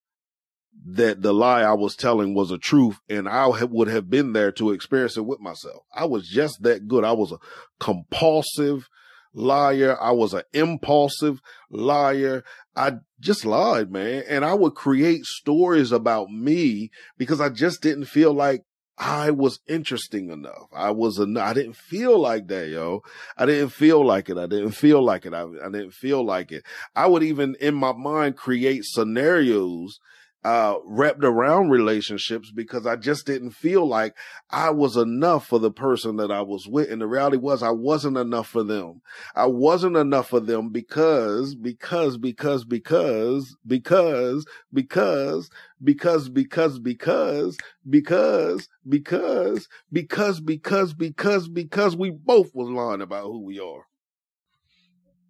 that 0.87 1.21
the 1.21 1.35
lie 1.35 1.62
I 1.62 1.75
was 1.75 1.95
telling 1.95 2.35
was 2.35 2.51
a 2.51 2.59
truth 2.59 2.99
and 3.09 3.29
I 3.29 3.47
would 3.47 3.89
have 3.89 4.09
been 4.09 4.33
there 4.33 4.53
to 4.53 4.71
experience 4.71 5.16
it 5.16 5.27
with 5.27 5.41
myself. 5.41 5.83
I 5.95 6.07
was 6.07 6.27
just 6.29 6.62
that 6.62 6.89
good. 6.89 7.05
I 7.05 7.12
was 7.12 7.33
a 7.33 7.39
compulsive 7.79 8.89
liar. 9.33 9.97
I 10.01 10.12
was 10.12 10.35
an 10.35 10.43
impulsive 10.53 11.41
liar. 11.70 12.45
I 12.76 12.95
just 13.20 13.45
lied, 13.45 13.91
man. 13.91 14.24
And 14.28 14.45
I 14.45 14.55
would 14.55 14.74
create 14.74 15.24
stories 15.24 15.93
about 15.93 16.31
me 16.31 16.91
because 17.18 17.41
I 17.41 17.49
just 17.49 17.83
didn't 17.83 18.07
feel 18.07 18.33
like 18.33 18.64
I 18.99 19.31
was 19.31 19.61
interesting 19.66 20.31
enough. 20.31 20.68
I 20.74 20.91
was 20.91 21.18
a, 21.18 21.26
I 21.41 21.55
didn't 21.55 21.76
feel 21.76 22.18
like 22.18 22.49
that, 22.49 22.68
yo. 22.68 23.03
I 23.37 23.47
didn't 23.47 23.70
feel 23.70 24.05
like 24.05 24.28
it. 24.28 24.37
I 24.37 24.47
didn't 24.47 24.72
feel 24.72 25.03
like 25.03 25.24
it. 25.24 25.33
I, 25.33 25.43
I 25.43 25.70
didn't 25.70 25.93
feel 25.93 26.22
like 26.22 26.53
it. 26.53 26.64
I 26.95 27.07
would 27.07 27.22
even 27.22 27.57
in 27.61 27.74
my 27.74 27.93
mind 27.93 28.37
create 28.37 28.85
scenarios 28.85 29.99
uh, 30.43 30.76
wrapped 30.84 31.22
around 31.22 31.68
relationships 31.68 32.51
because 32.51 32.86
I 32.86 32.97
just 32.97 33.26
didn't 33.26 33.51
feel 33.51 33.86
like 33.86 34.16
I 34.49 34.70
was 34.70 34.97
enough 34.97 35.47
for 35.47 35.59
the 35.59 35.70
person 35.70 36.16
that 36.16 36.30
I 36.30 36.41
was 36.41 36.66
with. 36.66 36.91
And 36.91 37.03
the 37.03 37.07
reality 37.07 37.36
was 37.36 37.62
I 37.62 37.70
wasn't 37.70 38.16
enough 38.16 38.49
for 38.49 38.62
them. 38.62 39.03
I 39.34 39.47
wasn't 39.47 39.97
enough 39.97 40.28
for 40.30 40.41
them 40.41 40.70
because, 40.70 41.55
because, 41.55 42.16
because, 42.16 42.64
because, 42.64 43.55
because, 43.66 44.47
because, 44.72 45.51
because, 45.82 46.28
because, 46.30 46.78
because, 46.78 47.59
because, 47.88 48.68
because, 48.88 49.68
because, 49.93 50.41
because, 50.41 50.95
because, 50.95 51.49
because 51.49 51.97
we 51.97 52.11
both 52.11 52.55
was 52.55 52.70
lying 52.70 53.03
about 53.03 53.24
who 53.24 53.45
we 53.45 53.61
are. 53.61 53.84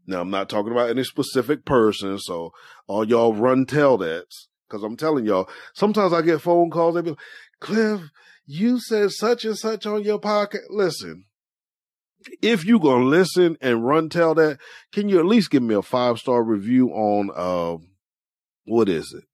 Now 0.07 0.21
I'm 0.21 0.31
not 0.31 0.49
talking 0.49 0.73
about 0.73 0.91
any 0.91 1.05
specific 1.05 1.65
person, 1.65 2.19
so 2.19 2.53
all 2.87 3.05
y'all 3.05 3.35
run 3.35 3.65
tell 3.65 3.97
that's 3.97 4.49
Cause 4.71 4.83
I'm 4.83 4.97
telling 4.97 5.27
y'all, 5.27 5.49
sometimes 5.75 6.13
I 6.13 6.23
get 6.23 6.41
phone 6.41 6.71
calls. 6.71 6.95
They 6.95 7.03
be 7.03 7.11
like, 7.11 7.19
Cliff, 7.61 8.03
you 8.47 8.81
said 8.81 9.11
such 9.11 9.45
and 9.45 9.59
such 9.59 9.85
on 9.85 10.03
your 10.03 10.21
podcast. 10.21 10.71
Listen, 10.71 11.27
if 12.43 12.65
you 12.65 12.79
gonna 12.79 13.05
listen 13.05 13.57
and 13.61 13.87
run 13.87 14.09
tell 14.09 14.35
that, 14.35 14.59
can 14.93 15.09
you 15.09 15.19
at 15.19 15.27
least 15.27 15.51
give 15.51 15.63
me 15.63 15.75
a 15.75 15.83
five 15.83 16.19
star 16.19 16.43
review 16.43 16.89
on 16.91 17.31
uh, 17.35 17.77
what 18.65 18.89
is 18.89 19.13
it? 19.13 19.25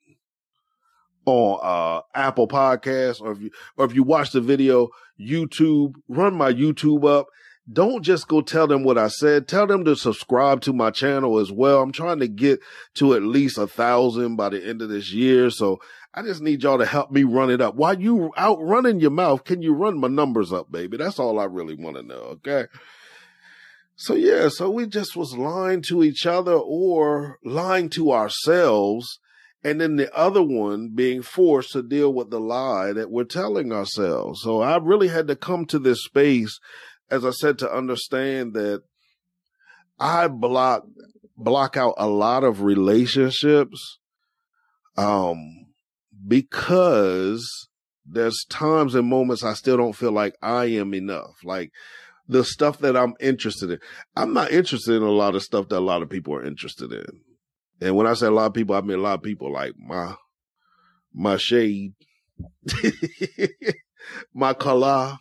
On 1.24 1.58
uh 1.62 2.00
Apple 2.14 2.48
Podcasts, 2.48 3.20
or 3.20 3.32
if 3.32 3.40
you 3.40 3.50
or 3.76 3.84
if 3.84 3.94
you 3.94 4.02
watch 4.02 4.32
the 4.32 4.40
video, 4.40 4.88
YouTube, 5.20 5.94
run 6.08 6.34
my 6.34 6.52
YouTube 6.52 7.08
up 7.08 7.26
don't 7.70 8.02
just 8.02 8.28
go 8.28 8.40
tell 8.40 8.66
them 8.66 8.84
what 8.84 8.96
I 8.96 9.08
said. 9.08 9.48
Tell 9.48 9.66
them 9.66 9.84
to 9.84 9.96
subscribe 9.96 10.60
to 10.62 10.72
my 10.72 10.90
channel 10.90 11.38
as 11.38 11.50
well. 11.50 11.82
I'm 11.82 11.92
trying 11.92 12.20
to 12.20 12.28
get 12.28 12.60
to 12.94 13.14
at 13.14 13.22
least 13.22 13.58
a 13.58 13.66
thousand 13.66 14.36
by 14.36 14.50
the 14.50 14.64
end 14.64 14.82
of 14.82 14.88
this 14.88 15.12
year. 15.12 15.50
So 15.50 15.80
I 16.14 16.22
just 16.22 16.40
need 16.40 16.62
y'all 16.62 16.78
to 16.78 16.86
help 16.86 17.10
me 17.10 17.24
run 17.24 17.50
it 17.50 17.60
up. 17.60 17.74
While 17.74 18.00
you 18.00 18.30
out 18.36 18.62
running 18.62 19.00
your 19.00 19.10
mouth, 19.10 19.44
can 19.44 19.62
you 19.62 19.74
run 19.74 19.98
my 19.98 20.08
numbers 20.08 20.52
up, 20.52 20.70
baby? 20.70 20.96
That's 20.96 21.18
all 21.18 21.40
I 21.40 21.44
really 21.44 21.74
want 21.74 21.96
to 21.96 22.02
know. 22.02 22.38
Okay. 22.46 22.66
So 23.96 24.14
yeah, 24.14 24.48
so 24.48 24.70
we 24.70 24.86
just 24.86 25.16
was 25.16 25.36
lying 25.36 25.82
to 25.88 26.04
each 26.04 26.24
other 26.24 26.54
or 26.54 27.38
lying 27.44 27.88
to 27.90 28.12
ourselves. 28.12 29.18
And 29.64 29.80
then 29.80 29.96
the 29.96 30.14
other 30.16 30.42
one 30.42 30.92
being 30.94 31.22
forced 31.22 31.72
to 31.72 31.82
deal 31.82 32.12
with 32.12 32.30
the 32.30 32.38
lie 32.38 32.92
that 32.92 33.10
we're 33.10 33.24
telling 33.24 33.72
ourselves. 33.72 34.42
So 34.42 34.60
I 34.60 34.76
really 34.76 35.08
had 35.08 35.26
to 35.26 35.34
come 35.34 35.64
to 35.66 35.80
this 35.80 36.04
space 36.04 36.60
as 37.10 37.24
I 37.24 37.30
said, 37.30 37.58
to 37.58 37.72
understand 37.72 38.54
that 38.54 38.82
I 39.98 40.28
block 40.28 40.84
block 41.36 41.76
out 41.76 41.94
a 41.98 42.06
lot 42.06 42.44
of 42.44 42.62
relationships 42.62 43.98
um 44.96 45.66
because 46.26 47.68
there's 48.06 48.46
times 48.48 48.94
and 48.94 49.06
moments 49.06 49.44
I 49.44 49.54
still 49.54 49.76
don't 49.76 49.92
feel 49.92 50.12
like 50.12 50.34
I 50.42 50.66
am 50.66 50.94
enough. 50.94 51.44
Like 51.44 51.72
the 52.28 52.44
stuff 52.44 52.78
that 52.78 52.96
I'm 52.96 53.14
interested 53.20 53.70
in. 53.70 53.78
I'm 54.14 54.32
not 54.32 54.50
interested 54.50 54.94
in 54.94 55.02
a 55.02 55.10
lot 55.10 55.34
of 55.34 55.42
stuff 55.42 55.68
that 55.68 55.78
a 55.78 55.80
lot 55.80 56.02
of 56.02 56.10
people 56.10 56.34
are 56.34 56.44
interested 56.44 56.92
in. 56.92 57.06
And 57.80 57.96
when 57.96 58.06
I 58.06 58.14
say 58.14 58.26
a 58.26 58.30
lot 58.30 58.46
of 58.46 58.54
people, 58.54 58.74
I 58.74 58.80
mean 58.80 58.98
a 58.98 59.02
lot 59.02 59.14
of 59.14 59.22
people 59.22 59.52
like 59.52 59.74
my 59.78 60.14
my 61.12 61.36
shade, 61.36 61.94
my 64.34 64.54
color, 64.54 65.16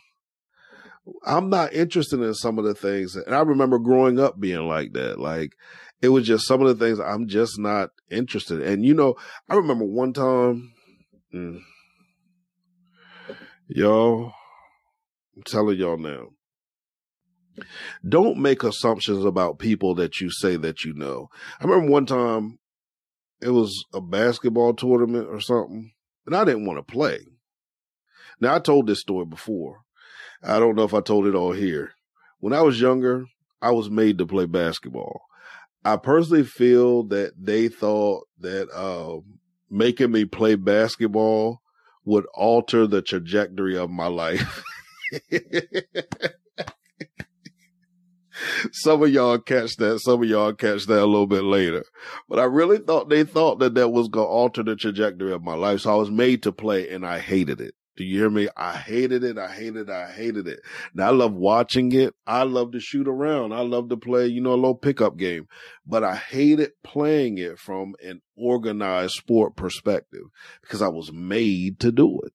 I'm 1.26 1.50
not 1.50 1.74
interested 1.74 2.22
in 2.22 2.34
some 2.34 2.58
of 2.58 2.66
the 2.66 2.74
things. 2.74 3.16
And 3.16 3.36
I 3.36 3.42
remember 3.42 3.80
growing 3.80 4.20
up 4.20 4.40
being 4.40 4.68
like 4.68 4.94
that. 4.94 5.20
Like 5.20 5.54
it 6.02 6.10
was 6.10 6.26
just 6.26 6.48
some 6.48 6.62
of 6.62 6.68
the 6.68 6.86
things 6.86 7.00
I'm 7.00 7.28
just 7.28 7.60
not 7.60 7.90
interested 8.10 8.62
in. 8.62 8.68
And 8.68 8.86
you 8.86 8.94
know, 8.94 9.16
I 9.50 9.56
remember 9.56 9.86
one 9.86 10.14
time, 10.14 10.74
mm, 11.34 11.60
y'all, 13.68 14.34
I'm 15.36 15.44
telling 15.44 15.78
y'all 15.78 15.98
now, 15.98 16.30
don't 18.08 18.38
make 18.38 18.64
assumptions 18.64 19.24
about 19.24 19.60
people 19.60 19.96
that 19.96 20.20
you 20.20 20.30
say 20.30 20.58
that 20.58 20.84
you 20.84 20.94
know. 20.94 21.30
I 21.60 21.66
remember 21.66 21.92
one 21.92 22.06
time 22.06 22.60
it 23.42 23.50
was 23.50 23.86
a 23.94 24.02
basketball 24.02 24.74
tournament 24.74 25.28
or 25.30 25.40
something, 25.40 25.92
and 26.26 26.36
I 26.36 26.44
didn't 26.46 26.66
want 26.66 26.86
to 26.86 26.92
play. 26.94 27.20
Now 28.40 28.56
I 28.56 28.60
told 28.60 28.88
this 28.88 29.02
story 29.02 29.26
before. 29.26 29.85
I 30.46 30.60
don't 30.60 30.76
know 30.76 30.84
if 30.84 30.94
I 30.94 31.02
told 31.02 31.26
it 31.26 31.36
all 31.36 31.52
here. 31.52 31.92
When 32.40 32.54
I 32.54 32.62
was 32.62 32.80
younger, 32.80 33.26
I 33.62 33.72
was 33.72 33.90
made 33.90 34.20
to 34.20 34.28
play 34.28 34.46
basketball. 34.46 35.22
I 35.84 35.98
personally 35.98 36.44
feel 36.44 37.04
that 37.06 37.34
they 37.38 37.68
thought 37.68 38.28
that 38.40 38.70
uh, 38.72 39.22
making 39.70 40.12
me 40.12 40.26
play 40.26 40.56
basketball 40.56 41.62
would 42.06 42.26
alter 42.34 42.86
the 42.86 43.02
trajectory 43.02 43.78
of 43.78 43.90
my 43.90 44.08
life. 44.08 44.64
some 48.72 49.02
of 49.02 49.10
y'all 49.10 49.40
catch 49.40 49.78
that. 49.78 50.00
Some 50.00 50.22
of 50.24 50.30
y'all 50.30 50.54
catch 50.54 50.86
that 50.86 51.04
a 51.04 51.06
little 51.06 51.28
bit 51.28 51.44
later. 51.44 51.84
But 52.30 52.40
I 52.40 52.44
really 52.44 52.78
thought 52.78 53.10
they 53.10 53.24
thought 53.24 53.60
that 53.60 53.76
that 53.76 53.90
was 53.90 54.08
going 54.08 54.28
to 54.28 54.30
alter 54.30 54.64
the 54.64 54.76
trajectory 54.76 55.34
of 55.34 55.44
my 55.44 55.56
life. 55.56 55.82
So 55.82 55.92
I 55.92 55.96
was 55.96 56.12
made 56.12 56.44
to 56.44 56.52
play 56.52 56.90
and 56.90 57.06
I 57.06 57.20
hated 57.20 57.62
it. 57.62 57.74
Do 57.96 58.04
you 58.04 58.20
hear 58.20 58.30
me? 58.30 58.50
I 58.58 58.76
hated 58.76 59.24
it. 59.24 59.38
I 59.38 59.48
hated 59.48 59.90
it. 59.90 59.90
I 59.90 60.12
hated 60.12 60.48
it. 60.48 60.60
Now 60.94 61.08
I 61.08 61.12
love 61.12 61.34
watching 61.34 61.94
it. 61.94 62.14
I 62.28 62.44
love 62.44 62.74
to 62.74 62.80
shoot 62.80 63.08
around. 63.08 63.54
I 63.54 63.62
love 63.62 63.88
to 63.90 63.98
play, 63.98 64.28
you 64.28 64.42
know, 64.42 64.54
a 64.54 64.56
little 64.56 64.76
pickup 64.76 65.16
game, 65.16 65.48
but 65.86 66.04
I 66.04 66.16
hated 66.16 66.72
playing 66.84 67.38
it 67.38 67.58
from 67.58 67.96
an 68.04 68.22
organized 68.36 69.14
sport 69.14 69.56
perspective 69.56 70.26
because 70.62 70.82
I 70.82 70.90
was 70.90 71.14
made 71.14 71.80
to 71.82 71.92
do 71.92 72.20
it. 72.24 72.34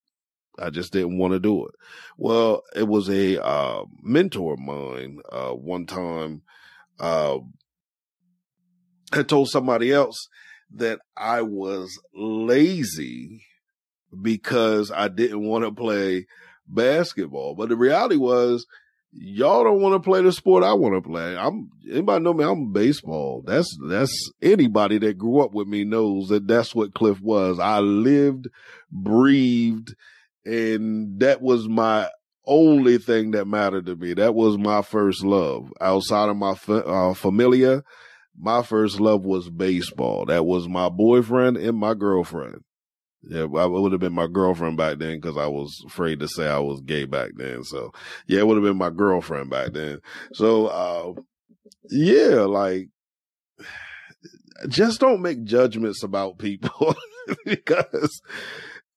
I 0.58 0.70
just 0.70 0.92
didn't 0.92 1.18
want 1.18 1.32
to 1.32 1.40
do 1.40 1.66
it. 1.66 1.74
Well, 2.16 2.62
it 2.74 2.88
was 2.88 3.08
a 3.10 3.42
uh, 3.42 3.84
mentor 4.02 4.54
of 4.54 4.60
mine 4.60 5.18
uh, 5.30 5.50
one 5.50 5.86
time 5.86 6.42
uh, 6.98 7.38
had 9.12 9.28
told 9.28 9.48
somebody 9.48 9.92
else 9.92 10.28
that 10.72 11.00
I 11.16 11.42
was 11.42 11.98
lazy 12.14 13.42
because 14.20 14.90
I 14.90 15.08
didn't 15.08 15.46
want 15.46 15.64
to 15.64 15.72
play 15.72 16.26
basketball. 16.66 17.54
But 17.54 17.68
the 17.68 17.76
reality 17.76 18.16
was, 18.16 18.66
y'all 19.12 19.64
don't 19.64 19.80
want 19.80 19.94
to 19.94 20.08
play 20.08 20.22
the 20.22 20.32
sport 20.32 20.64
I 20.64 20.72
want 20.72 20.94
to 20.94 21.08
play. 21.08 21.36
I'm 21.36 21.70
anybody 21.90 22.22
know 22.24 22.34
me? 22.34 22.44
I'm 22.44 22.72
baseball. 22.72 23.42
That's 23.46 23.68
that's 23.88 24.32
anybody 24.40 24.98
that 24.98 25.18
grew 25.18 25.40
up 25.40 25.52
with 25.52 25.68
me 25.68 25.84
knows 25.84 26.28
that 26.28 26.46
that's 26.46 26.74
what 26.74 26.94
Cliff 26.94 27.20
was. 27.20 27.58
I 27.58 27.80
lived, 27.80 28.48
breathed, 28.90 29.94
and 30.44 31.20
that 31.20 31.42
was 31.42 31.68
my 31.68 32.08
only 32.46 32.98
thing 32.98 33.32
that 33.32 33.46
mattered 33.46 33.86
to 33.86 33.96
me. 33.96 34.14
That 34.14 34.34
was 34.34 34.58
my 34.58 34.82
first 34.82 35.24
love 35.24 35.72
outside 35.80 36.28
of 36.28 36.36
my 36.36 36.54
uh, 36.68 37.14
familia. 37.14 37.82
My 38.38 38.62
first 38.62 39.00
love 39.00 39.24
was 39.24 39.50
baseball. 39.50 40.26
That 40.26 40.46
was 40.46 40.66
my 40.68 40.88
boyfriend 40.88 41.58
and 41.58 41.76
my 41.76 41.94
girlfriend. 41.94 42.64
Yeah, 43.22 43.42
I 43.42 43.66
would 43.66 43.92
have 43.92 44.00
been 44.00 44.14
my 44.14 44.26
girlfriend 44.26 44.78
back 44.78 44.98
then 44.98 45.20
because 45.20 45.36
I 45.36 45.46
was 45.46 45.82
afraid 45.86 46.20
to 46.20 46.28
say 46.28 46.48
I 46.48 46.58
was 46.58 46.80
gay 46.80 47.04
back 47.04 47.32
then. 47.36 47.64
So 47.64 47.92
yeah, 48.26 48.40
it 48.40 48.46
would 48.46 48.56
have 48.56 48.64
been 48.64 48.78
my 48.78 48.90
girlfriend 48.90 49.50
back 49.50 49.72
then. 49.72 49.98
So, 50.32 50.66
uh, 50.68 51.20
yeah, 51.90 52.42
like 52.42 52.88
just 54.68 55.00
don't 55.00 55.20
make 55.20 55.44
judgments 55.44 56.02
about 56.02 56.38
people 56.38 56.94
because 57.44 58.22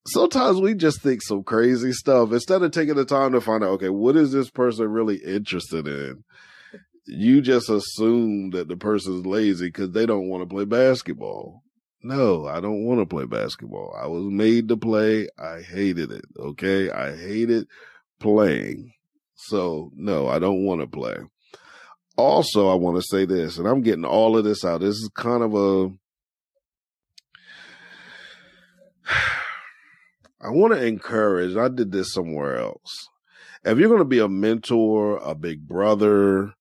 sometimes 0.08 0.60
we 0.60 0.74
just 0.74 1.02
think 1.02 1.22
some 1.22 1.44
crazy 1.44 1.92
stuff 1.92 2.32
instead 2.32 2.62
of 2.62 2.72
taking 2.72 2.96
the 2.96 3.06
time 3.06 3.34
to 3.34 3.42
find 3.42 3.64
out, 3.64 3.72
okay, 3.72 3.90
what 3.90 4.16
is 4.16 4.32
this 4.32 4.50
person 4.50 4.88
really 4.88 5.18
interested 5.18 5.88
in? 5.88 6.24
You 7.06 7.42
just 7.42 7.70
assume 7.70 8.52
that 8.52 8.70
the 8.70 8.78
person's 8.78 9.26
lazy 9.26 9.68
because 9.68 9.92
they 9.92 10.06
don't 10.06 10.30
want 10.30 10.44
to 10.44 10.54
play 10.54 10.64
basketball. 10.64 11.62
No, 12.04 12.46
I 12.46 12.60
don't 12.60 12.84
want 12.84 13.00
to 13.00 13.06
play 13.06 13.26
basketball. 13.26 13.98
I 13.98 14.08
was 14.08 14.26
made 14.26 14.68
to 14.68 14.78
play. 14.78 15.30
I 15.40 15.62
hated 15.62 16.12
it. 16.12 16.26
Okay. 16.38 16.92
I 16.92 17.16
hated 17.16 17.68
playing. 18.20 18.94
So 19.36 19.92
no, 19.96 20.28
I 20.28 20.40
don't 20.40 20.66
want 20.66 20.82
to 20.82 20.88
play. 20.88 21.16
Also, 22.16 22.70
I 22.70 22.76
want 22.76 22.98
to 22.98 23.08
say 23.10 23.26
this, 23.26 23.58
and 23.58 23.68
I'm 23.68 23.82
getting 23.82 24.06
all 24.06 24.38
of 24.38 24.44
this 24.44 24.64
out. 24.64 24.82
This 24.82 24.96
is 24.96 25.10
kind 25.16 25.42
of 25.42 25.56
a, 25.56 25.90
I 30.42 30.50
want 30.50 30.74
to 30.74 30.86
encourage, 30.86 31.56
I 31.58 31.70
did 31.70 31.92
this 31.92 32.14
somewhere 32.14 32.60
else. 32.60 33.08
If 33.64 33.80
you're 33.80 33.88
going 33.88 34.00
to 34.00 34.06
be 34.06 34.20
a 34.20 34.28
mentor, 34.28 35.18
a 35.18 35.34
big 35.34 35.68
brother, 35.68 36.54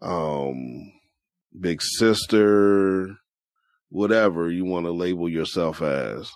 um, 0.00 0.92
big 1.58 1.80
sister, 1.82 3.16
whatever 3.94 4.50
you 4.50 4.64
want 4.64 4.86
to 4.86 4.90
label 4.90 5.28
yourself 5.28 5.80
as, 5.80 6.32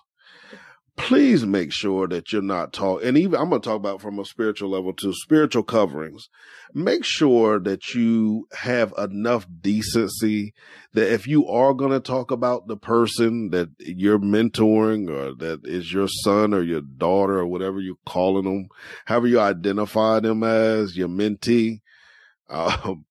please 0.96 1.44
make 1.44 1.72
sure 1.72 2.06
that 2.06 2.32
you're 2.32 2.40
not 2.40 2.72
talking. 2.72 3.08
And 3.08 3.18
even 3.18 3.40
I'm 3.40 3.48
going 3.48 3.60
to 3.60 3.68
talk 3.68 3.76
about 3.76 4.00
from 4.00 4.20
a 4.20 4.24
spiritual 4.24 4.70
level 4.70 4.92
to 4.94 5.12
spiritual 5.12 5.64
coverings. 5.64 6.28
Make 6.72 7.04
sure 7.04 7.58
that 7.58 7.94
you 7.94 8.46
have 8.52 8.94
enough 8.96 9.44
decency 9.60 10.54
that 10.92 11.12
if 11.12 11.26
you 11.26 11.48
are 11.48 11.74
going 11.74 11.90
to 11.90 12.00
talk 12.00 12.30
about 12.30 12.68
the 12.68 12.76
person 12.76 13.50
that 13.50 13.70
you're 13.80 14.20
mentoring 14.20 15.10
or 15.10 15.34
that 15.34 15.60
is 15.64 15.92
your 15.92 16.08
son 16.22 16.54
or 16.54 16.62
your 16.62 16.82
daughter 16.82 17.38
or 17.38 17.46
whatever 17.46 17.80
you're 17.80 17.96
calling 18.06 18.44
them, 18.44 18.68
however 19.04 19.26
you 19.26 19.40
identify 19.40 20.20
them 20.20 20.44
as 20.44 20.96
your 20.96 21.08
mentee, 21.08 21.80
um, 22.50 23.04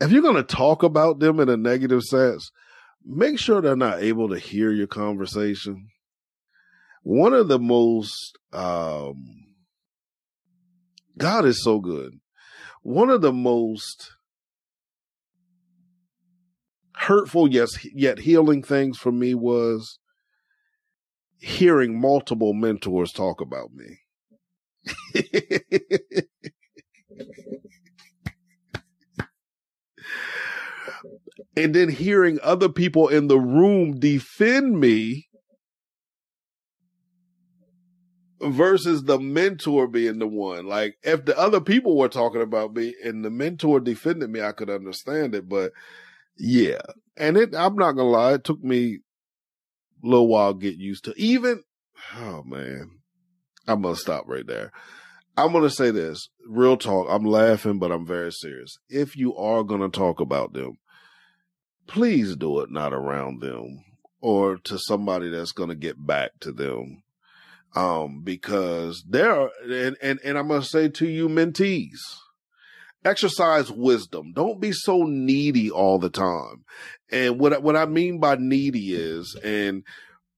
if 0.00 0.10
you're 0.10 0.22
going 0.22 0.36
to 0.36 0.42
talk 0.42 0.82
about 0.82 1.18
them 1.18 1.40
in 1.40 1.48
a 1.48 1.56
negative 1.56 2.02
sense, 2.02 2.50
make 3.04 3.38
sure 3.38 3.60
they're 3.60 3.76
not 3.76 4.02
able 4.02 4.28
to 4.28 4.38
hear 4.38 4.70
your 4.70 4.86
conversation. 4.86 5.88
One 7.02 7.32
of 7.32 7.48
the 7.48 7.58
most, 7.58 8.38
um, 8.52 9.46
God 11.16 11.44
is 11.44 11.62
so 11.62 11.80
good. 11.80 12.12
One 12.82 13.10
of 13.10 13.22
the 13.22 13.32
most 13.32 14.12
hurtful, 16.94 17.48
yes, 17.48 17.84
yet 17.84 18.20
healing 18.20 18.62
things 18.62 18.98
for 18.98 19.12
me 19.12 19.34
was 19.34 19.98
hearing 21.38 22.00
multiple 22.00 22.52
mentors 22.52 23.12
talk 23.12 23.40
about 23.40 23.70
me. 23.72 23.98
and 31.58 31.74
then 31.74 31.88
hearing 31.88 32.38
other 32.42 32.68
people 32.68 33.08
in 33.08 33.26
the 33.26 33.38
room 33.38 33.98
defend 33.98 34.78
me 34.78 35.28
versus 38.40 39.02
the 39.02 39.18
mentor 39.18 39.88
being 39.88 40.20
the 40.20 40.26
one. 40.28 40.66
Like 40.66 40.94
if 41.02 41.24
the 41.24 41.36
other 41.36 41.60
people 41.60 41.96
were 41.96 42.08
talking 42.08 42.42
about 42.42 42.74
me 42.74 42.94
and 43.02 43.24
the 43.24 43.30
mentor 43.30 43.80
defended 43.80 44.30
me, 44.30 44.40
I 44.40 44.52
could 44.52 44.70
understand 44.70 45.34
it. 45.34 45.48
But 45.48 45.72
yeah. 46.36 46.80
And 47.16 47.36
it 47.36 47.56
I'm 47.56 47.74
not 47.74 47.92
gonna 47.92 48.08
lie, 48.08 48.34
it 48.34 48.44
took 48.44 48.62
me 48.62 49.00
a 50.04 50.06
little 50.06 50.28
while 50.28 50.54
to 50.54 50.60
get 50.60 50.76
used 50.76 51.06
to 51.06 51.14
even 51.16 51.64
oh 52.16 52.44
man. 52.44 52.90
I'm 53.66 53.82
gonna 53.82 53.96
stop 53.96 54.28
right 54.28 54.46
there. 54.46 54.70
I'm 55.36 55.52
gonna 55.52 55.70
say 55.70 55.90
this. 55.90 56.28
Real 56.46 56.76
talk. 56.76 57.08
I'm 57.10 57.24
laughing, 57.24 57.80
but 57.80 57.90
I'm 57.90 58.06
very 58.06 58.30
serious. 58.30 58.78
If 58.88 59.16
you 59.16 59.36
are 59.36 59.64
gonna 59.64 59.88
talk 59.88 60.20
about 60.20 60.52
them, 60.52 60.78
please 61.88 62.36
do 62.36 62.60
it 62.60 62.70
not 62.70 62.92
around 62.92 63.40
them 63.40 63.84
or 64.20 64.56
to 64.58 64.78
somebody 64.78 65.28
that's 65.28 65.52
going 65.52 65.70
to 65.70 65.74
get 65.74 66.06
back 66.06 66.32
to 66.40 66.52
them. 66.52 67.02
Um, 67.74 68.22
because 68.22 69.04
there 69.08 69.30
are, 69.30 69.50
and, 69.62 69.96
and, 70.00 70.20
and 70.24 70.48
going 70.48 70.60
to 70.62 70.66
say 70.66 70.88
to 70.88 71.06
you 71.06 71.28
mentees, 71.28 71.98
exercise 73.04 73.70
wisdom. 73.70 74.32
Don't 74.32 74.60
be 74.60 74.72
so 74.72 75.02
needy 75.04 75.70
all 75.70 75.98
the 75.98 76.10
time. 76.10 76.64
And 77.10 77.38
what, 77.38 77.62
what 77.62 77.76
I 77.76 77.86
mean 77.86 78.20
by 78.20 78.36
needy 78.36 78.94
is, 78.94 79.36
and 79.42 79.84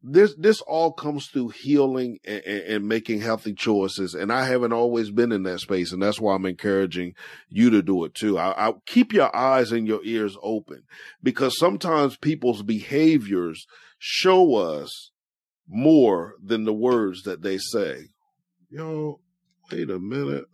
this 0.02 0.34
this 0.38 0.60
all 0.62 0.92
comes 0.92 1.26
through 1.26 1.50
healing 1.50 2.18
and, 2.24 2.42
and, 2.44 2.88
making 2.88 3.20
healthy 3.20 3.52
choices. 3.52 4.14
And 4.14 4.32
i 4.32 4.46
haven't 4.46 4.72
always 4.72 5.10
been 5.10 5.32
in 5.32 5.42
that 5.42 5.60
space 5.60 5.92
and 5.92 6.02
that's 6.02 6.20
why 6.20 6.34
i'm 6.34 6.46
encouraging 6.46 7.14
you 7.48 7.70
to 7.70 7.82
do 7.82 8.04
it 8.04 8.14
too. 8.14 8.38
I, 8.38 8.68
I 8.68 8.72
keep 8.86 9.12
your 9.12 9.34
eyes 9.34 9.72
and 9.72 9.86
your 9.86 10.00
ears 10.04 10.36
open 10.42 10.84
because 11.22 11.58
sometimes 11.58 12.16
people's 12.16 12.62
behaviors 12.62 13.66
show 13.98 14.54
us 14.54 15.10
more 15.68 16.34
than 16.42 16.64
the 16.64 16.72
words 16.72 17.22
that 17.24 17.42
they 17.42 17.58
say. 17.58 18.08
Yo 18.70 19.20
wait 19.70 19.90
a 19.90 19.98
minute. 19.98 20.46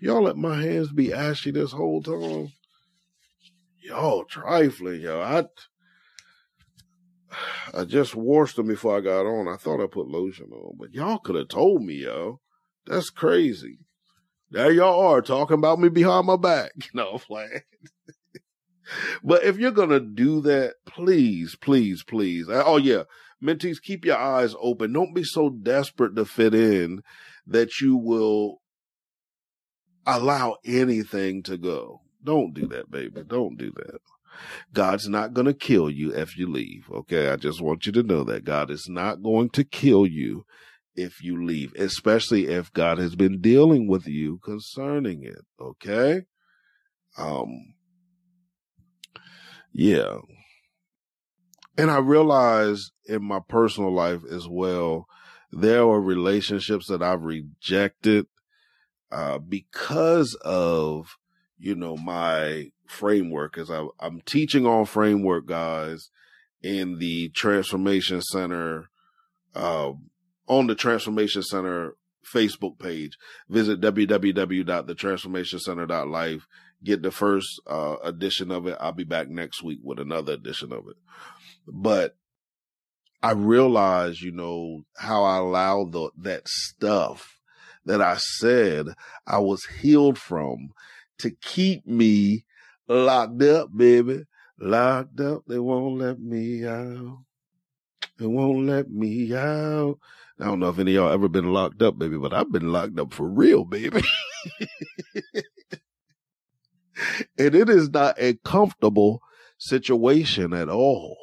Y'all 0.00 0.22
let 0.22 0.36
my 0.36 0.60
hands 0.62 0.92
be 0.92 1.12
ashy 1.12 1.50
this 1.50 1.72
whole 1.72 2.02
time? 2.02 2.52
Y'all 3.80 4.24
trifling 4.24 5.00
yo 5.00 5.20
i 5.20 5.44
I 7.74 7.84
just 7.84 8.14
washed 8.14 8.56
them 8.56 8.68
before 8.68 8.96
I 8.96 9.00
got 9.00 9.26
on. 9.26 9.48
I 9.48 9.56
thought 9.56 9.82
I 9.82 9.86
put 9.86 10.08
lotion 10.08 10.50
on, 10.52 10.76
but 10.78 10.92
y'all 10.92 11.18
could 11.18 11.36
have 11.36 11.48
told 11.48 11.82
me, 11.82 11.94
yo. 11.94 12.40
That's 12.86 13.10
crazy. 13.10 13.78
There 14.50 14.72
y'all 14.72 15.00
are 15.00 15.22
talking 15.22 15.54
about 15.54 15.78
me 15.78 15.88
behind 15.88 16.26
my 16.26 16.36
back. 16.36 16.72
No, 16.94 17.18
playing. 17.18 17.62
but 19.24 19.44
if 19.44 19.56
you're 19.56 19.70
gonna 19.70 20.00
do 20.00 20.40
that, 20.42 20.74
please, 20.84 21.56
please, 21.56 22.02
please. 22.02 22.48
Uh, 22.48 22.62
oh 22.66 22.76
yeah, 22.76 23.04
mentees, 23.42 23.80
keep 23.80 24.04
your 24.04 24.18
eyes 24.18 24.54
open. 24.60 24.92
Don't 24.92 25.14
be 25.14 25.24
so 25.24 25.48
desperate 25.48 26.16
to 26.16 26.24
fit 26.24 26.54
in 26.54 27.02
that 27.46 27.80
you 27.80 27.96
will 27.96 28.60
allow 30.06 30.56
anything 30.64 31.42
to 31.44 31.56
go. 31.56 32.02
Don't 32.22 32.52
do 32.52 32.66
that, 32.68 32.90
baby. 32.90 33.22
Don't 33.26 33.56
do 33.56 33.72
that. 33.76 34.00
God's 34.72 35.08
not 35.08 35.34
going 35.34 35.46
to 35.46 35.54
kill 35.54 35.90
you 35.90 36.12
if 36.12 36.36
you 36.36 36.50
leave. 36.50 36.88
Okay. 36.90 37.28
I 37.28 37.36
just 37.36 37.60
want 37.60 37.86
you 37.86 37.92
to 37.92 38.02
know 38.02 38.24
that 38.24 38.44
God 38.44 38.70
is 38.70 38.88
not 38.88 39.22
going 39.22 39.50
to 39.50 39.64
kill 39.64 40.06
you 40.06 40.44
if 40.94 41.22
you 41.22 41.42
leave, 41.42 41.72
especially 41.74 42.48
if 42.48 42.72
God 42.72 42.98
has 42.98 43.14
been 43.14 43.40
dealing 43.40 43.88
with 43.88 44.06
you 44.06 44.38
concerning 44.44 45.22
it. 45.22 45.40
Okay. 45.60 46.22
Um, 47.16 47.74
yeah. 49.72 50.18
And 51.78 51.90
I 51.90 51.98
realized 51.98 52.92
in 53.06 53.24
my 53.24 53.40
personal 53.48 53.92
life 53.92 54.20
as 54.30 54.46
well, 54.46 55.06
there 55.50 55.82
are 55.82 56.00
relationships 56.00 56.88
that 56.88 57.02
I've 57.02 57.22
rejected, 57.22 58.26
uh, 59.10 59.38
because 59.38 60.34
of, 60.42 61.16
you 61.58 61.74
know, 61.74 61.96
my 61.96 62.70
framework 62.92 63.58
as 63.58 63.70
I, 63.70 63.86
I'm 63.98 64.20
teaching 64.20 64.66
on 64.66 64.84
framework 64.84 65.46
guys 65.46 66.10
in 66.62 66.98
the 66.98 67.30
transformation 67.30 68.20
center, 68.22 68.90
uh, 69.54 69.92
on 70.46 70.66
the 70.66 70.74
transformation 70.74 71.42
center 71.42 71.94
Facebook 72.32 72.78
page. 72.78 73.16
Visit 73.48 73.80
www.thetransformationcenter.life. 73.80 76.46
Get 76.84 77.00
the 77.02 77.10
first 77.10 77.60
uh, 77.66 77.96
edition 78.02 78.50
of 78.50 78.66
it. 78.66 78.76
I'll 78.80 78.92
be 78.92 79.04
back 79.04 79.28
next 79.28 79.62
week 79.62 79.78
with 79.82 79.98
another 79.98 80.34
edition 80.34 80.72
of 80.72 80.86
it. 80.88 80.96
But 81.66 82.16
I 83.22 83.32
realize, 83.32 84.20
you 84.20 84.32
know, 84.32 84.82
how 84.96 85.24
I 85.24 85.38
allowed 85.38 85.92
the, 85.92 86.10
that 86.18 86.48
stuff 86.48 87.38
that 87.84 88.00
I 88.00 88.16
said 88.16 88.86
I 89.26 89.38
was 89.38 89.64
healed 89.80 90.18
from 90.18 90.72
to 91.18 91.30
keep 91.30 91.86
me 91.86 92.44
locked 92.92 93.42
up, 93.42 93.76
baby. 93.76 94.24
Locked 94.58 95.20
up. 95.20 95.42
They 95.46 95.58
won't 95.58 95.98
let 95.98 96.20
me 96.20 96.66
out. 96.66 97.24
They 98.18 98.26
won't 98.26 98.66
let 98.66 98.90
me 98.90 99.34
out. 99.34 99.98
I 100.38 100.44
don't 100.44 100.60
know 100.60 100.68
if 100.68 100.78
any 100.78 100.92
of 100.92 101.04
y'all 101.04 101.12
ever 101.12 101.28
been 101.28 101.52
locked 101.52 101.82
up, 101.82 101.98
baby, 101.98 102.18
but 102.18 102.32
I've 102.32 102.50
been 102.50 102.72
locked 102.72 102.98
up 102.98 103.12
for 103.12 103.28
real, 103.28 103.64
baby. 103.64 104.02
and 107.38 107.54
it 107.54 107.68
is 107.68 107.90
not 107.90 108.16
a 108.18 108.34
comfortable 108.44 109.22
situation 109.58 110.52
at 110.52 110.68
all. 110.68 111.16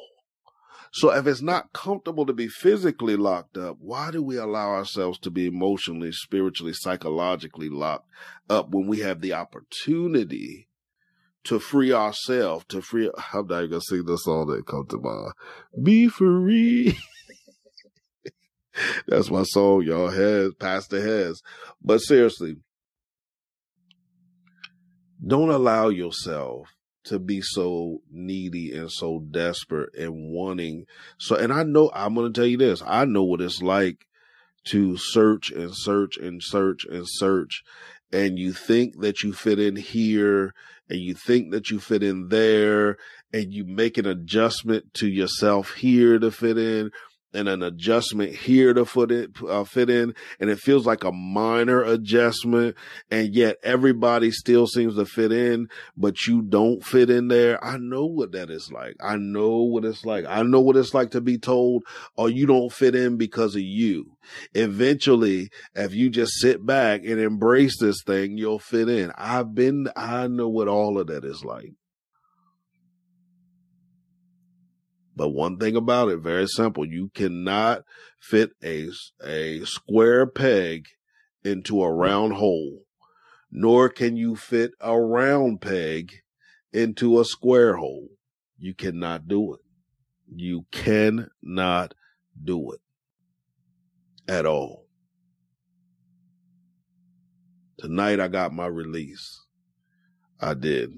So 0.92 1.12
if 1.12 1.26
it's 1.26 1.42
not 1.42 1.72
comfortable 1.72 2.26
to 2.26 2.32
be 2.32 2.48
physically 2.48 3.16
locked 3.16 3.56
up, 3.56 3.76
why 3.78 4.10
do 4.10 4.22
we 4.22 4.36
allow 4.36 4.70
ourselves 4.70 5.18
to 5.20 5.30
be 5.30 5.46
emotionally, 5.46 6.10
spiritually, 6.10 6.72
psychologically 6.72 7.68
locked 7.68 8.08
up 8.48 8.70
when 8.70 8.86
we 8.88 9.00
have 9.00 9.20
the 9.20 9.34
opportunity 9.34 10.69
to 11.44 11.58
free 11.58 11.92
ourselves, 11.92 12.64
to 12.68 12.82
free, 12.82 13.10
I'm 13.32 13.46
not 13.46 13.58
even 13.58 13.70
gonna 13.70 13.80
sing 13.80 14.04
the 14.04 14.16
song 14.16 14.48
that 14.48 14.66
come 14.66 14.86
to 14.88 14.98
mind. 14.98 15.32
Be 15.82 16.08
free. 16.08 16.98
That's 19.06 19.30
my 19.30 19.42
song, 19.44 19.82
y'all. 19.82 20.08
Has 20.08 20.54
Pastor 20.54 21.00
has. 21.00 21.42
But 21.82 21.98
seriously, 21.98 22.56
don't 25.24 25.50
allow 25.50 25.88
yourself 25.88 26.68
to 27.04 27.18
be 27.18 27.40
so 27.40 28.02
needy 28.10 28.76
and 28.76 28.90
so 28.90 29.24
desperate 29.30 29.94
and 29.98 30.30
wanting. 30.30 30.86
So, 31.18 31.36
and 31.36 31.52
I 31.52 31.62
know, 31.62 31.90
I'm 31.94 32.14
to 32.14 32.30
tell 32.30 32.46
you 32.46 32.58
this. 32.58 32.82
I 32.86 33.04
know 33.04 33.24
what 33.24 33.40
it's 33.40 33.62
like 33.62 34.06
to 34.66 34.96
search 34.96 35.50
and 35.50 35.74
search 35.74 36.18
and 36.18 36.42
search 36.42 36.84
and 36.84 37.04
search. 37.06 37.62
And 38.12 38.38
you 38.38 38.52
think 38.52 39.00
that 39.00 39.22
you 39.22 39.32
fit 39.32 39.58
in 39.58 39.76
here 39.76 40.52
and 40.90 41.00
you 41.00 41.14
think 41.14 41.52
that 41.52 41.70
you 41.70 41.78
fit 41.78 42.02
in 42.02 42.28
there 42.28 42.98
and 43.32 43.54
you 43.54 43.64
make 43.64 43.96
an 43.96 44.06
adjustment 44.06 44.92
to 44.94 45.08
yourself 45.08 45.74
here 45.74 46.18
to 46.18 46.30
fit 46.32 46.58
in 46.58 46.90
and 47.32 47.48
an 47.48 47.62
adjustment 47.62 48.34
here 48.34 48.72
to 48.74 48.84
fit 48.84 49.10
it, 49.10 49.30
uh, 49.48 49.64
fit 49.64 49.90
in. 49.90 50.14
And 50.38 50.50
it 50.50 50.58
feels 50.58 50.86
like 50.86 51.04
a 51.04 51.12
minor 51.12 51.82
adjustment. 51.82 52.76
And 53.10 53.34
yet 53.34 53.56
everybody 53.62 54.30
still 54.30 54.66
seems 54.66 54.96
to 54.96 55.06
fit 55.06 55.32
in, 55.32 55.68
but 55.96 56.26
you 56.26 56.42
don't 56.42 56.84
fit 56.84 57.10
in 57.10 57.28
there. 57.28 57.62
I 57.64 57.78
know 57.78 58.06
what 58.06 58.32
that 58.32 58.50
is 58.50 58.70
like. 58.72 58.96
I 59.00 59.16
know 59.16 59.62
what 59.62 59.84
it's 59.84 60.04
like. 60.04 60.24
I 60.28 60.42
know 60.42 60.60
what 60.60 60.76
it's 60.76 60.94
like 60.94 61.12
to 61.12 61.20
be 61.20 61.38
told, 61.38 61.84
oh, 62.16 62.26
you 62.26 62.46
don't 62.46 62.72
fit 62.72 62.94
in 62.94 63.16
because 63.16 63.54
of 63.54 63.62
you. 63.62 64.16
Eventually, 64.54 65.50
if 65.74 65.94
you 65.94 66.10
just 66.10 66.32
sit 66.40 66.64
back 66.64 67.02
and 67.04 67.20
embrace 67.20 67.78
this 67.78 68.02
thing, 68.06 68.36
you'll 68.36 68.58
fit 68.58 68.88
in. 68.88 69.12
I've 69.16 69.54
been, 69.54 69.88
I 69.96 70.28
know 70.28 70.48
what 70.48 70.68
all 70.68 70.98
of 70.98 71.08
that 71.08 71.24
is 71.24 71.44
like. 71.44 71.72
But 75.20 75.34
one 75.34 75.58
thing 75.58 75.76
about 75.76 76.08
it, 76.08 76.20
very 76.20 76.46
simple. 76.46 76.86
You 76.86 77.10
cannot 77.12 77.84
fit 78.18 78.52
a, 78.64 78.88
a 79.22 79.66
square 79.66 80.24
peg 80.26 80.86
into 81.44 81.82
a 81.82 81.92
round 81.92 82.32
hole, 82.32 82.86
nor 83.52 83.90
can 83.90 84.16
you 84.16 84.34
fit 84.34 84.70
a 84.80 84.98
round 84.98 85.60
peg 85.60 86.10
into 86.72 87.20
a 87.20 87.26
square 87.26 87.76
hole. 87.76 88.08
You 88.56 88.72
cannot 88.72 89.28
do 89.28 89.52
it. 89.52 89.60
You 90.34 90.64
cannot 90.70 91.92
do 92.42 92.72
it 92.72 92.80
at 94.26 94.46
all. 94.46 94.86
Tonight 97.78 98.20
I 98.20 98.28
got 98.28 98.54
my 98.54 98.68
release. 98.68 99.38
I 100.40 100.54
did 100.54 100.94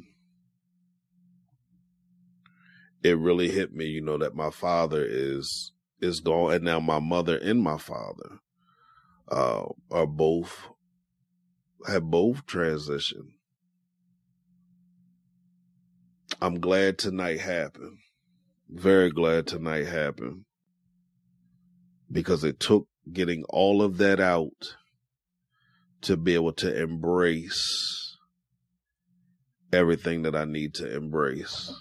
it 3.02 3.18
really 3.18 3.48
hit 3.48 3.74
me, 3.74 3.86
you 3.86 4.00
know, 4.00 4.18
that 4.18 4.34
my 4.34 4.50
father 4.50 5.04
is 5.06 5.72
is 6.00 6.20
gone, 6.20 6.54
and 6.54 6.64
now 6.64 6.80
my 6.80 6.98
mother 6.98 7.36
and 7.36 7.62
my 7.62 7.78
father 7.78 8.40
uh, 9.30 9.64
are 9.90 10.06
both 10.06 10.68
have 11.86 12.04
both 12.04 12.46
transitioned. 12.46 13.32
I'm 16.40 16.60
glad 16.60 16.98
tonight 16.98 17.40
happened. 17.40 17.98
Very 18.68 19.10
glad 19.10 19.46
tonight 19.46 19.86
happened 19.86 20.44
because 22.10 22.42
it 22.44 22.58
took 22.58 22.88
getting 23.12 23.44
all 23.48 23.82
of 23.82 23.98
that 23.98 24.20
out 24.20 24.76
to 26.02 26.16
be 26.16 26.34
able 26.34 26.52
to 26.52 26.82
embrace 26.82 28.16
everything 29.72 30.22
that 30.22 30.34
I 30.34 30.44
need 30.44 30.74
to 30.74 30.94
embrace. 30.94 31.72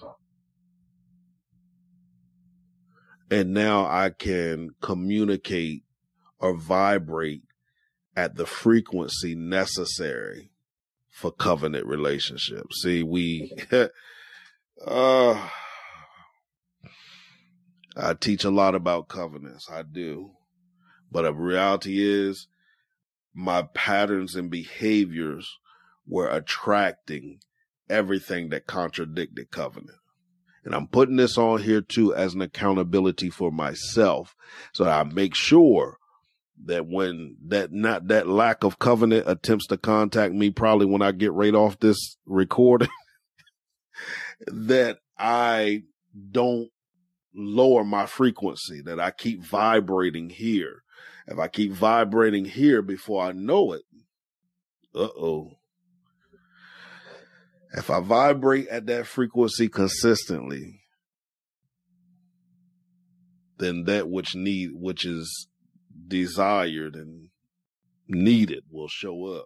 And 3.32 3.53
now 3.53 3.86
I 3.86 4.09
can 4.09 4.71
communicate 4.82 5.84
or 6.38 6.53
vibrate 6.53 7.43
at 8.13 8.36
the 8.36 8.45
frequency 8.45 9.36
necessary 9.36 10.51
for 11.09 11.32
covenant 11.32 11.86
relationships. 11.86 12.82
See, 12.82 13.03
we, 13.03 13.53
uh, 14.86 15.49
I 17.95 18.13
teach 18.19 18.43
a 18.43 18.49
lot 18.49 18.75
about 18.75 19.07
covenants. 19.07 19.69
I 19.71 19.84
do. 19.84 20.32
But 21.09 21.21
the 21.21 21.34
reality 21.34 22.03
is 22.03 22.47
my 23.34 23.61
patterns 23.61 24.36
and 24.36 24.51
behaviors 24.51 25.57
were 26.05 26.29
attracting 26.29 27.39
everything 27.89 28.49
that 28.49 28.67
contradicted 28.67 29.51
covenant. 29.51 30.01
And 30.64 30.76
I'm 30.76 30.88
putting 30.88 31.16
this 31.16 31.38
on 31.38 31.62
here 31.64 31.82
too 31.82 32.14
as 32.14 32.34
an 32.34 32.41
accountability 32.41 33.30
for 33.30 33.51
myself. 33.51 34.36
So 34.74 34.86
I 34.86 35.03
make 35.03 35.36
sure 35.36 35.97
that 36.66 36.86
when 36.86 37.38
that 37.47 37.72
not 37.72 38.07
that 38.07 38.28
lack 38.28 38.64
of 38.64 38.80
covenant 38.80 39.28
attempts 39.28 39.68
to 39.68 39.78
contact 39.78 40.34
me, 40.34 40.51
probably 40.51 40.86
when 40.86 41.01
I 41.01 41.12
get 41.12 41.34
right 41.34 41.55
off 41.55 41.80
this 41.80 42.18
recording, 42.26 42.89
that 44.47 44.99
I 45.18 45.84
don't 46.32 46.70
lower 47.34 47.84
my 47.84 48.05
frequency, 48.05 48.82
that 48.82 48.99
I 48.99 49.12
keep 49.12 49.43
vibrating 49.43 50.30
here. 50.30 50.84
If 51.28 51.39
I 51.39 51.47
keep 51.47 51.72
vibrating 51.72 52.45
here 52.45 52.82
before 52.82 53.24
I 53.24 53.32
know 53.32 53.74
it, 53.74 53.84
uh 54.93 55.07
oh, 55.18 55.57
if 57.74 57.89
I 57.89 57.99
vibrate 58.01 58.67
at 58.67 58.86
that 58.88 59.07
frequency 59.07 59.69
consistently, 59.69 60.82
then 63.57 63.84
that 63.86 64.09
which 64.09 64.36
need 64.36 64.72
which 64.74 65.05
is 65.05 65.47
desired 66.07 66.95
and 66.95 67.30
needed 68.07 68.63
will 68.69 68.88
show 68.88 69.26
up. 69.28 69.45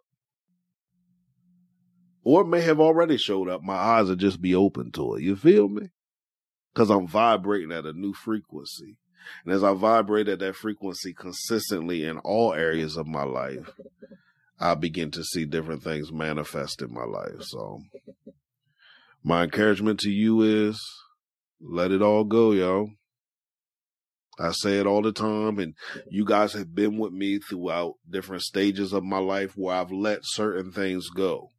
Or 2.23 2.41
it 2.41 2.47
may 2.47 2.61
have 2.61 2.79
already 2.79 3.17
showed 3.17 3.49
up. 3.49 3.61
My 3.61 3.75
eyes 3.75 4.07
will 4.07 4.15
just 4.15 4.41
be 4.41 4.55
open 4.55 4.91
to 4.93 5.15
it. 5.15 5.21
You 5.21 5.35
feel 5.35 5.67
me? 5.69 5.89
Because 6.73 6.89
I'm 6.89 7.07
vibrating 7.07 7.71
at 7.71 7.85
a 7.85 7.93
new 7.93 8.13
frequency. 8.13 8.97
And 9.43 9.53
as 9.53 9.63
I 9.63 9.73
vibrate 9.73 10.27
at 10.27 10.39
that 10.39 10.55
frequency 10.55 11.13
consistently 11.13 12.03
in 12.03 12.17
all 12.19 12.53
areas 12.53 12.97
of 12.97 13.05
my 13.05 13.23
life, 13.23 13.71
I 14.59 14.75
begin 14.75 15.11
to 15.11 15.23
see 15.23 15.45
different 15.45 15.83
things 15.83 16.11
manifest 16.11 16.81
in 16.81 16.93
my 16.93 17.03
life. 17.03 17.41
So 17.41 17.81
my 19.23 19.43
encouragement 19.43 19.99
to 20.01 20.09
you 20.09 20.41
is 20.41 20.81
let 21.59 21.91
it 21.91 22.01
all 22.01 22.23
go, 22.23 22.51
yo. 22.51 22.89
I 24.37 24.51
say 24.51 24.79
it 24.79 24.85
all 24.85 25.01
the 25.01 25.13
time, 25.13 25.59
and 25.59 25.75
you 26.09 26.25
guys 26.25 26.53
have 26.53 26.75
been 26.75 26.97
with 26.97 27.13
me 27.13 27.39
throughout 27.39 27.95
different 28.09 28.43
stages 28.43 28.91
of 28.91 29.03
my 29.03 29.17
life 29.17 29.53
where 29.55 29.77
I've 29.77 29.93
let 29.93 30.19
certain 30.23 30.71
things 30.71 31.09
go. 31.09 31.51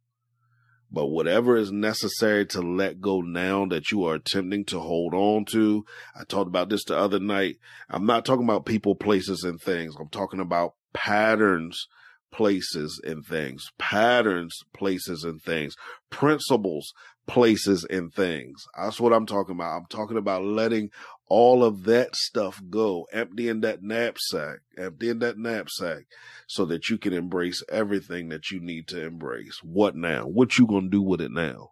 But 0.91 1.07
whatever 1.07 1.57
is 1.57 1.71
necessary 1.71 2.45
to 2.47 2.61
let 2.61 3.01
go 3.01 3.21
now 3.21 3.65
that 3.65 3.91
you 3.91 4.05
are 4.05 4.15
attempting 4.15 4.63
to 4.65 4.79
hold 4.79 5.13
on 5.13 5.45
to, 5.51 5.85
I 6.15 6.23
talked 6.23 6.47
about 6.47 6.69
this 6.69 6.85
the 6.85 6.97
other 6.97 7.19
night. 7.19 7.55
I'm 7.89 8.05
not 8.05 8.25
talking 8.25 8.45
about 8.45 8.65
people, 8.65 8.95
places, 8.95 9.43
and 9.43 9.59
things. 9.59 9.95
I'm 9.99 10.09
talking 10.09 10.39
about 10.39 10.75
patterns, 10.93 11.87
places, 12.31 13.01
and 13.03 13.25
things. 13.25 13.69
Patterns, 13.77 14.59
places, 14.73 15.23
and 15.23 15.41
things. 15.41 15.75
Principles, 16.09 16.93
places, 17.27 17.85
and 17.89 18.13
things. 18.13 18.65
That's 18.77 18.99
what 18.99 19.13
I'm 19.13 19.25
talking 19.25 19.55
about. 19.55 19.77
I'm 19.77 19.85
talking 19.89 20.17
about 20.17 20.43
letting 20.43 20.89
all 21.29 21.63
of 21.63 21.83
that 21.83 22.15
stuff 22.15 22.61
go, 22.69 23.05
emptying 23.11 23.61
that 23.61 23.83
knapsack, 23.83 24.59
emptying 24.77 25.19
that 25.19 25.37
knapsack 25.37 26.05
so 26.47 26.65
that 26.65 26.89
you 26.89 26.97
can 26.97 27.13
embrace 27.13 27.63
everything 27.69 28.29
that 28.29 28.49
you 28.49 28.59
need 28.59 28.87
to 28.87 29.03
embrace. 29.03 29.59
What 29.61 29.95
now? 29.95 30.25
What 30.25 30.57
you 30.57 30.65
going 30.65 30.85
to 30.85 30.89
do 30.89 31.01
with 31.01 31.21
it 31.21 31.31
now? 31.31 31.71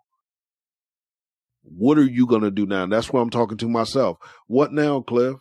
What 1.64 1.98
are 1.98 2.06
you 2.06 2.28
going 2.28 2.44
to 2.44 2.52
do 2.52 2.66
now? 2.66 2.84
And 2.84 2.92
that's 2.92 3.12
what 3.12 3.22
I'm 3.22 3.30
talking 3.30 3.58
to 3.58 3.70
myself. 3.70 4.18
What 4.48 4.72
now, 4.72 5.02
Cliff? 5.02 5.38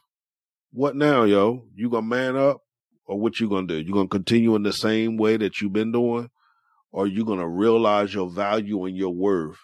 What 0.72 0.96
now, 0.96 1.24
yo? 1.24 1.66
You 1.74 1.90
going 1.90 2.04
to 2.04 2.08
man 2.08 2.36
up 2.36 2.62
or 3.07 3.18
what 3.18 3.38
you're 3.38 3.48
going 3.48 3.68
to 3.68 3.74
do? 3.74 3.80
You're 3.82 3.94
going 3.94 4.09
to 4.09 4.16
continue 4.16 4.55
in 4.55 4.62
the 4.62 4.72
same 4.72 5.16
way 5.16 5.36
that 5.36 5.61
you've 5.61 5.72
been 5.72 5.92
doing? 5.92 6.30
Or 6.90 7.07
you're 7.07 7.26
going 7.26 7.40
to 7.40 7.48
realize 7.48 8.14
your 8.14 8.30
value 8.30 8.84
and 8.84 8.96
your 8.96 9.12
worth 9.12 9.59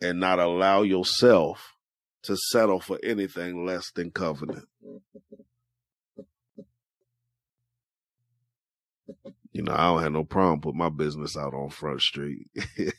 and 0.00 0.18
not 0.18 0.38
allow 0.38 0.82
yourself 0.82 1.74
to 2.22 2.36
settle 2.36 2.80
for 2.80 2.98
anything 3.02 3.66
less 3.66 3.90
than 3.90 4.10
covenant. 4.10 4.66
You 9.52 9.62
know, 9.62 9.72
I 9.72 9.84
don't 9.88 10.02
have 10.02 10.12
no 10.12 10.24
problem 10.24 10.60
put 10.62 10.74
my 10.74 10.88
business 10.88 11.36
out 11.36 11.52
on 11.52 11.68
Front 11.68 12.00
Street. 12.00 12.48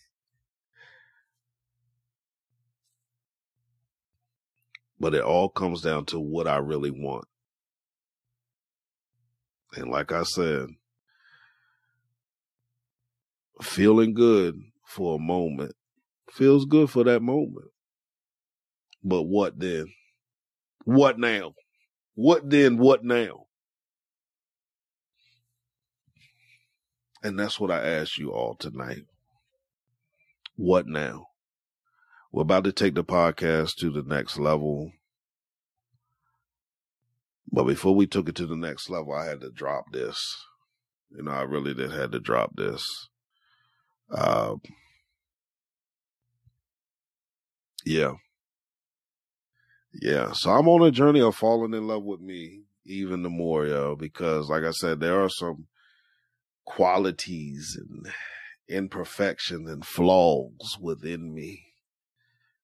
but 4.99 5.15
it 5.15 5.23
all 5.23 5.49
comes 5.49 5.81
down 5.81 6.05
to 6.05 6.19
what 6.19 6.47
I 6.47 6.57
really 6.57 6.91
want. 6.91 7.25
And 9.75 9.89
like 9.89 10.11
I 10.11 10.23
said, 10.23 10.67
feeling 13.61 14.13
good 14.13 14.59
for 14.85 15.15
a 15.15 15.19
moment 15.19 15.75
feels 16.33 16.65
good 16.65 16.89
for 16.89 17.03
that 17.03 17.21
moment. 17.21 17.67
But 19.03 19.23
what 19.23 19.59
then? 19.59 19.85
What 20.85 21.19
now? 21.19 21.53
What 22.15 22.49
then? 22.49 22.77
What 22.77 23.03
now? 23.03 23.45
And 27.21 27.39
that's 27.39 27.59
what 27.59 27.71
I 27.71 27.79
ask 27.79 28.17
you 28.17 28.31
all 28.31 28.55
tonight. 28.55 29.05
What 30.55 30.87
now? 30.87 31.27
We're 32.31 32.41
about 32.41 32.63
to 32.65 32.71
take 32.71 32.95
the 32.95 33.03
podcast 33.03 33.75
to 33.77 33.91
the 33.91 34.03
next 34.03 34.37
level. 34.39 34.91
But 37.53 37.65
before 37.65 37.93
we 37.93 38.07
took 38.07 38.27
it 38.27 38.35
to 38.35 38.47
the 38.47 38.57
next 38.57 38.89
level, 38.89 39.13
I 39.13 39.25
had 39.25 39.41
to 39.41 39.51
drop 39.51 39.91
this. 39.93 40.35
You 41.11 41.23
know, 41.23 41.31
I 41.31 41.43
really 41.43 41.75
did 41.75 41.91
had 41.91 42.11
to 42.13 42.19
drop 42.19 42.55
this. 42.55 42.83
Uh, 44.11 44.55
yeah. 47.85 48.13
Yeah. 49.93 50.31
So 50.31 50.49
I'm 50.49 50.67
on 50.67 50.81
a 50.81 50.89
journey 50.89 51.21
of 51.21 51.35
falling 51.35 51.75
in 51.75 51.87
love 51.87 52.03
with 52.03 52.19
me 52.19 52.63
even 52.85 53.21
the 53.21 53.29
more, 53.29 53.67
yo, 53.67 53.95
because 53.95 54.49
like 54.49 54.63
I 54.63 54.71
said, 54.71 54.99
there 54.99 55.21
are 55.23 55.29
some 55.29 55.67
qualities 56.65 57.79
and 57.79 58.11
imperfections 58.67 59.69
and 59.69 59.85
flaws 59.85 60.77
within 60.81 61.33
me 61.33 61.63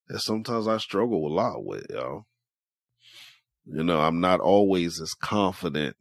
that 0.07 0.19
sometimes 0.19 0.67
I 0.67 0.77
struggle 0.77 1.27
a 1.27 1.33
lot 1.33 1.63
with, 1.63 1.85
yo. 1.89 2.25
You 3.71 3.83
know, 3.83 3.99
I'm 3.99 4.19
not 4.19 4.39
always 4.39 4.99
as 4.99 5.13
confident 5.13 5.95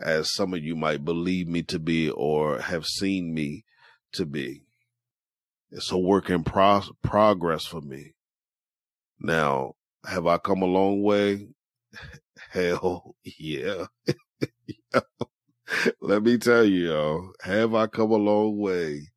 as 0.00 0.34
some 0.34 0.52
of 0.52 0.64
you 0.64 0.74
might 0.74 1.04
believe 1.04 1.46
me 1.46 1.62
to 1.64 1.78
be 1.78 2.10
or 2.10 2.58
have 2.60 2.86
seen 2.86 3.32
me 3.32 3.64
to 4.12 4.26
be. 4.26 4.64
It's 5.70 5.92
a 5.92 5.98
work 5.98 6.28
in 6.28 6.42
pro- 6.42 6.82
progress 7.02 7.64
for 7.64 7.80
me. 7.80 8.14
Now, 9.20 9.74
have 10.04 10.26
I 10.26 10.38
come 10.38 10.62
a 10.62 10.66
long 10.66 11.02
way? 11.02 11.48
Hell 12.50 13.14
yeah. 13.24 13.86
Let 16.00 16.22
me 16.24 16.36
tell 16.36 16.64
you, 16.64 16.88
yo, 16.88 17.32
have 17.42 17.74
I 17.74 17.86
come 17.86 18.10
a 18.10 18.16
long 18.16 18.58
way? 18.58 19.12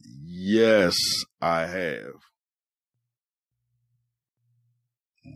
Yes, 0.00 0.96
I 1.40 1.66
have. 1.66 2.14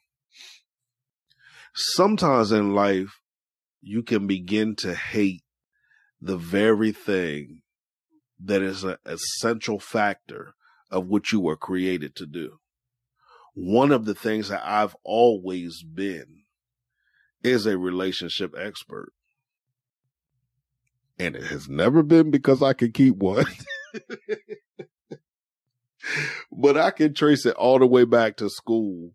Sometimes 1.76 2.54
in 2.54 2.74
life, 2.74 3.20
you 3.82 4.02
can 4.02 4.28
begin 4.28 4.78
to 4.78 4.96
hate 4.96 5.43
the 6.22 6.38
very 6.38 6.93
thing 6.93 7.64
that 8.39 8.62
is 8.62 8.86
an 8.86 8.96
essential 9.06 9.80
factor 9.80 10.55
of 10.96 11.08
what 11.08 11.32
you 11.34 11.41
were 11.41 11.58
created 11.58 12.16
to 12.16 12.26
do. 12.26 12.58
One 13.54 13.91
of 13.91 14.06
the 14.06 14.16
things 14.16 14.48
that 14.48 14.66
I've 14.66 14.96
always 15.04 15.84
been 15.84 16.43
is 17.43 17.66
a 17.66 17.78
relationship 17.78 18.56
expert. 18.58 19.12
And 21.20 21.36
it 21.36 21.43
has 21.43 21.68
never 21.68 22.02
been 22.02 22.32
because 22.32 22.64
I 22.64 22.72
can 22.72 22.93
keep 22.93 23.18
one. 23.18 23.46
but 26.52 26.78
I 26.78 26.91
can 26.91 27.14
trace 27.14 27.46
it 27.46 27.56
all 27.56 27.80
the 27.80 27.88
way 27.88 28.06
back 28.06 28.38
to 28.38 28.50
school, 28.50 29.12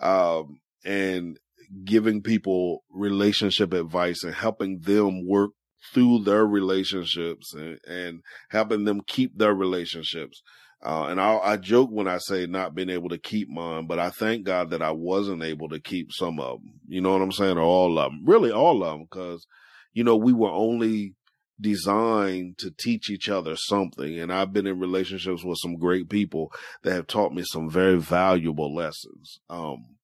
um, 0.00 0.60
and 0.82 1.38
giving 1.84 2.22
people 2.22 2.84
relationship 2.90 3.74
advice 3.74 4.24
and 4.24 4.34
helping 4.34 4.80
them 4.80 5.26
work 5.26 5.50
through 5.92 6.24
their 6.24 6.46
relationships 6.46 7.52
and, 7.52 7.78
and 7.86 8.22
helping 8.48 8.84
them 8.84 9.02
keep 9.06 9.36
their 9.36 9.54
relationships. 9.54 10.42
Uh, 10.80 11.06
and 11.06 11.20
I, 11.20 11.38
I 11.38 11.56
joke 11.56 11.90
when 11.90 12.06
I 12.06 12.18
say 12.18 12.46
not 12.46 12.74
being 12.74 12.90
able 12.90 13.08
to 13.08 13.18
keep 13.18 13.48
mine, 13.48 13.86
but 13.86 13.98
I 13.98 14.10
thank 14.10 14.44
God 14.44 14.70
that 14.70 14.82
I 14.82 14.92
wasn't 14.92 15.42
able 15.42 15.68
to 15.70 15.80
keep 15.80 16.12
some 16.12 16.38
of 16.38 16.60
them. 16.60 16.80
You 16.86 17.00
know 17.00 17.12
what 17.12 17.22
I'm 17.22 17.32
saying? 17.32 17.58
Or 17.58 17.62
all 17.62 17.98
of 17.98 18.12
them, 18.12 18.22
really 18.24 18.52
all 18.52 18.84
of 18.84 18.92
them, 18.92 19.06
because, 19.10 19.46
you 19.92 20.04
know, 20.04 20.16
we 20.16 20.32
were 20.32 20.52
only 20.52 21.14
designed 21.60 22.58
to 22.58 22.70
teach 22.70 23.10
each 23.10 23.28
other 23.28 23.56
something. 23.56 24.20
And 24.20 24.32
I've 24.32 24.52
been 24.52 24.68
in 24.68 24.78
relationships 24.78 25.42
with 25.42 25.58
some 25.60 25.76
great 25.76 26.08
people 26.08 26.52
that 26.84 26.92
have 26.92 27.08
taught 27.08 27.34
me 27.34 27.42
some 27.44 27.68
very 27.68 27.98
valuable 27.98 28.72
lessons. 28.72 29.40
Um, 29.50 29.96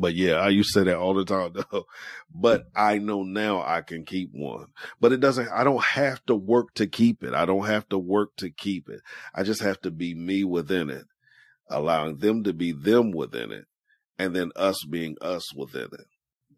But 0.00 0.14
yeah, 0.14 0.34
I 0.34 0.48
used 0.48 0.72
to 0.72 0.80
say 0.80 0.84
that 0.84 0.98
all 0.98 1.14
the 1.14 1.24
time 1.24 1.52
though. 1.54 1.86
But 2.34 2.64
mm. 2.64 2.70
I 2.76 2.98
know 2.98 3.22
now 3.22 3.62
I 3.62 3.82
can 3.82 4.04
keep 4.04 4.30
one. 4.32 4.66
But 5.00 5.12
it 5.12 5.20
doesn't, 5.20 5.48
I 5.48 5.64
don't 5.64 5.84
have 5.84 6.24
to 6.26 6.34
work 6.34 6.74
to 6.74 6.86
keep 6.86 7.22
it. 7.22 7.34
I 7.34 7.44
don't 7.44 7.66
have 7.66 7.88
to 7.90 7.98
work 7.98 8.36
to 8.36 8.50
keep 8.50 8.88
it. 8.88 9.00
I 9.34 9.42
just 9.42 9.62
have 9.62 9.80
to 9.82 9.90
be 9.90 10.14
me 10.14 10.44
within 10.44 10.90
it, 10.90 11.06
allowing 11.68 12.18
them 12.18 12.44
to 12.44 12.52
be 12.52 12.72
them 12.72 13.12
within 13.12 13.52
it, 13.52 13.66
and 14.18 14.34
then 14.34 14.50
us 14.56 14.84
being 14.88 15.16
us 15.20 15.54
within 15.54 15.88
it. 15.92 16.06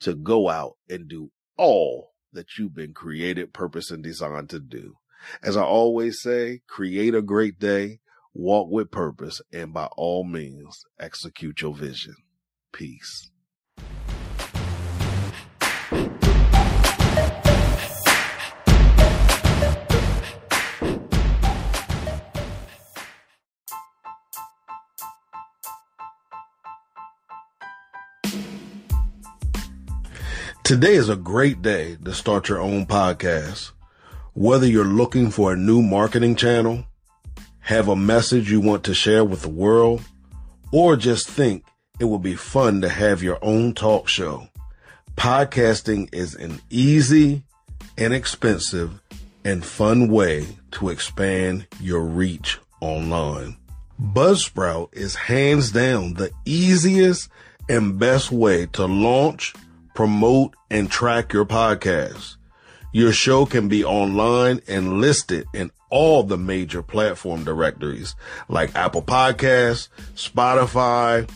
to 0.00 0.14
go 0.14 0.48
out 0.48 0.76
and 0.88 1.08
do 1.08 1.30
all 1.56 2.12
that 2.32 2.58
you've 2.58 2.74
been 2.74 2.94
created, 2.94 3.52
purpose, 3.52 3.90
and 3.90 4.02
designed 4.02 4.50
to 4.50 4.60
do. 4.60 4.94
As 5.42 5.56
I 5.56 5.62
always 5.62 6.20
say, 6.20 6.62
create 6.68 7.14
a 7.14 7.22
great 7.22 7.58
day, 7.58 8.00
walk 8.32 8.70
with 8.70 8.90
purpose, 8.90 9.40
and 9.52 9.72
by 9.72 9.86
all 9.96 10.24
means, 10.24 10.84
execute 10.98 11.60
your 11.60 11.74
vision. 11.74 12.14
Peace. 12.72 13.30
Today 30.68 30.96
is 30.96 31.08
a 31.08 31.16
great 31.16 31.62
day 31.62 31.96
to 32.04 32.12
start 32.12 32.50
your 32.50 32.60
own 32.60 32.84
podcast. 32.84 33.72
Whether 34.34 34.66
you're 34.66 34.84
looking 34.84 35.30
for 35.30 35.50
a 35.50 35.56
new 35.56 35.80
marketing 35.80 36.36
channel, 36.36 36.84
have 37.60 37.88
a 37.88 37.96
message 37.96 38.50
you 38.50 38.60
want 38.60 38.84
to 38.84 38.92
share 38.92 39.24
with 39.24 39.40
the 39.40 39.48
world, 39.48 40.02
or 40.70 40.94
just 40.94 41.26
think 41.26 41.64
it 41.98 42.04
would 42.04 42.20
be 42.20 42.34
fun 42.34 42.82
to 42.82 42.90
have 42.90 43.22
your 43.22 43.38
own 43.40 43.72
talk 43.72 44.08
show, 44.08 44.46
podcasting 45.16 46.12
is 46.12 46.34
an 46.34 46.60
easy, 46.68 47.44
inexpensive, 47.96 49.00
and 49.46 49.64
fun 49.64 50.08
way 50.08 50.46
to 50.72 50.90
expand 50.90 51.66
your 51.80 52.02
reach 52.02 52.58
online. 52.82 53.56
Buzzsprout 53.98 54.90
is 54.92 55.14
hands 55.14 55.72
down 55.72 56.12
the 56.12 56.30
easiest 56.44 57.30
and 57.70 57.98
best 57.98 58.30
way 58.30 58.66
to 58.66 58.84
launch 58.84 59.54
promote, 59.98 60.54
and 60.70 60.88
track 60.88 61.32
your 61.32 61.44
podcast. 61.44 62.36
Your 62.92 63.12
show 63.12 63.44
can 63.44 63.66
be 63.66 63.82
online 63.82 64.60
and 64.68 65.00
listed 65.00 65.44
in 65.52 65.72
all 65.90 66.22
the 66.22 66.38
major 66.38 66.84
platform 66.84 67.42
directories 67.42 68.14
like 68.48 68.76
Apple 68.76 69.02
Podcasts, 69.02 69.88
Spotify, 70.14 71.28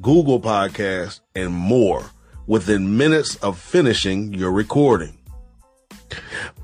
Google 0.00 0.40
Podcasts, 0.40 1.20
and 1.36 1.52
more 1.52 2.02
within 2.46 2.96
minutes 2.96 3.36
of 3.36 3.58
finishing 3.58 4.32
your 4.32 4.52
recording. 4.52 5.18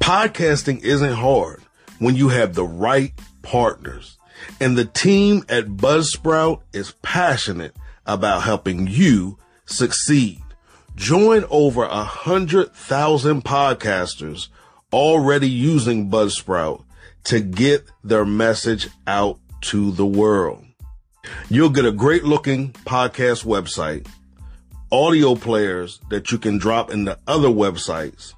Podcasting 0.00 0.82
isn't 0.82 1.12
hard 1.12 1.60
when 1.98 2.16
you 2.16 2.30
have 2.30 2.54
the 2.54 2.64
right 2.64 3.12
partners. 3.42 4.16
And 4.62 4.78
the 4.78 4.86
team 4.86 5.44
at 5.50 5.66
Buzzsprout 5.66 6.62
is 6.72 6.94
passionate 7.02 7.76
about 8.06 8.44
helping 8.44 8.86
you 8.86 9.36
succeed. 9.66 10.40
Join 10.96 11.44
over 11.50 11.82
a 11.82 12.04
hundred 12.04 12.72
thousand 12.72 13.42
podcasters 13.42 14.46
already 14.92 15.50
using 15.50 16.08
Buzzsprout 16.08 16.84
to 17.24 17.40
get 17.40 17.90
their 18.04 18.24
message 18.24 18.88
out 19.04 19.40
to 19.62 19.90
the 19.90 20.06
world. 20.06 20.64
You'll 21.50 21.70
get 21.70 21.84
a 21.84 21.90
great 21.90 22.22
looking 22.22 22.70
podcast 22.72 23.44
website, 23.44 24.06
audio 24.92 25.34
players 25.34 26.00
that 26.10 26.30
you 26.30 26.38
can 26.38 26.58
drop 26.58 26.92
into 26.92 27.18
other 27.26 27.48
websites, 27.48 28.34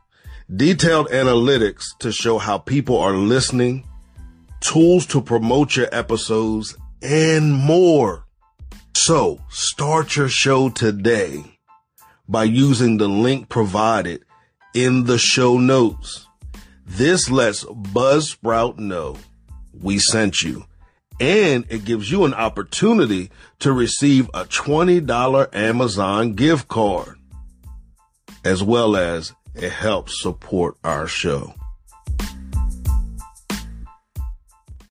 detailed 0.55 1.09
analytics 1.09 1.85
to 1.99 2.11
show 2.11 2.39
how 2.39 2.57
people 2.57 2.97
are 2.97 3.13
listening, 3.13 3.87
tools 4.61 5.05
to 5.07 5.21
promote 5.21 5.77
your 5.77 5.89
episodes, 5.93 6.75
and 7.03 7.53
more. 7.53 8.25
So 8.95 9.41
start 9.51 10.17
your 10.17 10.31
show 10.31 10.71
today 10.71 11.56
by 12.29 12.45
using 12.45 12.97
the 12.97 13.09
link 13.09 13.49
provided 13.49 14.25
in 14.75 15.05
the 15.05 15.19
show 15.19 15.59
notes. 15.59 16.27
This 16.85 17.31
lets 17.31 17.65
Buzzsprout 17.65 18.79
know 18.79 19.17
we 19.73 19.99
sent 19.99 20.43
you 20.43 20.65
and 21.19 21.65
it 21.71 21.85
gives 21.85 22.11
you 22.11 22.25
an 22.25 22.35
opportunity 22.35 23.31
to 23.61 23.73
receive 23.73 24.29
a 24.35 24.45
$20 24.45 25.55
Amazon 25.55 26.35
gift 26.35 26.69
card 26.69 27.19
as 28.45 28.63
well 28.63 28.97
as 28.97 29.33
it 29.55 29.73
helps 29.73 30.23
support 30.23 30.77
our 30.85 31.07
show. 31.07 31.55